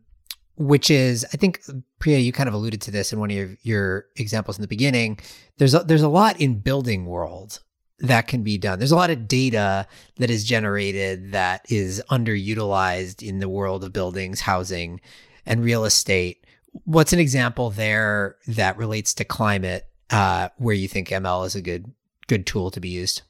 which 0.57 0.91
is, 0.91 1.27
I 1.33 1.37
think, 1.37 1.63
Priya, 1.99 2.19
you 2.19 2.31
kind 2.33 2.49
of 2.49 2.55
alluded 2.55 2.81
to 2.83 2.91
this 2.91 3.13
in 3.13 3.19
one 3.19 3.31
of 3.31 3.37
your, 3.37 3.57
your 3.63 4.07
examples 4.17 4.57
in 4.57 4.63
the 4.63 4.69
beginning. 4.69 5.19
There's 5.59 5.75
a, 5.75 5.81
there's 5.81 6.03
a 6.03 6.09
lot 6.09 6.41
in 6.41 6.61
building 6.61 7.07
world 7.07 7.61
that 7.99 8.29
can 8.29 8.43
be 8.43 8.59
done. 8.59 8.79
There's 8.79 8.93
a 8.93 8.97
lot 8.97 9.11
of 9.11 9.27
data 9.27 9.87
that 10.17 10.31
is 10.31 10.45
generated 10.45 11.33
that 11.33 11.71
is 11.71 12.03
underutilized 12.11 13.27
in 13.27 13.39
the 13.39 13.49
world 13.49 13.85
of 13.85 13.93
buildings, 13.93 14.41
housing, 14.41 15.01
and 15.47 15.65
real 15.65 15.85
estate. 15.85 16.45
What's 16.85 17.13
an 17.13 17.19
example 17.19 17.71
there 17.71 18.37
that 18.47 18.77
relates 18.77 19.15
to 19.15 19.25
climate 19.25 19.87
uh, 20.11 20.49
where 20.59 20.75
you 20.75 20.89
think 20.89 21.09
ML 21.09 21.47
is 21.47 21.55
a 21.55 21.63
good 21.63 21.93
good 22.27 22.47
tool 22.47 22.71
to 22.71 22.81
be 22.81 22.89
used? 22.89 23.23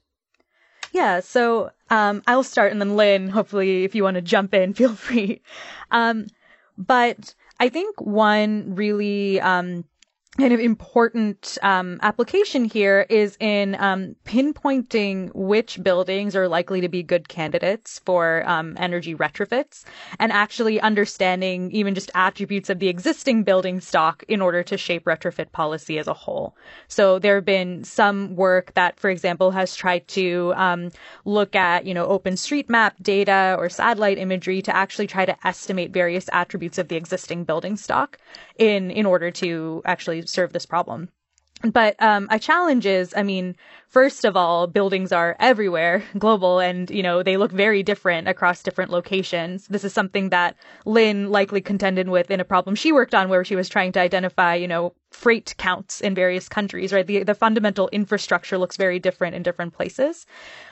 Yeah, 0.95 1.19
so 1.21 1.73
um, 1.91 2.23
I'll 2.29 2.45
start 2.45 2.71
and 2.71 2.81
then 2.81 2.97
Lynn, 2.97 3.29
hopefully, 3.29 3.83
if 3.83 3.97
you 3.97 4.05
want 4.05 4.15
to 4.15 4.23
jump 4.23 4.55
in, 4.55 4.75
feel 4.81 4.95
free. 4.95 5.43
Um, 5.91 6.29
but 6.79 7.35
I 7.59 7.69
think 7.69 8.01
one 8.01 8.77
really 8.77 9.41
um, 9.41 9.85
kind 10.39 10.53
of 10.53 10.59
important 10.59 11.59
um, 11.63 11.99
application 12.03 12.65
here 12.65 13.07
is 13.09 13.37
in 13.39 13.77
um, 13.79 14.17
pinpointing 14.25 15.31
which 15.33 15.81
buildings 15.83 16.35
are 16.35 16.49
likely 16.49 16.81
to 16.81 16.89
be 16.89 17.03
good 17.03 17.29
candidates 17.29 18.01
for 18.05 18.43
um, 18.49 18.75
energy 18.79 19.15
retrofits 19.15 19.85
and 20.19 20.33
actually 20.33 20.81
understanding 20.81 21.71
even 21.71 21.95
just 21.95 22.11
attributes 22.15 22.69
of 22.69 22.81
the 22.81 22.89
existing 22.89 23.45
building 23.45 23.81
stock 23.81 24.25
in 24.27 24.41
order 24.41 24.63
to 24.63 24.77
shape 24.77 25.05
retrofit 25.05 25.53
policy 25.53 25.99
as 25.99 26.09
a 26.09 26.15
whole. 26.15 26.57
So 26.89 27.21
there 27.21 27.37
have 27.37 27.45
been 27.45 27.85
some 27.85 28.35
work 28.35 28.75
that, 28.75 28.99
for 28.99 29.11
example, 29.11 29.53
has 29.53 29.77
tried 29.77 30.09
to 30.09 30.53
um, 30.57 30.91
look 31.25 31.55
at, 31.55 31.87
you 31.87 31.95
know, 31.95 32.09
OpenStreetMap 32.09 32.95
data 33.01 33.55
or 33.57 33.69
satellite 33.69 34.19
imagery 34.19 34.63
to 34.63 34.75
actually 34.75 35.07
try 35.07 35.25
to 35.25 35.47
estimate 35.47 35.93
various 35.93 36.29
attributes 36.33 36.79
of 36.79 36.89
the 36.89 36.97
existing 36.97 37.45
building 37.45 37.77
stock 37.77 38.19
in 38.59 38.91
in 38.91 39.07
order 39.07 39.31
to 39.31 39.83
actually 39.85 40.24
serve 40.29 40.53
this 40.53 40.67
problem. 40.67 41.09
But 41.73 42.01
um, 42.03 42.29
a 42.31 42.39
challenge 42.39 42.85
is, 42.85 43.15
I 43.17 43.23
mean, 43.23 43.57
first 43.89 44.27
of 44.27 44.37
all, 44.37 44.67
buildings 44.67 45.13
are 45.13 45.35
everywhere, 45.41 46.03
global, 46.19 46.59
and 46.59 46.91
you 46.91 47.03
know 47.03 47.23
they 47.23 47.39
look 47.39 47.53
very 47.53 47.83
different 47.83 48.29
across 48.29 48.63
different 48.63 48.91
locations. 48.91 49.67
This 49.69 49.85
is 49.85 49.93
something 49.95 50.29
that 50.29 50.57
Lynn 50.85 51.31
likely 51.31 51.63
contended 51.63 52.11
with 52.11 52.31
in 52.31 52.41
a 52.41 52.45
problem 52.45 52.75
she 52.75 52.93
worked 52.93 53.15
on, 53.15 53.31
where 53.31 53.45
she 53.45 53.57
was 53.57 53.71
trying 53.71 53.93
to 53.93 54.01
identify, 54.01 54.55
you 54.55 54.69
know, 54.69 54.93
freight 55.11 55.55
counts 55.57 56.03
in 56.03 56.15
various 56.15 56.51
countries. 56.51 56.93
Right, 56.93 57.07
the 57.07 57.23
the 57.23 57.35
fundamental 57.35 57.89
infrastructure 57.93 58.59
looks 58.59 58.77
very 58.77 58.99
different 58.99 59.35
in 59.35 59.43
different 59.43 59.73
places, 59.73 60.27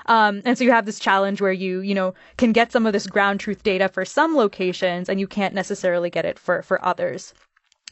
um, 0.07 0.43
and 0.45 0.59
so 0.59 0.65
you 0.65 0.73
have 0.73 0.85
this 0.85 0.99
challenge 0.99 1.41
where 1.41 1.53
you 1.53 1.81
you 1.81 1.95
know 1.95 2.13
can 2.37 2.53
get 2.53 2.71
some 2.71 2.87
of 2.87 2.93
this 2.93 3.07
ground 3.07 3.41
truth 3.41 3.63
data 3.63 3.89
for 3.89 4.05
some 4.05 4.37
locations, 4.37 5.09
and 5.09 5.19
you 5.19 5.27
can't 5.27 5.55
necessarily 5.55 6.11
get 6.11 6.27
it 6.27 6.39
for 6.39 6.61
for 6.61 6.85
others. 6.85 7.33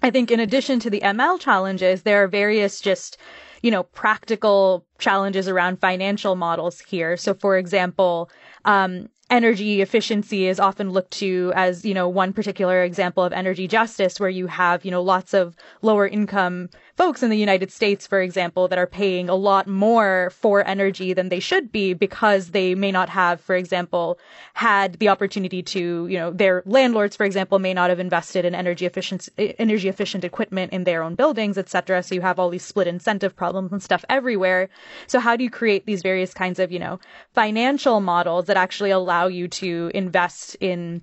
I 0.02 0.10
think 0.10 0.30
in 0.30 0.40
addition 0.40 0.80
to 0.80 0.90
the 0.90 1.00
ML 1.00 1.38
challenges, 1.40 2.02
there 2.02 2.22
are 2.22 2.28
various 2.28 2.80
just, 2.80 3.18
you 3.62 3.70
know, 3.70 3.82
practical 3.82 4.86
challenges 4.98 5.48
around 5.48 5.80
financial 5.80 6.36
models 6.36 6.80
here. 6.80 7.16
So 7.16 7.34
for 7.34 7.58
example, 7.58 8.30
um, 8.64 9.08
energy 9.30 9.80
efficiency 9.80 10.46
is 10.46 10.58
often 10.58 10.90
looked 10.90 11.12
to 11.12 11.52
as, 11.54 11.84
you 11.84 11.94
know, 11.94 12.08
one 12.08 12.32
particular 12.32 12.82
example 12.82 13.24
of 13.24 13.32
energy 13.32 13.68
justice 13.68 14.18
where 14.18 14.28
you 14.28 14.48
have, 14.48 14.84
you 14.84 14.90
know, 14.90 15.02
lots 15.02 15.32
of 15.32 15.56
lower 15.82 16.06
income 16.06 16.68
folks 16.96 17.22
in 17.22 17.30
the 17.30 17.38
United 17.38 17.72
States, 17.72 18.06
for 18.06 18.20
example, 18.20 18.68
that 18.68 18.78
are 18.78 18.86
paying 18.86 19.28
a 19.28 19.34
lot 19.34 19.66
more 19.66 20.30
for 20.34 20.66
energy 20.66 21.14
than 21.14 21.30
they 21.30 21.40
should 21.40 21.72
be 21.72 21.94
because 21.94 22.50
they 22.50 22.74
may 22.74 22.92
not 22.92 23.08
have, 23.08 23.40
for 23.40 23.54
example, 23.54 24.18
had 24.54 24.94
the 24.94 25.08
opportunity 25.08 25.62
to, 25.62 26.06
you 26.08 26.18
know, 26.18 26.30
their 26.30 26.62
landlords, 26.66 27.16
for 27.16 27.24
example, 27.24 27.58
may 27.58 27.72
not 27.72 27.88
have 27.88 28.00
invested 28.00 28.44
in 28.44 28.54
energy 28.54 28.84
efficient, 28.84 29.28
energy 29.38 29.88
efficient 29.88 30.24
equipment 30.24 30.72
in 30.72 30.84
their 30.84 31.02
own 31.02 31.14
buildings, 31.14 31.56
etc. 31.56 32.02
So 32.02 32.14
you 32.14 32.20
have 32.20 32.38
all 32.38 32.50
these 32.50 32.64
split 32.64 32.86
incentive 32.86 33.34
problems 33.34 33.72
and 33.72 33.82
stuff 33.82 34.04
everywhere. 34.08 34.68
So 35.06 35.20
how 35.20 35.36
do 35.36 35.44
you 35.44 35.50
create 35.50 35.86
these 35.86 36.02
various 36.02 36.34
kinds 36.34 36.58
of, 36.58 36.70
you 36.72 36.78
know, 36.78 36.98
financial 37.32 38.00
models 38.00 38.46
that 38.46 38.56
actually 38.56 38.90
allow 38.90 39.19
you 39.26 39.48
to 39.48 39.90
invest 39.94 40.56
in 40.60 41.02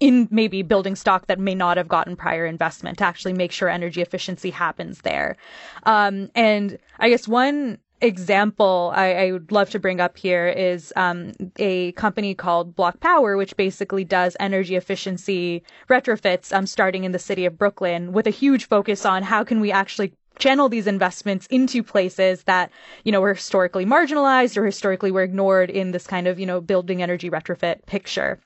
in 0.00 0.28
maybe 0.30 0.62
building 0.62 0.94
stock 0.94 1.26
that 1.26 1.40
may 1.40 1.54
not 1.54 1.76
have 1.76 1.88
gotten 1.88 2.14
prior 2.14 2.46
investment 2.46 2.98
to 2.98 3.04
actually 3.04 3.32
make 3.32 3.50
sure 3.50 3.68
energy 3.68 4.00
efficiency 4.00 4.50
happens 4.50 5.00
there. 5.00 5.36
Um, 5.84 6.30
and 6.36 6.78
I 7.00 7.08
guess 7.08 7.26
one 7.26 7.78
example 8.00 8.92
I, 8.94 9.12
I, 9.14 9.32
would 9.32 9.50
love 9.50 9.70
to 9.70 9.80
bring 9.80 10.00
up 10.00 10.16
here 10.16 10.46
is 10.46 10.92
um, 10.94 11.32
a 11.58 11.92
company 11.92 12.34
called 12.34 12.76
BlocPower, 12.76 13.36
which 13.36 13.56
basically 13.56 14.04
does 14.04 14.36
energy 14.38 14.76
efficiency 14.76 15.64
retrofits 15.88 16.54
um, 16.56 16.66
starting 16.66 17.04
in 17.04 17.12
the 17.12 17.18
city 17.18 17.44
of 17.44 17.58
Brooklyn 17.58 18.12
with 18.12 18.28
a 18.28 18.30
huge 18.30 18.68
focus 18.68 19.04
on 19.04 19.24
how 19.24 19.42
can 19.42 19.60
we 19.60 19.72
actually 19.72 20.12
channel 20.38 20.68
these 20.68 20.86
investments 20.86 21.46
into 21.48 21.82
places 21.82 22.44
that, 22.44 22.70
you 23.04 23.12
know, 23.12 23.20
were 23.20 23.34
historically 23.34 23.84
marginalized 23.84 24.56
or 24.56 24.64
historically 24.64 25.10
were 25.10 25.22
ignored 25.22 25.70
in 25.70 25.90
this 25.90 26.06
kind 26.06 26.26
of, 26.26 26.38
you 26.38 26.46
know, 26.46 26.60
building 26.60 27.02
energy 27.02 27.30
retrofit 27.30 27.84
picture. 27.86 28.40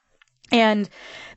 And 0.50 0.88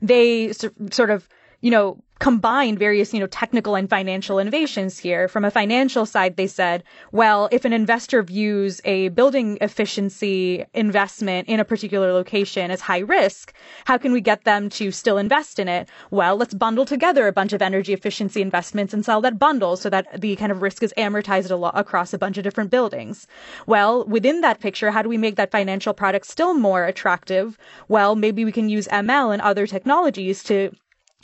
they 0.02 0.52
sort 0.52 1.10
of, 1.10 1.28
you 1.60 1.70
know, 1.70 2.02
combined 2.18 2.78
various, 2.78 3.12
you 3.12 3.20
know, 3.20 3.26
technical 3.26 3.74
and 3.74 3.90
financial 3.90 4.38
innovations 4.38 4.98
here. 4.98 5.28
From 5.28 5.44
a 5.44 5.50
financial 5.50 6.06
side, 6.06 6.36
they 6.36 6.46
said, 6.46 6.82
well, 7.12 7.48
if 7.52 7.64
an 7.64 7.72
investor 7.72 8.22
views 8.22 8.80
a 8.84 9.08
building 9.10 9.58
efficiency 9.60 10.64
investment 10.72 11.48
in 11.48 11.60
a 11.60 11.64
particular 11.64 12.12
location 12.12 12.70
as 12.70 12.80
high 12.80 13.00
risk, 13.00 13.52
how 13.84 13.98
can 13.98 14.12
we 14.12 14.20
get 14.20 14.44
them 14.44 14.70
to 14.70 14.90
still 14.90 15.18
invest 15.18 15.58
in 15.58 15.68
it? 15.68 15.88
Well, 16.10 16.36
let's 16.36 16.54
bundle 16.54 16.86
together 16.86 17.26
a 17.26 17.32
bunch 17.32 17.52
of 17.52 17.60
energy 17.60 17.92
efficiency 17.92 18.40
investments 18.40 18.94
and 18.94 19.04
sell 19.04 19.20
that 19.20 19.38
bundle 19.38 19.76
so 19.76 19.90
that 19.90 20.20
the 20.20 20.36
kind 20.36 20.50
of 20.50 20.62
risk 20.62 20.82
is 20.82 20.94
amortized 20.96 21.50
a 21.50 21.56
lot 21.56 21.78
across 21.78 22.14
a 22.14 22.18
bunch 22.18 22.38
of 22.38 22.44
different 22.44 22.70
buildings. 22.70 23.26
Well, 23.66 24.04
within 24.06 24.40
that 24.40 24.60
picture, 24.60 24.90
how 24.90 25.02
do 25.02 25.08
we 25.08 25.18
make 25.18 25.36
that 25.36 25.50
financial 25.50 25.92
product 25.92 26.26
still 26.26 26.54
more 26.54 26.86
attractive? 26.86 27.58
Well, 27.88 28.16
maybe 28.16 28.44
we 28.44 28.52
can 28.52 28.68
use 28.70 28.88
ML 28.88 29.32
and 29.32 29.42
other 29.42 29.66
technologies 29.66 30.42
to 30.44 30.70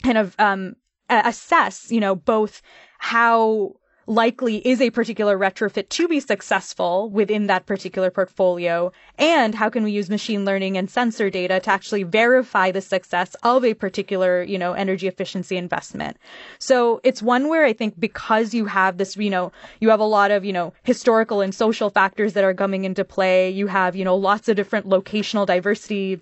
kind 0.03 0.17
of 0.17 0.35
um, 0.37 0.75
Uh, 1.13 1.21
assess, 1.25 1.91
you 1.91 1.99
know, 1.99 2.15
both 2.15 2.63
how 2.97 3.75
likely 4.07 4.67
is 4.67 4.81
a 4.81 4.89
particular 4.89 5.37
retrofit 5.37 5.87
to 5.87 6.07
be 6.07 6.19
successful 6.19 7.07
within 7.11 7.45
that 7.45 7.67
particular 7.67 8.09
portfolio 8.09 8.91
and 9.19 9.53
how 9.53 9.69
can 9.69 9.83
we 9.83 9.91
use 9.91 10.09
machine 10.09 10.43
learning 10.43 10.75
and 10.75 10.89
sensor 10.89 11.29
data 11.29 11.59
to 11.59 11.69
actually 11.69 12.01
verify 12.01 12.71
the 12.71 12.81
success 12.81 13.35
of 13.43 13.63
a 13.63 13.75
particular 13.75 14.41
you 14.41 14.57
know 14.57 14.73
energy 14.73 15.07
efficiency 15.07 15.55
investment. 15.55 16.17
So 16.57 16.99
it's 17.03 17.21
one 17.21 17.47
where 17.47 17.63
i 17.63 17.73
think 17.73 17.99
because 17.99 18.55
you 18.55 18.65
have 18.65 18.97
this 18.97 19.15
you 19.15 19.29
know 19.29 19.51
you 19.81 19.89
have 19.89 19.99
a 19.99 20.13
lot 20.17 20.31
of 20.31 20.43
you 20.43 20.51
know 20.51 20.73
historical 20.81 21.41
and 21.41 21.53
social 21.53 21.91
factors 21.91 22.33
that 22.33 22.43
are 22.43 22.55
coming 22.55 22.85
into 22.85 23.05
play 23.05 23.51
you 23.51 23.67
have 23.67 23.95
you 23.95 24.03
know 24.03 24.15
lots 24.15 24.49
of 24.49 24.55
different 24.55 24.87
locational 24.87 25.45
diversity 25.45 26.19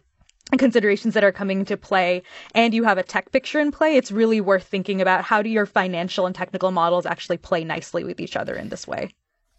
considerations 0.57 1.13
that 1.13 1.23
are 1.23 1.31
coming 1.31 1.59
into 1.59 1.77
play 1.77 2.23
and 2.53 2.73
you 2.73 2.83
have 2.83 2.97
a 2.97 3.03
tech 3.03 3.31
picture 3.31 3.59
in 3.59 3.71
play, 3.71 3.95
it's 3.95 4.11
really 4.11 4.41
worth 4.41 4.63
thinking 4.63 5.01
about 5.01 5.23
how 5.23 5.41
do 5.41 5.49
your 5.49 5.65
financial 5.65 6.25
and 6.25 6.35
technical 6.35 6.71
models 6.71 7.05
actually 7.05 7.37
play 7.37 7.63
nicely 7.63 8.03
with 8.03 8.19
each 8.19 8.35
other 8.35 8.55
in 8.55 8.69
this 8.69 8.87
way. 8.87 9.09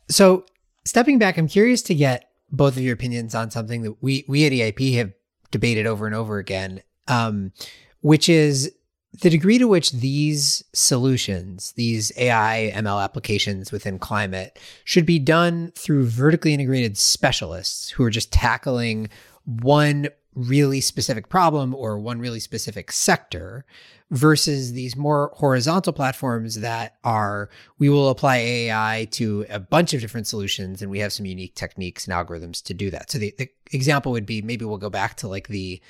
So, 0.09 0.45
stepping 0.85 1.19
back, 1.19 1.39
I'm 1.39 1.49
curious 1.49 1.83
to 1.83 1.95
get 1.95 2.31
both 2.51 2.77
of 2.77 2.83
your 2.83 2.95
opinions 2.95 3.35
on 3.35 3.51
something 3.51 3.83
that 3.83 4.03
we 4.03 4.25
we 4.29 4.47
at 4.47 4.53
EIP 4.53 4.95
have 4.97 5.13
debated 5.51 5.87
over 5.87 6.07
and 6.07 6.15
over 6.15 6.39
again, 6.39 6.83
um, 7.09 7.53
which 8.01 8.29
is 8.29 8.73
the 9.21 9.31
degree 9.31 9.59
to 9.59 9.69
which 9.69 9.93
these 9.93 10.65
solutions, 10.73 11.73
these 11.73 12.13
AI 12.17 12.73
ML 12.75 13.03
applications 13.03 13.71
within 13.71 13.99
climate, 13.99 14.59
should 14.85 15.05
be 15.05 15.19
done 15.19 15.71
through 15.77 16.07
vertically 16.07 16.55
integrated 16.55 16.97
specialists 16.97 17.91
who 17.91 18.05
are 18.05 18.11
just 18.11 18.33
tackling 18.33 19.09
one 19.45 20.09
really 20.35 20.81
specific 20.81 21.29
problem 21.29 21.75
or 21.75 21.99
one 21.99 22.19
really 22.19 22.41
specific 22.41 22.91
sector 22.91 23.65
versus 24.11 24.73
these 24.73 24.95
more 24.97 25.31
horizontal 25.35 25.93
platforms 25.93 26.57
that 26.57 26.97
are 27.03 27.49
we 27.79 27.89
will 27.89 28.11
apply 28.11 28.37
AI 28.37 29.09
to 29.11 29.47
a 29.49 29.59
bunch 29.59 29.95
of 29.95 30.01
different 30.01 30.27
solutions 30.27 30.83
and 30.83 30.91
we 30.91 30.99
have 30.99 31.13
some 31.13 31.27
unique 31.27 31.55
techniques 31.55 32.07
and 32.07 32.15
algorithms 32.15 32.63
to 32.63 32.75
do 32.75 32.91
that. 32.91 33.11
So 33.11 33.19
the, 33.19 33.35
the 33.39 33.49
example 33.73 34.13
would 34.13 34.27
be 34.27 34.43
maybe 34.43 34.65
we'll 34.65 34.79
go 34.79 34.91
back 34.91 35.17
to 35.19 35.29
like 35.29 35.49
the 35.49 35.81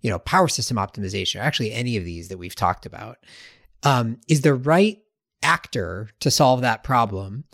you 0.00 0.10
know 0.10 0.18
power 0.20 0.48
system 0.48 0.76
optimization 0.76 1.40
or 1.40 1.42
actually 1.42 1.72
any 1.72 1.96
of 1.96 2.04
these 2.04 2.28
that 2.28 2.38
we've 2.38 2.54
talked 2.54 2.86
about. 2.86 3.18
Um, 3.84 4.20
is 4.28 4.42
the 4.42 4.54
right 4.54 4.98
actor 5.42 6.08
to 6.20 6.30
solve 6.30 6.60
that 6.60 6.84
problem 6.84 7.44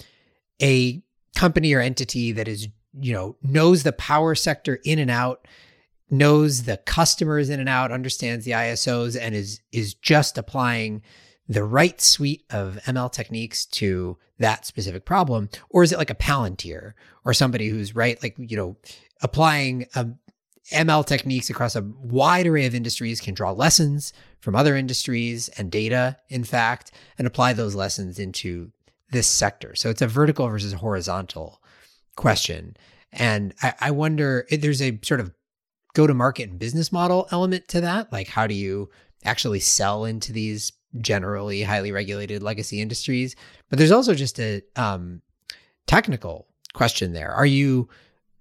a 0.61 1.03
company 1.34 1.72
or 1.72 1.80
entity 1.80 2.32
that 2.32 2.49
is 2.49 2.68
you 3.01 3.12
know 3.12 3.36
knows 3.42 3.82
the 3.82 3.92
power 3.92 4.34
sector 4.34 4.78
in 4.84 4.99
and 4.99 5.11
out 5.11 5.46
knows 6.11 6.64
the 6.64 6.78
customers 6.78 7.50
in 7.50 7.61
and 7.61 7.68
out, 7.68 7.92
understands 7.92 8.44
the 8.44 8.52
ISOs, 8.52 9.18
and 9.20 9.34
is 9.34 9.61
is 9.72 9.94
just 9.94 10.38
applying 10.38 11.02
the 11.48 11.64
right 11.64 12.00
suite 12.00 12.44
of 12.50 12.78
ML 12.84 13.11
techniques 13.11 13.64
to 13.64 14.18
that 14.38 14.66
specific 14.66 15.04
problem? 15.04 15.48
Or 15.70 15.82
is 15.82 15.92
it 15.92 15.98
like 15.98 16.11
a 16.11 16.14
Palantir 16.14 16.92
or 17.24 17.32
somebody 17.32 17.68
who's 17.68 17.94
right, 17.94 18.22
like, 18.22 18.36
you 18.38 18.56
know, 18.56 18.76
applying 19.22 19.86
um, 19.94 20.18
ML 20.72 21.06
techniques 21.06 21.48
across 21.48 21.74
a 21.74 21.82
wide 21.82 22.46
array 22.46 22.66
of 22.66 22.74
industries 22.74 23.20
can 23.20 23.34
draw 23.34 23.52
lessons 23.52 24.12
from 24.40 24.54
other 24.54 24.76
industries 24.76 25.48
and 25.50 25.70
data, 25.70 26.18
in 26.28 26.44
fact, 26.44 26.92
and 27.16 27.26
apply 27.26 27.54
those 27.54 27.74
lessons 27.74 28.18
into 28.18 28.70
this 29.11 29.26
sector. 29.26 29.74
So 29.74 29.88
it's 29.88 30.02
a 30.02 30.06
vertical 30.06 30.46
versus 30.48 30.74
horizontal 30.74 31.62
question. 32.16 32.76
And 33.11 33.54
I, 33.62 33.74
I 33.80 33.90
wonder, 33.90 34.46
there's 34.50 34.82
a 34.82 34.98
sort 35.02 35.20
of 35.20 35.32
go 35.99 36.07
to 36.07 36.14
market 36.14 36.49
and 36.49 36.61
business 36.61 36.92
model 36.92 37.26
element 37.32 37.66
to 37.66 37.80
that. 37.80 38.12
Like, 38.12 38.28
how 38.28 38.46
do 38.46 38.55
you 38.55 38.88
actually 39.24 39.59
sell 39.59 40.05
into 40.05 40.32
these 40.32 40.72
generally 41.01 41.64
highly 41.64 41.90
regulated 41.90 42.40
legacy 42.40 42.80
industries? 42.80 43.34
But 43.68 43.80
there's 43.80 43.90
also 43.90 44.14
just 44.14 44.38
a 44.38 44.62
um, 44.76 45.22
technical 45.88 46.46
question 46.72 47.14
there. 47.14 47.32
Are 47.32 47.44
you 47.44 47.88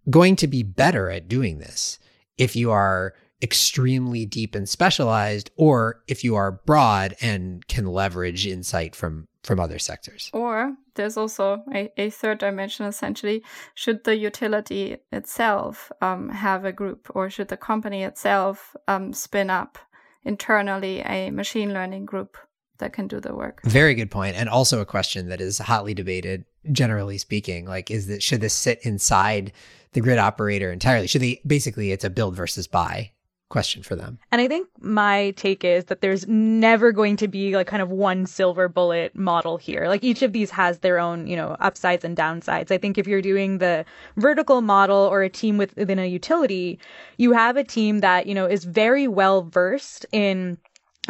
going 0.07 0.35
to 0.35 0.47
be 0.47 0.61
better 0.61 1.09
at 1.09 1.27
doing 1.27 1.57
this 1.57 1.97
if 2.37 2.55
you 2.55 2.69
are 2.69 3.15
extremely 3.41 4.23
deep 4.27 4.53
and 4.53 4.69
specialized 4.69 5.49
or 5.55 6.03
if 6.07 6.23
you 6.23 6.35
are 6.35 6.51
broad 6.51 7.15
and 7.21 7.67
can 7.67 7.87
leverage 7.87 8.45
insight 8.45 8.95
from 8.95 9.27
from 9.43 9.59
other 9.59 9.79
sectors 9.79 10.29
or 10.33 10.75
there's 10.97 11.15
also 11.15 11.63
a, 11.73 11.89
a 11.97 12.09
third 12.09 12.39
dimension 12.39 12.85
essentially. 12.85 13.43
Should 13.73 14.03
the 14.03 14.17
utility 14.17 14.97
itself 15.11 15.91
um, 16.01 16.29
have 16.29 16.65
a 16.65 16.73
group 16.73 17.09
or 17.15 17.29
should 17.29 17.47
the 17.47 17.57
company 17.57 18.03
itself 18.03 18.75
um, 18.87 19.13
spin 19.13 19.49
up 19.49 19.77
internally 20.25 20.99
a 20.99 21.31
machine 21.31 21.73
learning 21.73 22.05
group 22.05 22.37
that 22.79 22.91
can 22.91 23.07
do 23.07 23.21
the 23.21 23.33
work? 23.33 23.61
Very 23.63 23.95
good 23.95 24.11
point 24.11 24.35
and 24.35 24.49
also 24.49 24.81
a 24.81 24.85
question 24.85 25.29
that 25.29 25.39
is 25.39 25.57
hotly 25.59 25.93
debated 25.93 26.43
generally 26.71 27.17
speaking 27.17 27.65
like 27.65 27.89
is 27.89 28.07
that 28.07 28.21
should 28.21 28.41
this 28.41 28.53
sit 28.53 28.79
inside 28.83 29.53
the 29.93 30.01
grid 30.01 30.17
operator 30.17 30.71
entirely? 30.71 31.07
Should 31.07 31.21
they 31.21 31.41
basically 31.47 31.91
it's 31.91 32.03
a 32.03 32.09
build 32.09 32.35
versus 32.35 32.67
buy 32.67 33.11
question 33.49 33.81
for 33.81 33.95
them. 33.95 34.19
And 34.31 34.41
I 34.41 34.47
think 34.47 34.67
my 34.81 35.31
take 35.37 35.63
is 35.63 35.85
that 35.85 36.01
there's 36.01 36.27
never 36.27 36.91
going 36.91 37.15
to 37.17 37.27
be 37.27 37.55
like 37.55 37.67
kind 37.67 37.81
of 37.81 37.89
one 37.89 38.25
silver 38.25 38.67
bullet 38.67 39.15
model 39.15 39.57
here. 39.57 39.87
Like 39.87 40.03
each 40.03 40.21
of 40.21 40.33
these 40.33 40.51
has 40.51 40.79
their 40.79 40.99
own, 40.99 41.27
you 41.27 41.35
know, 41.35 41.55
upsides 41.59 42.03
and 42.03 42.15
downsides. 42.15 42.71
I 42.71 42.77
think 42.77 42.97
if 42.97 43.07
you're 43.07 43.21
doing 43.21 43.59
the 43.59 43.85
vertical 44.17 44.61
model 44.61 44.97
or 44.97 45.23
a 45.23 45.29
team 45.29 45.57
within 45.57 45.99
a 45.99 46.05
utility, 46.05 46.79
you 47.17 47.31
have 47.31 47.55
a 47.55 47.63
team 47.63 47.99
that, 47.99 48.27
you 48.27 48.35
know, 48.35 48.45
is 48.45 48.65
very 48.65 49.07
well 49.07 49.43
versed 49.43 50.05
in 50.11 50.57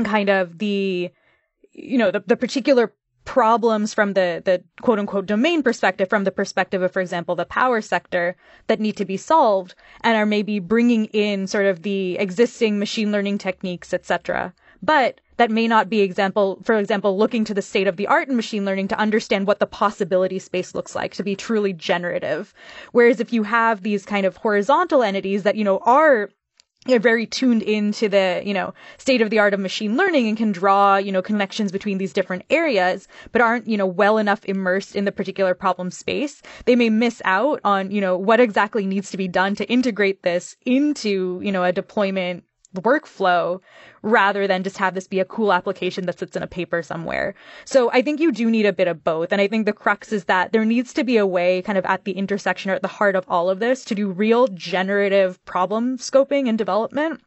kind 0.03 0.29
of 0.29 0.59
the 0.59 1.09
you 1.73 1.97
know 1.97 2.11
the, 2.11 2.23
the 2.25 2.35
particular 2.35 2.93
problems 3.27 3.93
from 3.93 4.13
the, 4.13 4.41
the 4.45 4.63
quote 4.81 4.97
unquote 4.97 5.25
domain 5.27 5.61
perspective, 5.61 6.09
from 6.09 6.23
the 6.23 6.31
perspective 6.31 6.81
of, 6.81 6.91
for 6.91 7.01
example, 7.01 7.35
the 7.35 7.45
power 7.45 7.81
sector 7.81 8.35
that 8.67 8.79
need 8.79 8.95
to 8.97 9.05
be 9.05 9.17
solved 9.17 9.75
and 10.01 10.15
are 10.17 10.25
maybe 10.25 10.59
bringing 10.59 11.05
in 11.07 11.45
sort 11.45 11.65
of 11.65 11.83
the 11.83 12.17
existing 12.17 12.79
machine 12.79 13.11
learning 13.11 13.37
techniques, 13.37 13.93
etc. 13.93 14.53
But 14.81 15.19
that 15.35 15.51
may 15.51 15.67
not 15.67 15.89
be 15.89 16.01
example, 16.01 16.59
for 16.63 16.79
example, 16.79 17.17
looking 17.17 17.43
to 17.45 17.53
the 17.53 17.61
state 17.61 17.87
of 17.87 17.97
the 17.97 18.07
art 18.07 18.29
in 18.29 18.35
machine 18.35 18.65
learning 18.65 18.87
to 18.87 18.99
understand 18.99 19.45
what 19.45 19.59
the 19.59 19.67
possibility 19.67 20.39
space 20.39 20.73
looks 20.73 20.95
like 20.95 21.13
to 21.15 21.23
be 21.23 21.35
truly 21.35 21.73
generative. 21.73 22.53
Whereas 22.93 23.19
if 23.19 23.33
you 23.33 23.43
have 23.43 23.83
these 23.83 24.05
kind 24.05 24.25
of 24.25 24.37
horizontal 24.37 25.03
entities 25.03 25.43
that, 25.43 25.55
you 25.55 25.65
know, 25.65 25.79
are 25.79 26.29
are 26.95 26.99
very 26.99 27.25
tuned 27.25 27.63
into 27.63 28.09
the, 28.09 28.41
you 28.45 28.53
know, 28.53 28.73
state 28.97 29.21
of 29.21 29.29
the 29.29 29.39
art 29.39 29.53
of 29.53 29.59
machine 29.59 29.97
learning 29.97 30.27
and 30.27 30.37
can 30.37 30.51
draw, 30.51 30.97
you 30.97 31.11
know, 31.11 31.21
connections 31.21 31.71
between 31.71 31.97
these 31.97 32.13
different 32.13 32.43
areas, 32.49 33.07
but 33.31 33.41
aren't, 33.41 33.67
you 33.67 33.77
know, 33.77 33.85
well 33.85 34.17
enough 34.17 34.45
immersed 34.45 34.95
in 34.95 35.05
the 35.05 35.11
particular 35.11 35.53
problem 35.53 35.91
space. 35.91 36.41
They 36.65 36.75
may 36.75 36.89
miss 36.89 37.21
out 37.25 37.59
on, 37.63 37.91
you 37.91 38.01
know, 38.01 38.17
what 38.17 38.39
exactly 38.39 38.85
needs 38.85 39.11
to 39.11 39.17
be 39.17 39.27
done 39.27 39.55
to 39.55 39.69
integrate 39.69 40.23
this 40.23 40.55
into, 40.65 41.39
you 41.43 41.51
know, 41.51 41.63
a 41.63 41.71
deployment 41.71 42.43
workflow 42.77 43.61
rather 44.01 44.47
than 44.47 44.63
just 44.63 44.77
have 44.77 44.93
this 44.93 45.07
be 45.07 45.19
a 45.19 45.25
cool 45.25 45.51
application 45.51 46.05
that 46.05 46.19
sits 46.19 46.35
in 46.35 46.43
a 46.43 46.47
paper 46.47 46.81
somewhere. 46.81 47.35
So 47.65 47.91
I 47.91 48.01
think 48.01 48.19
you 48.19 48.31
do 48.31 48.49
need 48.49 48.65
a 48.65 48.73
bit 48.73 48.87
of 48.87 49.03
both. 49.03 49.31
And 49.31 49.41
I 49.41 49.47
think 49.47 49.65
the 49.65 49.73
crux 49.73 50.11
is 50.11 50.25
that 50.25 50.51
there 50.51 50.65
needs 50.65 50.93
to 50.93 51.03
be 51.03 51.17
a 51.17 51.27
way 51.27 51.61
kind 51.61 51.77
of 51.77 51.85
at 51.85 52.05
the 52.05 52.13
intersection 52.13 52.71
or 52.71 52.75
at 52.75 52.81
the 52.81 52.87
heart 52.87 53.15
of 53.15 53.25
all 53.27 53.49
of 53.49 53.59
this 53.59 53.83
to 53.85 53.95
do 53.95 54.09
real 54.09 54.47
generative 54.47 55.43
problem 55.45 55.97
scoping 55.97 56.47
and 56.47 56.57
development 56.57 57.21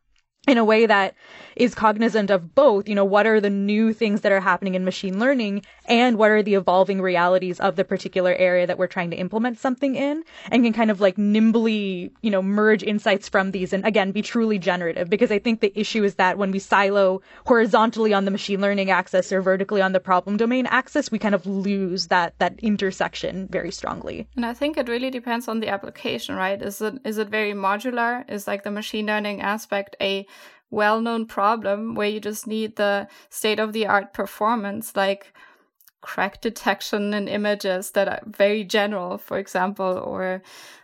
in 0.49 0.57
a 0.57 0.65
way 0.65 0.87
that 0.87 1.15
is 1.55 1.75
cognizant 1.75 2.31
of 2.31 2.55
both, 2.55 2.89
you 2.89 2.95
know, 2.95 3.05
what 3.05 3.27
are 3.27 3.41
the 3.41 3.51
new 3.51 3.93
things 3.93 4.23
that 4.23 4.33
are 4.33 4.41
happening 4.41 4.75
in 4.75 4.85
machine 4.85 5.19
learning 5.19 5.63
and 5.85 6.17
what 6.17 6.31
are 6.31 6.43
the 6.43 6.55
evolving 6.55 7.03
realities 7.03 7.61
of 7.61 7.77
the 7.77 7.85
particular 7.85 8.35
area 8.35 8.67
that 8.67 8.79
we're 8.79 8.87
trying 8.87 9.11
to 9.11 9.17
implement 9.17 9.59
something 9.59 9.97
in 9.97 10.25
and 10.51 10.65
can 10.65 10.73
kind 10.73 10.91
of 10.91 11.01
like 11.01 11.19
nimbly, 11.19 12.11
you 12.23 12.31
know, 12.31 12.41
merge 12.41 12.83
insights 12.83 13.29
from 13.29 13.51
these 13.51 13.75
and 13.75 13.85
again 13.85 14.13
be 14.13 14.23
truly 14.23 14.59
generative 14.59 15.11
because 15.11 15.31
I 15.31 15.39
think 15.39 15.61
the 15.61 15.79
issue 15.79 16.05
is 16.05 16.15
that 16.15 16.39
when 16.39 16.51
we 16.51 16.59
silo 16.59 17.21
horizontally 17.47 18.15
on 18.15 18.25
the 18.25 18.31
machine 18.31 18.63
learning 18.63 18.91
axis 18.91 19.31
or 19.33 19.43
vertically 19.43 19.83
on 19.83 19.93
the 19.93 20.01
problem 20.01 20.39
domain 20.39 20.65
axis, 20.67 21.11
we 21.11 21.19
kind 21.19 21.35
of 21.35 21.45
lose 21.47 22.07
that 22.07 22.39
that 22.39 22.59
intersection 22.61 23.47
very 23.49 23.71
strongly. 23.71 24.27
And 24.37 24.47
I 24.47 24.55
think 24.55 24.79
it 24.79 24.89
really 24.89 25.11
depends 25.11 25.49
on 25.49 25.61
the 25.61 25.69
application, 25.69 26.35
right? 26.37 26.61
Is 26.63 26.81
it 26.81 26.95
is 27.05 27.19
it 27.19 27.29
very 27.29 27.53
modular? 27.53 28.29
Is 28.31 28.47
like 28.47 28.63
the 28.63 28.71
machine 28.71 29.05
learning 29.05 29.43
aspect 29.43 29.97
a 30.01 30.27
well 30.71 31.01
known 31.01 31.27
problem 31.27 31.95
where 31.95 32.09
you 32.09 32.21
just 32.21 32.47
need 32.47 32.77
the 32.77 33.09
state 33.29 33.59
of 33.59 33.73
the 33.73 33.87
art 33.87 34.13
performance, 34.13 34.95
like 34.97 35.33
crack 36.01 36.41
detection 36.41 37.13
in 37.13 37.29
images 37.29 37.91
that 37.93 38.09
are 38.09 38.21
very 38.27 38.65
general, 38.65 39.19
for 39.19 39.39
example, 39.39 39.99
or 39.99 40.43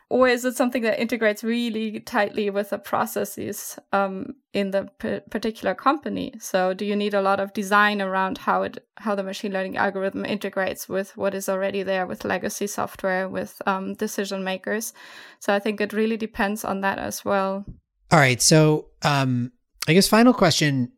or 0.08 0.28
is 0.28 0.44
it 0.44 0.54
something 0.54 0.82
that 0.82 1.00
integrates 1.00 1.42
really 1.42 1.98
tightly 1.98 2.48
with 2.48 2.70
the 2.70 2.78
processes 2.78 3.76
um, 3.92 4.36
in 4.52 4.70
the 4.70 4.88
particular 5.30 5.74
company? 5.74 6.34
So, 6.38 6.74
do 6.74 6.84
you 6.84 6.94
need 6.94 7.12
a 7.12 7.22
lot 7.22 7.40
of 7.40 7.52
design 7.52 8.00
around 8.00 8.38
how 8.38 8.62
it 8.62 8.86
how 8.98 9.16
the 9.16 9.24
machine 9.24 9.52
learning 9.52 9.76
algorithm 9.76 10.24
integrates 10.24 10.88
with 10.88 11.16
what 11.16 11.34
is 11.34 11.48
already 11.48 11.82
there 11.82 12.06
with 12.06 12.24
legacy 12.24 12.68
software 12.68 13.28
with 13.28 13.60
um, 13.66 13.94
decision 13.94 14.44
makers? 14.44 14.92
So, 15.40 15.52
I 15.52 15.58
think 15.58 15.80
it 15.80 15.92
really 15.92 16.16
depends 16.16 16.64
on 16.64 16.82
that 16.82 16.98
as 16.98 17.24
well. 17.24 17.64
All 18.12 18.20
right, 18.20 18.40
so 18.40 18.86
um, 19.02 19.50
I 19.86 19.94
guess 19.94 20.08
final 20.08 20.34
question. 20.34 20.92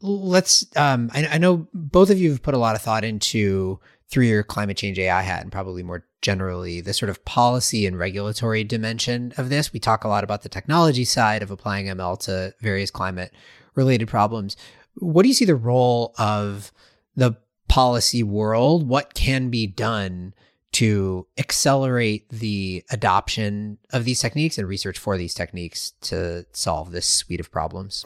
Let's. 0.00 0.66
Um, 0.76 1.10
I, 1.14 1.26
I, 1.26 1.38
know 1.38 1.66
both 1.72 2.10
of 2.10 2.18
you 2.18 2.30
have 2.30 2.42
put 2.42 2.54
a 2.54 2.58
lot 2.58 2.76
of 2.76 2.82
thought 2.82 3.04
into 3.04 3.80
through 4.10 4.26
your 4.26 4.42
climate 4.42 4.76
change 4.76 4.98
AI 4.98 5.22
hat, 5.22 5.42
and 5.42 5.52
probably 5.52 5.82
more 5.82 6.04
generally 6.20 6.80
the 6.80 6.92
sort 6.92 7.10
of 7.10 7.24
policy 7.24 7.86
and 7.86 7.98
regulatory 7.98 8.64
dimension 8.64 9.32
of 9.38 9.48
this. 9.48 9.72
We 9.72 9.80
talk 9.80 10.04
a 10.04 10.08
lot 10.08 10.24
about 10.24 10.42
the 10.42 10.48
technology 10.48 11.04
side 11.04 11.42
of 11.42 11.50
applying 11.50 11.86
ML 11.86 12.18
to 12.20 12.54
various 12.60 12.90
climate 12.90 13.32
related 13.74 14.08
problems. 14.08 14.56
What 14.96 15.22
do 15.22 15.28
you 15.28 15.34
see 15.34 15.44
the 15.44 15.56
role 15.56 16.14
of 16.18 16.70
the 17.16 17.36
policy 17.68 18.22
world? 18.22 18.86
What 18.88 19.14
can 19.14 19.48
be 19.48 19.66
done 19.66 20.34
to 20.72 21.26
accelerate 21.38 22.28
the 22.30 22.84
adoption 22.90 23.78
of 23.92 24.04
these 24.04 24.20
techniques 24.20 24.58
and 24.58 24.68
research 24.68 24.98
for 24.98 25.16
these 25.16 25.32
techniques 25.32 25.92
to 26.02 26.44
solve 26.52 26.90
this 26.90 27.06
suite 27.06 27.40
of 27.40 27.50
problems? 27.50 28.04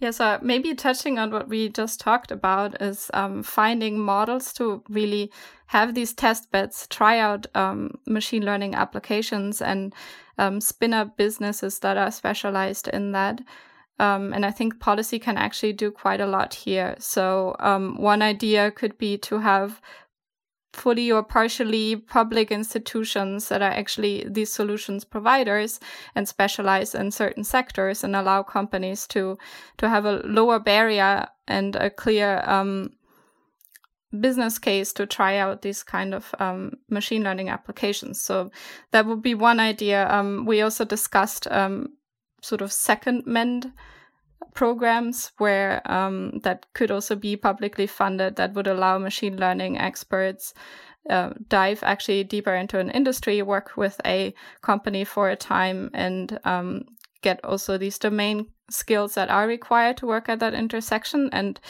Yeah, 0.00 0.12
so 0.12 0.38
maybe 0.42 0.74
touching 0.74 1.18
on 1.18 1.32
what 1.32 1.48
we 1.48 1.68
just 1.70 1.98
talked 1.98 2.30
about 2.30 2.80
is 2.80 3.10
um, 3.14 3.42
finding 3.42 3.98
models 3.98 4.52
to 4.54 4.82
really 4.88 5.32
have 5.66 5.94
these 5.94 6.14
test 6.14 6.52
beds, 6.52 6.86
try 6.86 7.18
out 7.18 7.46
um, 7.56 7.98
machine 8.06 8.44
learning 8.44 8.76
applications, 8.76 9.60
and 9.60 9.92
um, 10.38 10.60
spin 10.60 10.94
up 10.94 11.16
businesses 11.16 11.80
that 11.80 11.96
are 11.96 12.12
specialized 12.12 12.86
in 12.86 13.10
that. 13.12 13.40
Um, 13.98 14.32
and 14.32 14.46
I 14.46 14.52
think 14.52 14.78
policy 14.78 15.18
can 15.18 15.36
actually 15.36 15.72
do 15.72 15.90
quite 15.90 16.20
a 16.20 16.26
lot 16.26 16.54
here. 16.54 16.94
So, 17.00 17.56
um, 17.58 18.00
one 18.00 18.22
idea 18.22 18.70
could 18.70 18.96
be 18.98 19.18
to 19.18 19.40
have 19.40 19.80
fully 20.72 21.10
or 21.10 21.22
partially 21.22 21.96
public 21.96 22.50
institutions 22.50 23.48
that 23.48 23.62
are 23.62 23.70
actually 23.70 24.26
these 24.28 24.52
solutions 24.52 25.04
providers 25.04 25.80
and 26.14 26.28
specialize 26.28 26.94
in 26.94 27.10
certain 27.10 27.44
sectors 27.44 28.04
and 28.04 28.14
allow 28.14 28.42
companies 28.42 29.06
to 29.06 29.38
to 29.78 29.88
have 29.88 30.04
a 30.04 30.22
lower 30.24 30.58
barrier 30.58 31.26
and 31.46 31.74
a 31.76 31.90
clear 31.90 32.42
um, 32.44 32.90
business 34.20 34.58
case 34.58 34.92
to 34.92 35.06
try 35.06 35.36
out 35.36 35.62
these 35.62 35.82
kind 35.82 36.14
of 36.14 36.34
um, 36.38 36.72
machine 36.88 37.22
learning 37.22 37.48
applications. 37.48 38.20
So 38.20 38.50
that 38.90 39.06
would 39.06 39.22
be 39.22 39.34
one 39.34 39.60
idea. 39.60 40.08
Um, 40.10 40.46
we 40.46 40.62
also 40.62 40.84
discussed 40.84 41.46
um, 41.50 41.88
sort 42.42 42.62
of 42.62 42.70
secondment 42.70 43.72
programs 44.54 45.32
where 45.38 45.80
um, 45.90 46.38
that 46.40 46.66
could 46.74 46.90
also 46.90 47.16
be 47.16 47.36
publicly 47.36 47.86
funded 47.86 48.36
that 48.36 48.54
would 48.54 48.66
allow 48.66 48.98
machine 48.98 49.36
learning 49.36 49.78
experts 49.78 50.54
uh, 51.08 51.30
dive 51.48 51.82
actually 51.82 52.24
deeper 52.24 52.54
into 52.54 52.78
an 52.78 52.90
industry, 52.90 53.40
work 53.42 53.76
with 53.76 54.00
a 54.04 54.34
company 54.62 55.04
for 55.04 55.30
a 55.30 55.36
time, 55.36 55.90
and 55.94 56.38
um, 56.44 56.84
get 57.22 57.42
also 57.44 57.78
these 57.78 57.98
domain 57.98 58.46
skills 58.70 59.14
that 59.14 59.30
are 59.30 59.46
required 59.46 59.96
to 59.96 60.06
work 60.06 60.28
at 60.28 60.40
that 60.40 60.54
intersection, 60.54 61.30
and 61.32 61.60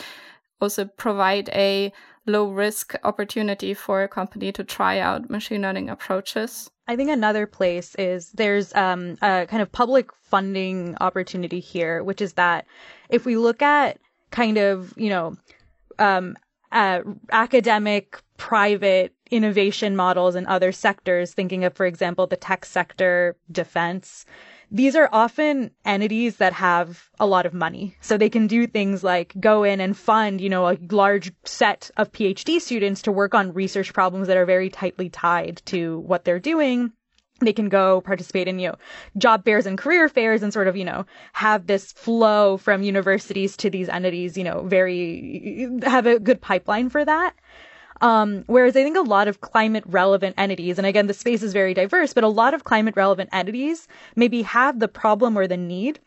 also 0.60 0.84
provide 0.84 1.48
a 1.50 1.92
low 2.26 2.50
risk 2.50 2.94
opportunity 3.04 3.74
for 3.74 4.02
a 4.02 4.08
company 4.08 4.50
to 4.52 4.64
try 4.64 4.98
out 4.98 5.30
machine 5.30 5.62
learning 5.62 5.88
approaches. 5.88 6.70
I 6.88 6.96
think 6.96 7.10
another 7.10 7.46
place 7.46 7.94
is 7.96 8.32
there's 8.32 8.74
um, 8.74 9.18
a 9.20 9.46
kind 9.46 9.60
of 9.60 9.70
public 9.70 10.10
funding 10.22 10.96
opportunity 11.02 11.60
here, 11.60 12.02
which 12.02 12.22
is 12.22 12.32
that 12.32 12.66
if 13.10 13.26
we 13.26 13.36
look 13.36 13.60
at 13.60 13.98
kind 14.30 14.56
of, 14.56 14.94
you 14.96 15.10
know, 15.10 15.36
um, 15.98 16.36
uh, 16.72 17.00
academic, 17.30 18.22
private 18.38 19.12
innovation 19.30 19.96
models 19.96 20.34
in 20.34 20.46
other 20.46 20.72
sectors, 20.72 21.34
thinking 21.34 21.64
of, 21.64 21.74
for 21.74 21.84
example, 21.84 22.26
the 22.26 22.36
tech 22.36 22.64
sector, 22.64 23.36
defense, 23.52 24.24
these 24.70 24.94
are 24.96 25.08
often 25.12 25.70
entities 25.84 26.36
that 26.36 26.52
have 26.52 27.08
a 27.18 27.26
lot 27.26 27.46
of 27.46 27.54
money. 27.54 27.96
So 28.00 28.16
they 28.16 28.28
can 28.28 28.46
do 28.46 28.66
things 28.66 29.02
like 29.02 29.34
go 29.40 29.64
in 29.64 29.80
and 29.80 29.96
fund, 29.96 30.40
you 30.40 30.48
know, 30.48 30.68
a 30.68 30.76
large 30.90 31.32
set 31.44 31.90
of 31.96 32.12
PhD 32.12 32.60
students 32.60 33.02
to 33.02 33.12
work 33.12 33.34
on 33.34 33.54
research 33.54 33.92
problems 33.92 34.28
that 34.28 34.36
are 34.36 34.46
very 34.46 34.68
tightly 34.68 35.08
tied 35.08 35.62
to 35.66 36.00
what 36.00 36.24
they're 36.24 36.38
doing. 36.38 36.92
They 37.40 37.52
can 37.52 37.68
go 37.68 38.00
participate 38.00 38.48
in, 38.48 38.58
you 38.58 38.68
know, 38.68 38.74
job 39.16 39.44
fairs 39.44 39.64
and 39.64 39.78
career 39.78 40.08
fairs 40.08 40.42
and 40.42 40.52
sort 40.52 40.66
of, 40.66 40.76
you 40.76 40.84
know, 40.84 41.06
have 41.32 41.66
this 41.66 41.92
flow 41.92 42.56
from 42.56 42.82
universities 42.82 43.56
to 43.58 43.70
these 43.70 43.88
entities, 43.88 44.36
you 44.36 44.44
know, 44.44 44.62
very, 44.62 45.70
have 45.84 46.06
a 46.06 46.18
good 46.18 46.40
pipeline 46.40 46.88
for 46.90 47.04
that. 47.04 47.34
Um, 48.00 48.44
whereas 48.46 48.76
I 48.76 48.82
think 48.82 48.96
a 48.96 49.02
lot 49.02 49.28
of 49.28 49.40
climate 49.40 49.84
relevant 49.86 50.34
entities, 50.38 50.78
and 50.78 50.86
again, 50.86 51.06
the 51.06 51.14
space 51.14 51.42
is 51.42 51.52
very 51.52 51.74
diverse, 51.74 52.14
but 52.14 52.24
a 52.24 52.28
lot 52.28 52.54
of 52.54 52.64
climate 52.64 52.96
relevant 52.96 53.30
entities 53.32 53.88
maybe 54.14 54.42
have 54.42 54.78
the 54.78 54.88
problem 54.88 55.36
or 55.36 55.46
the 55.46 55.56
need, 55.56 55.98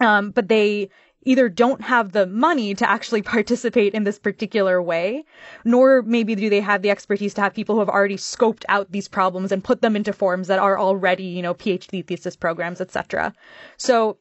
um, 0.00 0.30
but 0.30 0.48
they 0.48 0.88
either 1.26 1.48
don't 1.48 1.82
have 1.82 2.12
the 2.12 2.26
money 2.26 2.74
to 2.74 2.88
actually 2.88 3.20
participate 3.36 3.92
in 3.92 4.04
this 4.04 4.18
particular 4.18 4.80
way, 4.80 5.24
nor 5.64 6.00
maybe 6.02 6.34
do 6.34 6.48
they 6.48 6.60
have 6.60 6.80
the 6.80 6.90
expertise 6.90 7.34
to 7.34 7.40
have 7.42 7.52
people 7.52 7.74
who 7.74 7.80
have 7.80 7.88
already 7.88 8.16
scoped 8.16 8.64
out 8.68 8.90
these 8.92 9.08
problems 9.08 9.52
and 9.52 9.62
put 9.62 9.82
them 9.82 9.96
into 9.96 10.12
forms 10.12 10.48
that 10.48 10.58
are 10.58 10.78
already, 10.78 11.24
you 11.24 11.42
know, 11.42 11.52
PhD 11.52 12.06
thesis 12.06 12.36
programs, 12.36 12.80
etc. 12.80 13.34
So 13.76 14.16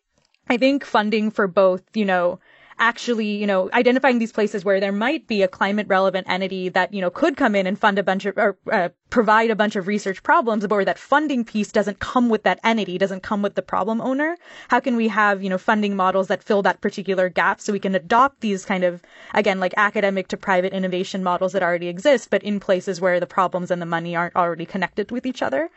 I 0.49 0.57
think 0.57 0.84
funding 0.84 1.32
for 1.32 1.47
both, 1.47 1.84
you 1.93 2.05
know, 2.05 2.39
actually, 2.78 3.28
you 3.28 3.47
know, 3.47 3.69
identifying 3.71 4.19
these 4.19 4.34
places 4.34 4.65
where 4.65 4.80
there 4.80 4.91
might 4.91 5.28
be 5.28 5.41
a 5.41 5.47
climate 5.47 5.88
relevant 5.88 6.28
entity 6.30 6.67
that, 6.69 6.93
you 6.93 6.99
know, 6.99 7.09
could 7.09 7.38
come 7.38 7.55
in 7.55 7.65
and 7.67 7.80
fund 7.80 7.97
a 7.97 8.03
bunch 8.03 8.26
of, 8.26 8.38
or 8.38 8.57
uh, 8.71 8.89
provide 9.09 9.49
a 9.49 9.55
bunch 9.55 9.76
of 9.76 9.88
research 9.88 10.21
problems, 10.23 10.67
but 10.67 10.76
where 10.76 10.84
that 10.86 10.99
funding 10.99 11.45
piece 11.45 11.71
doesn't 11.71 11.99
come 11.99 12.28
with 12.28 12.43
that 12.43 12.59
entity, 12.63 12.97
doesn't 12.97 13.23
come 13.23 13.41
with 13.41 13.55
the 13.55 13.61
problem 13.61 14.01
owner. 14.01 14.36
How 14.67 14.82
can 14.82 14.97
we 14.97 15.07
have, 15.07 15.41
you 15.41 15.49
know, 15.49 15.57
funding 15.57 15.95
models 15.95 16.28
that 16.28 16.43
fill 16.43 16.61
that 16.63 16.82
particular 16.82 17.30
gap 17.30 17.61
so 17.61 17.71
we 17.71 17.80
can 17.80 17.95
adopt 17.95 18.41
these 18.41 18.65
kind 18.65 18.84
of, 18.84 19.01
again, 19.34 19.59
like 19.59 19.73
academic 19.78 20.28
to 20.30 20.38
private 20.38 20.73
innovation 20.73 21.23
models 21.23 21.53
that 21.53 21.63
already 21.63 21.88
exist, 21.88 22.30
but 22.30 22.43
in 22.43 22.59
places 22.59 22.99
where 22.99 23.19
the 23.19 23.28
problems 23.28 23.71
and 23.71 23.82
the 23.82 23.86
money 23.86 24.15
aren't 24.15 24.36
already 24.36 24.65
connected 24.65 25.11
with 25.11 25.26
each 25.26 25.41
other? 25.41 25.69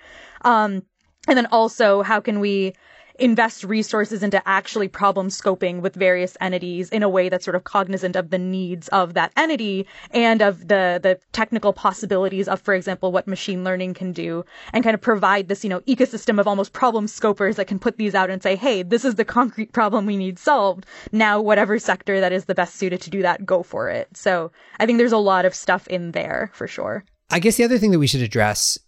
Um, 0.42 0.82
and 1.28 1.36
then 1.36 1.46
also, 1.46 2.02
how 2.02 2.20
can 2.20 2.40
we 2.40 2.74
invest 3.18 3.64
resources 3.64 4.22
into 4.22 4.46
actually 4.48 4.88
problem 4.88 5.28
scoping 5.28 5.80
with 5.80 5.94
various 5.94 6.36
entities 6.40 6.88
in 6.90 7.02
a 7.02 7.08
way 7.08 7.28
that's 7.28 7.44
sort 7.44 7.54
of 7.54 7.64
cognizant 7.64 8.16
of 8.16 8.30
the 8.30 8.38
needs 8.38 8.88
of 8.88 9.14
that 9.14 9.32
entity 9.36 9.86
and 10.12 10.40
of 10.42 10.68
the 10.68 11.00
the 11.02 11.18
technical 11.32 11.72
possibilities 11.72 12.48
of, 12.48 12.60
for 12.60 12.74
example, 12.74 13.12
what 13.12 13.26
machine 13.26 13.64
learning 13.64 13.94
can 13.94 14.12
do, 14.12 14.44
and 14.72 14.84
kind 14.84 14.94
of 14.94 15.00
provide 15.00 15.48
this 15.48 15.64
you 15.64 15.70
know 15.70 15.80
ecosystem 15.80 16.38
of 16.38 16.46
almost 16.46 16.72
problem 16.72 17.06
scopers 17.06 17.56
that 17.56 17.66
can 17.66 17.78
put 17.78 17.96
these 17.96 18.14
out 18.14 18.30
and 18.30 18.42
say, 18.42 18.56
hey, 18.56 18.82
this 18.82 19.04
is 19.04 19.16
the 19.16 19.24
concrete 19.24 19.72
problem 19.72 20.06
we 20.06 20.16
need 20.16 20.38
solved. 20.38 20.86
Now, 21.12 21.40
whatever 21.40 21.78
sector 21.78 22.20
that 22.20 22.32
is 22.32 22.44
the 22.44 22.54
best 22.54 22.76
suited 22.76 23.00
to 23.02 23.10
do 23.10 23.22
that, 23.22 23.44
go 23.44 23.62
for 23.62 23.90
it. 23.90 24.08
So 24.16 24.52
I 24.78 24.86
think 24.86 24.98
there's 24.98 25.12
a 25.12 25.18
lot 25.18 25.44
of 25.44 25.54
stuff 25.54 25.86
in 25.88 26.12
there 26.12 26.50
for 26.52 26.66
sure. 26.66 27.04
I 27.30 27.40
guess 27.40 27.56
the 27.56 27.64
other 27.64 27.78
thing 27.78 27.90
that 27.90 27.98
we 27.98 28.06
should 28.06 28.22
address 28.22 28.78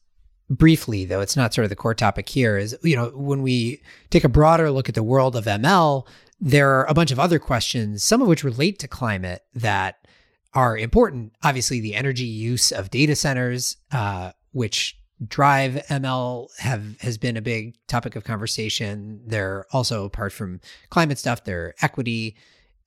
briefly, 0.50 1.04
though 1.04 1.20
it's 1.20 1.36
not 1.36 1.54
sort 1.54 1.64
of 1.64 1.70
the 1.70 1.76
core 1.76 1.94
topic 1.94 2.28
here, 2.28 2.58
is 2.58 2.76
you 2.82 2.96
know 2.96 3.10
when 3.14 3.40
we 3.40 3.80
take 4.10 4.24
a 4.24 4.28
broader 4.28 4.70
look 4.70 4.88
at 4.88 4.94
the 4.94 5.02
world 5.02 5.36
of 5.36 5.44
ML, 5.44 6.06
there 6.40 6.70
are 6.70 6.84
a 6.86 6.94
bunch 6.94 7.12
of 7.12 7.20
other 7.20 7.38
questions, 7.38 8.02
some 8.02 8.20
of 8.20 8.28
which 8.28 8.44
relate 8.44 8.78
to 8.80 8.88
climate 8.88 9.44
that 9.54 10.06
are 10.52 10.76
important. 10.76 11.32
Obviously, 11.42 11.80
the 11.80 11.94
energy 11.94 12.24
use 12.24 12.72
of 12.72 12.90
data 12.90 13.14
centers, 13.14 13.76
uh, 13.92 14.32
which 14.52 14.98
drive 15.26 15.74
ML, 15.88 16.48
have 16.58 17.00
has 17.00 17.16
been 17.16 17.36
a 17.36 17.42
big 17.42 17.76
topic 17.86 18.16
of 18.16 18.24
conversation. 18.24 19.22
They're 19.24 19.66
also 19.72 20.04
apart 20.04 20.32
from 20.32 20.60
climate 20.90 21.18
stuff, 21.18 21.44
they're 21.44 21.74
equity 21.80 22.36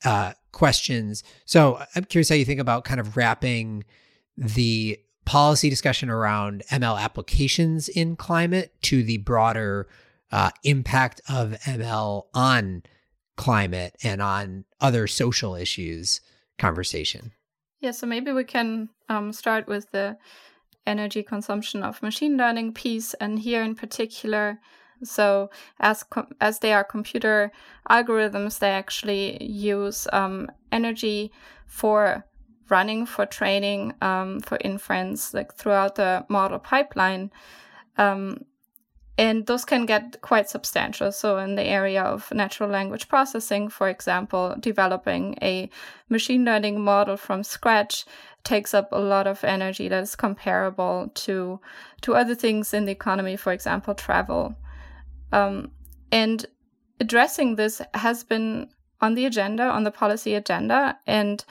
uh, 0.04 0.34
questions. 0.52 1.24
So 1.46 1.82
I'm 1.96 2.04
curious 2.04 2.28
how 2.28 2.36
you 2.36 2.46
think 2.46 2.60
about 2.60 2.84
kind 2.84 3.00
of 3.00 3.16
wrapping 3.16 3.86
the 4.36 5.00
policy 5.26 5.70
discussion 5.70 6.10
around 6.10 6.64
ML 6.70 7.00
applications 7.00 7.88
in 7.90 8.16
climate 8.16 8.74
to 8.84 9.04
the 9.04 9.18
broader 9.18 9.88
uh, 10.32 10.52
impact 10.64 11.22
of 11.30 11.52
ML 11.66 12.24
on 12.34 12.84
climate 13.36 13.96
and 14.04 14.22
on 14.22 14.66
other 14.82 15.08
social 15.08 15.56
issues 15.56 16.22
conversation. 16.58 17.32
Yeah, 17.80 17.92
so 17.92 18.08
maybe 18.08 18.32
we 18.32 18.44
can 18.44 18.90
um, 19.10 19.34
start 19.34 19.68
with 19.68 19.92
the 19.92 20.18
energy 20.86 21.24
consumption 21.24 21.84
of 21.84 22.02
machine 22.02 22.38
learning 22.38 22.74
piece, 22.74 23.14
and 23.16 23.40
here 23.40 23.64
in 23.64 23.76
particular, 23.76 24.60
so 25.04 25.50
as 25.80 26.04
com- 26.04 26.34
as 26.40 26.60
they 26.60 26.74
are 26.74 26.84
computer 26.84 27.52
algorithms, 27.90 28.60
they 28.60 28.70
actually 28.70 29.44
use 29.44 30.08
um, 30.14 30.50
energy 30.72 31.32
for 31.66 32.26
running, 32.70 33.06
for 33.06 33.26
training, 33.26 33.94
um, 34.02 34.40
for 34.42 34.58
inference, 34.62 35.34
like 35.34 35.54
throughout 35.54 35.96
the 35.96 36.26
model 36.30 36.60
pipeline. 36.60 37.32
Um, 37.98 38.46
and 39.18 39.46
those 39.46 39.64
can 39.64 39.86
get 39.86 40.22
quite 40.22 40.50
substantial. 40.50 41.12
So, 41.12 41.38
in 41.38 41.56
the 41.56 41.64
area 41.64 42.02
of 42.02 42.32
natural 42.34 42.70
language 42.70 43.08
processing, 43.08 43.70
for 43.70 43.88
example, 43.88 44.56
developing 44.60 45.38
a 45.42 45.70
machine 46.10 46.44
learning 46.46 46.82
model 46.82 47.16
from 47.18 47.44
scratch 47.44 48.06
takes 48.44 48.74
up 48.74 48.90
a 48.92 49.00
lot 49.00 49.28
of 49.28 49.44
energy 49.44 49.88
that 49.88 50.04
is 50.04 50.16
comparable 50.16 51.12
to 51.14 51.60
to 52.02 52.16
other 52.16 52.34
things 52.36 52.74
in 52.74 52.86
the 52.86 52.92
economy, 52.92 53.36
for 53.36 53.54
example, 53.54 53.94
travel. 53.94 54.56
Um, 55.32 55.72
and 56.12 56.46
addressing 57.00 57.56
this 57.56 57.82
has 57.94 58.24
been 58.24 58.70
on 59.00 59.16
the 59.16 59.26
agenda, 59.26 59.64
on 59.64 59.84
the 59.84 59.92
policy 59.92 60.34
agenda, 60.34 60.98
and 61.06 61.46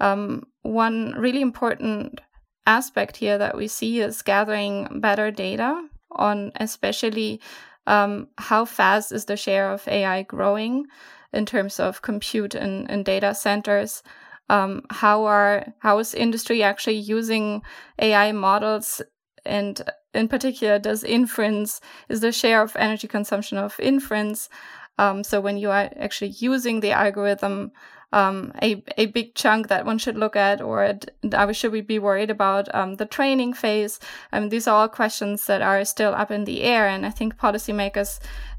um, 0.00 0.44
one 0.62 1.14
really 1.16 1.40
important 1.40 2.20
aspect 2.66 3.16
here 3.16 3.38
that 3.38 3.56
we 3.56 3.66
see 3.66 4.00
is 4.00 4.22
gathering 4.22 5.00
better 5.00 5.30
data 5.30 5.88
on 6.12 6.52
especially 6.56 7.40
um, 7.86 8.28
how 8.36 8.64
fast 8.64 9.12
is 9.12 9.24
the 9.24 9.36
share 9.36 9.72
of 9.72 9.88
AI 9.88 10.22
growing 10.22 10.86
in 11.32 11.46
terms 11.46 11.80
of 11.80 12.02
compute 12.02 12.54
and, 12.54 12.90
and 12.90 13.04
data 13.04 13.34
centers. 13.34 14.02
Um, 14.50 14.82
how 14.90 15.24
are 15.24 15.74
how 15.80 15.98
is 15.98 16.14
industry 16.14 16.62
actually 16.62 16.96
using 16.96 17.62
AI 17.98 18.32
models 18.32 19.02
and 19.44 19.80
in 20.14 20.28
particular 20.28 20.78
does 20.78 21.04
inference 21.04 21.80
is 22.08 22.20
the 22.20 22.32
share 22.32 22.62
of 22.62 22.76
energy 22.76 23.08
consumption 23.08 23.58
of 23.58 23.78
inference 23.78 24.48
um, 24.98 25.22
so 25.22 25.40
when 25.40 25.56
you 25.58 25.70
are 25.70 25.90
actually 25.96 26.30
using 26.38 26.80
the 26.80 26.90
algorithm 26.90 27.72
um, 28.12 28.52
a, 28.62 28.82
a 28.96 29.06
big 29.06 29.34
chunk 29.34 29.68
that 29.68 29.84
one 29.84 29.98
should 29.98 30.16
look 30.16 30.34
at, 30.34 30.60
or 30.60 30.98
should 31.52 31.72
we 31.72 31.80
be 31.80 31.98
worried 31.98 32.30
about 32.30 32.72
um, 32.74 32.94
the 32.94 33.06
training 33.06 33.52
phase? 33.52 34.00
Um, 34.32 34.48
these 34.48 34.66
are 34.66 34.74
all 34.74 34.88
questions 34.88 35.46
that 35.46 35.62
are 35.62 35.84
still 35.84 36.14
up 36.14 36.30
in 36.30 36.44
the 36.44 36.62
air, 36.62 36.88
and 36.88 37.04
I 37.04 37.10
think 37.10 37.36
policymakers 37.36 38.18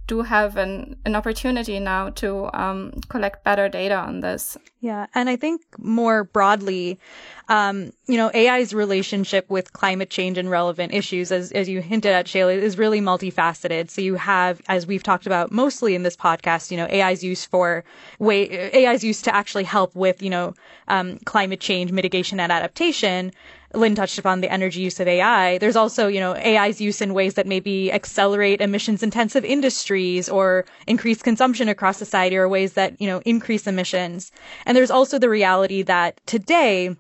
do 0.10 0.22
have 0.24 0.58
an, 0.58 0.96
an 1.06 1.16
opportunity 1.16 1.80
now 1.80 2.10
to 2.10 2.50
um, 2.60 2.92
collect 3.10 3.44
better 3.44 3.70
data 3.70 3.96
on 3.96 4.20
this. 4.22 4.58
Yeah, 4.82 5.06
and 5.14 5.30
I 5.30 5.36
think 5.36 5.62
more 5.78 6.24
broadly, 6.24 7.00
um, 7.48 7.92
you 8.08 8.18
know, 8.18 8.32
AI's 8.34 8.74
relationship 8.74 9.48
with 9.50 9.72
climate 9.74 10.10
change 10.10 10.38
and 10.38 10.50
relevant 10.50 10.94
issues, 10.94 11.32
as 11.32 11.52
as 11.52 11.70
you 11.70 11.82
hinted 11.82 12.12
at, 12.12 12.26
Shayle, 12.26 12.50
is 12.50 12.78
really 12.78 13.02
multifaceted. 13.02 13.90
So 13.92 14.02
you 14.02 14.16
have, 14.16 14.62
as 14.68 14.88
we've 14.88 15.04
talked 15.04 15.28
about 15.28 15.52
mostly 15.52 15.96
in 15.96 16.04
this 16.04 16.18
podcast, 16.18 16.72
you 16.72 16.78
know, 16.78 16.88
AI's 16.88 17.24
use 17.24 17.46
for 17.46 17.84
way 18.18 18.50
AI's 18.74 19.04
used 19.04 19.24
to 19.26 19.36
actually 19.36 19.66
help 19.66 19.96
with, 19.96 20.24
you 20.24 20.30
know, 20.30 20.54
um, 20.88 21.20
climate 21.26 21.60
change 21.60 21.92
mitigation 21.92 22.40
and 22.40 22.52
adaptation. 22.52 23.32
Lynn 23.74 23.96
touched 23.96 24.18
upon 24.18 24.42
the 24.42 24.52
energy 24.52 24.82
use 24.82 25.00
of 25.00 25.08
AI. 25.08 25.58
There's 25.60 25.76
also, 25.76 26.08
you 26.08 26.20
know, 26.20 26.34
AI's 26.36 26.82
use 26.82 27.02
in 27.02 27.14
ways 27.14 27.36
that 27.36 27.46
maybe 27.46 27.92
accelerate 27.92 28.62
emissions 28.62 29.04
intensive 29.04 29.46
industries 29.46 30.28
or 30.28 30.66
increase 30.88 31.22
consumption 31.22 31.70
across 31.70 31.98
society 31.98 32.36
or 32.36 32.50
ways 32.50 32.74
that, 32.74 33.00
you 33.00 33.08
know, 33.08 33.22
increase 33.26 33.68
emissions. 33.68 34.32
And 34.66 34.76
there's 34.76 34.92
also 34.92 35.20
the 35.20 35.30
reality 35.30 35.84
that 35.84 36.20
today, 36.26 36.96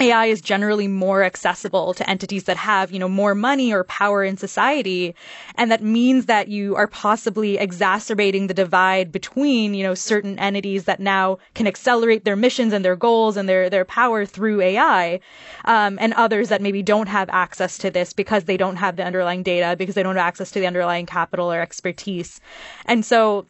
AI 0.00 0.26
is 0.26 0.40
generally 0.40 0.88
more 0.88 1.22
accessible 1.22 1.92
to 1.92 2.08
entities 2.08 2.44
that 2.44 2.56
have, 2.56 2.90
you 2.90 2.98
know, 2.98 3.08
more 3.08 3.34
money 3.34 3.72
or 3.72 3.84
power 3.84 4.24
in 4.24 4.38
society. 4.38 5.14
And 5.56 5.70
that 5.70 5.82
means 5.82 6.24
that 6.26 6.48
you 6.48 6.74
are 6.74 6.86
possibly 6.86 7.58
exacerbating 7.58 8.46
the 8.46 8.54
divide 8.54 9.12
between, 9.12 9.74
you 9.74 9.82
know, 9.82 9.94
certain 9.94 10.38
entities 10.38 10.84
that 10.84 11.00
now 11.00 11.38
can 11.54 11.66
accelerate 11.66 12.24
their 12.24 12.36
missions 12.36 12.72
and 12.72 12.82
their 12.82 12.96
goals 12.96 13.36
and 13.36 13.46
their, 13.46 13.68
their 13.68 13.84
power 13.84 14.24
through 14.24 14.62
AI. 14.62 15.20
Um, 15.66 15.98
and 16.00 16.14
others 16.14 16.48
that 16.48 16.62
maybe 16.62 16.82
don't 16.82 17.08
have 17.08 17.28
access 17.28 17.76
to 17.78 17.90
this 17.90 18.14
because 18.14 18.44
they 18.44 18.56
don't 18.56 18.76
have 18.76 18.96
the 18.96 19.04
underlying 19.04 19.42
data, 19.42 19.76
because 19.76 19.94
they 19.94 20.02
don't 20.02 20.16
have 20.16 20.26
access 20.26 20.50
to 20.52 20.60
the 20.60 20.66
underlying 20.66 21.04
capital 21.04 21.52
or 21.52 21.60
expertise. 21.60 22.40
And 22.86 23.04
so 23.04 23.46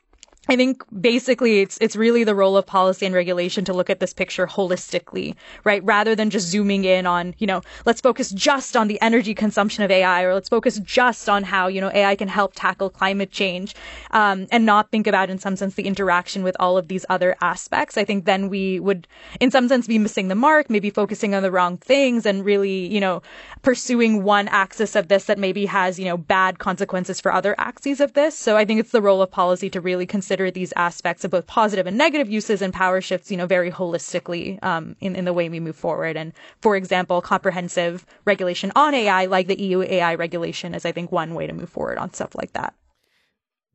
I 0.50 0.56
think 0.56 0.82
basically 1.00 1.60
it's 1.60 1.78
it's 1.80 1.94
really 1.94 2.24
the 2.24 2.34
role 2.34 2.56
of 2.56 2.66
policy 2.66 3.06
and 3.06 3.14
regulation 3.14 3.64
to 3.66 3.72
look 3.72 3.88
at 3.88 4.00
this 4.00 4.12
picture 4.12 4.48
holistically, 4.48 5.36
right? 5.62 5.80
Rather 5.84 6.16
than 6.16 6.28
just 6.28 6.48
zooming 6.48 6.84
in 6.84 7.06
on, 7.06 7.36
you 7.38 7.46
know, 7.46 7.62
let's 7.86 8.00
focus 8.00 8.30
just 8.30 8.76
on 8.76 8.88
the 8.88 9.00
energy 9.00 9.32
consumption 9.32 9.84
of 9.84 9.92
AI, 9.92 10.22
or 10.24 10.34
let's 10.34 10.48
focus 10.48 10.80
just 10.80 11.28
on 11.28 11.44
how 11.44 11.68
you 11.68 11.80
know 11.80 11.92
AI 11.94 12.16
can 12.16 12.26
help 12.26 12.54
tackle 12.56 12.90
climate 12.90 13.30
change, 13.30 13.76
um, 14.10 14.48
and 14.50 14.66
not 14.66 14.90
think 14.90 15.06
about 15.06 15.30
in 15.30 15.38
some 15.38 15.54
sense 15.54 15.76
the 15.76 15.86
interaction 15.86 16.42
with 16.42 16.56
all 16.58 16.76
of 16.76 16.88
these 16.88 17.06
other 17.08 17.36
aspects. 17.40 17.96
I 17.96 18.04
think 18.04 18.24
then 18.24 18.48
we 18.48 18.80
would, 18.80 19.06
in 19.38 19.52
some 19.52 19.68
sense, 19.68 19.86
be 19.86 19.98
missing 19.98 20.26
the 20.26 20.34
mark, 20.34 20.68
maybe 20.68 20.90
focusing 20.90 21.32
on 21.32 21.44
the 21.44 21.52
wrong 21.52 21.76
things, 21.76 22.26
and 22.26 22.44
really, 22.44 22.92
you 22.92 22.98
know, 22.98 23.22
pursuing 23.62 24.24
one 24.24 24.48
axis 24.48 24.96
of 24.96 25.06
this 25.06 25.26
that 25.26 25.38
maybe 25.38 25.64
has 25.66 25.96
you 25.96 26.06
know 26.06 26.16
bad 26.16 26.58
consequences 26.58 27.20
for 27.20 27.32
other 27.32 27.54
axes 27.56 28.00
of 28.00 28.14
this. 28.14 28.36
So 28.36 28.56
I 28.56 28.64
think 28.64 28.80
it's 28.80 28.90
the 28.90 29.00
role 29.00 29.22
of 29.22 29.30
policy 29.30 29.70
to 29.70 29.80
really 29.80 30.06
consider 30.06 30.39
consider 30.40 30.50
these 30.50 30.72
aspects 30.76 31.24
of 31.24 31.30
both 31.30 31.46
positive 31.46 31.86
and 31.86 31.98
negative 31.98 32.30
uses 32.30 32.62
and 32.62 32.72
power 32.72 33.00
shifts, 33.00 33.30
you 33.30 33.36
know, 33.36 33.46
very 33.46 33.70
holistically 33.70 34.62
um, 34.64 34.96
in, 35.00 35.14
in 35.14 35.24
the 35.24 35.32
way 35.32 35.48
we 35.48 35.60
move 35.60 35.76
forward. 35.76 36.16
And 36.16 36.32
for 36.62 36.76
example, 36.76 37.20
comprehensive 37.20 38.06
regulation 38.24 38.72
on 38.74 38.94
AI, 38.94 39.26
like 39.26 39.48
the 39.48 39.60
EU 39.60 39.82
AI 39.82 40.14
regulation, 40.14 40.74
is 40.74 40.86
I 40.86 40.92
think 40.92 41.12
one 41.12 41.34
way 41.34 41.46
to 41.46 41.52
move 41.52 41.68
forward 41.68 41.98
on 41.98 42.14
stuff 42.14 42.34
like 42.34 42.52
that. 42.52 42.74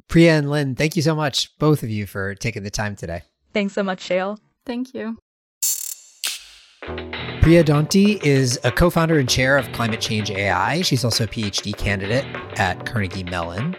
Priya 0.08 0.34
and 0.34 0.50
Lynn, 0.50 0.76
thank 0.76 0.96
you 0.96 1.02
so 1.02 1.16
much, 1.16 1.56
both 1.60 1.84
of 1.84 1.90
you, 1.90 2.06
for 2.06 2.36
taking 2.36 2.64
the 2.64 2.72
time 2.72 2.96
today. 2.96 3.22
Thanks 3.54 3.74
so 3.74 3.84
much, 3.84 4.08
Shayle. 4.08 4.38
Thank 4.66 4.94
you. 4.94 5.18
Priya 7.42 7.64
Donti 7.64 8.24
is 8.24 8.60
a 8.64 8.72
co 8.72 8.90
founder 8.90 9.20
and 9.20 9.30
chair 9.30 9.58
of 9.58 9.72
Climate 9.72 10.02
Change 10.02 10.32
AI. 10.32 10.82
She's 10.82 11.04
also 11.04 11.26
a 11.26 11.28
PhD 11.28 11.76
candidate 11.78 12.26
at 12.58 12.86
Carnegie 12.86 13.24
Mellon. 13.24 13.76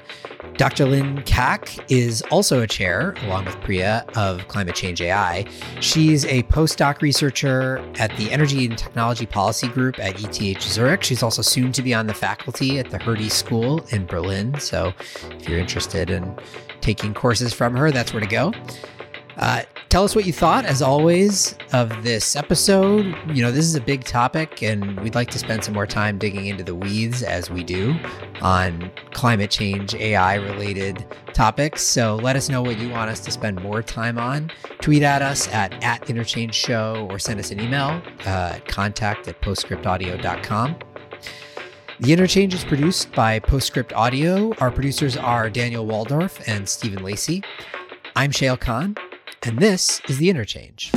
Dr. 0.57 0.87
Lynn 0.87 1.19
Kaack 1.25 1.85
is 1.91 2.23
also 2.31 2.63
a 2.63 2.67
chair, 2.67 3.15
along 3.23 3.45
with 3.45 3.61
Priya, 3.61 4.07
of 4.17 4.49
Climate 4.49 4.75
Change 4.75 5.03
AI. 5.03 5.45
She's 5.81 6.25
a 6.25 6.45
postdoc 6.45 7.03
researcher 7.03 7.77
at 7.99 8.17
the 8.17 8.31
Energy 8.31 8.65
and 8.65 8.79
Technology 8.79 9.27
Policy 9.27 9.69
Group 9.69 9.99
at 9.99 10.19
ETH 10.19 10.63
Zurich. 10.63 11.03
She's 11.03 11.23
also 11.23 11.43
soon 11.43 11.73
to 11.73 11.83
be 11.83 11.93
on 11.93 12.07
the 12.07 12.15
faculty 12.15 12.79
at 12.79 12.91
the 12.91 12.99
Hertie 12.99 13.31
School 13.31 13.85
in 13.91 14.07
Berlin. 14.07 14.59
So 14.59 14.95
if 15.33 15.47
you're 15.47 15.59
interested 15.59 16.09
in 16.09 16.35
taking 16.81 17.13
courses 17.13 17.53
from 17.53 17.77
her, 17.77 17.91
that's 17.91 18.15
where 18.15 18.23
to 18.23 18.27
go. 18.27 18.55
Uh, 19.37 19.63
tell 19.91 20.03
us 20.03 20.15
what 20.15 20.25
you 20.25 20.33
thought, 20.33 20.65
as 20.65 20.81
always, 20.81 21.57
of 21.73 21.91
this 22.03 22.37
episode. 22.37 23.15
You 23.29 23.43
know, 23.43 23.53
this 23.53 23.67
is 23.67 23.75
a 23.75 23.81
big 23.81 24.05
topic, 24.05 24.63
and 24.63 24.99
we'd 25.01 25.15
like 25.15 25.31
to 25.31 25.39
spend 25.39 25.63
some 25.63 25.75
more 25.75 25.87
time 25.87 26.19
digging 26.19 26.47
into 26.47 26.65
the 26.65 26.75
weeds 26.75 27.23
as 27.23 27.51
we 27.51 27.63
do 27.63 27.95
on 28.41 28.91
climate 29.13 29.51
change, 29.51 29.95
AI 29.95 30.37
related 30.37 31.05
topics. 31.35 31.83
So 31.83 32.17
let 32.17 32.37
us 32.37 32.49
know 32.49 32.63
what 32.63 32.79
you 32.79 32.89
want 32.89 33.11
us 33.11 33.21
to 33.21 33.31
spend 33.31 33.63
more 33.63 33.83
time 33.83 34.19
on. 34.19 34.51
Tweet 34.81 35.03
at 35.03 35.21
us 35.21 35.49
at, 35.49 35.83
at 35.85 36.09
Interchange 36.09 36.55
Show 36.55 37.07
or 37.11 37.19
send 37.19 37.39
us 37.39 37.51
an 37.51 37.61
email 37.61 38.01
uh, 38.25 38.55
at 38.55 38.67
contact 38.67 39.29
at 39.29 39.41
postscriptaudio.com. 39.43 40.77
The 42.01 42.13
Interchange 42.13 42.53
is 42.53 42.65
produced 42.65 43.13
by 43.13 43.39
Postscript 43.39 43.93
Audio. 43.95 44.55
Our 44.61 44.71
producers 44.71 45.17
are 45.17 45.49
Daniel 45.49 45.87
Woldorff 45.87 46.47
and 46.47 46.69
Stephen 46.69 47.03
Lacey. 47.03 47.43
I'm 48.15 48.31
Shayle 48.31 48.59
Kann 48.61 48.97
and 49.47 49.61
this 49.61 50.01
is 50.09 50.19
The 50.19 50.29
Interchange. 50.29 50.91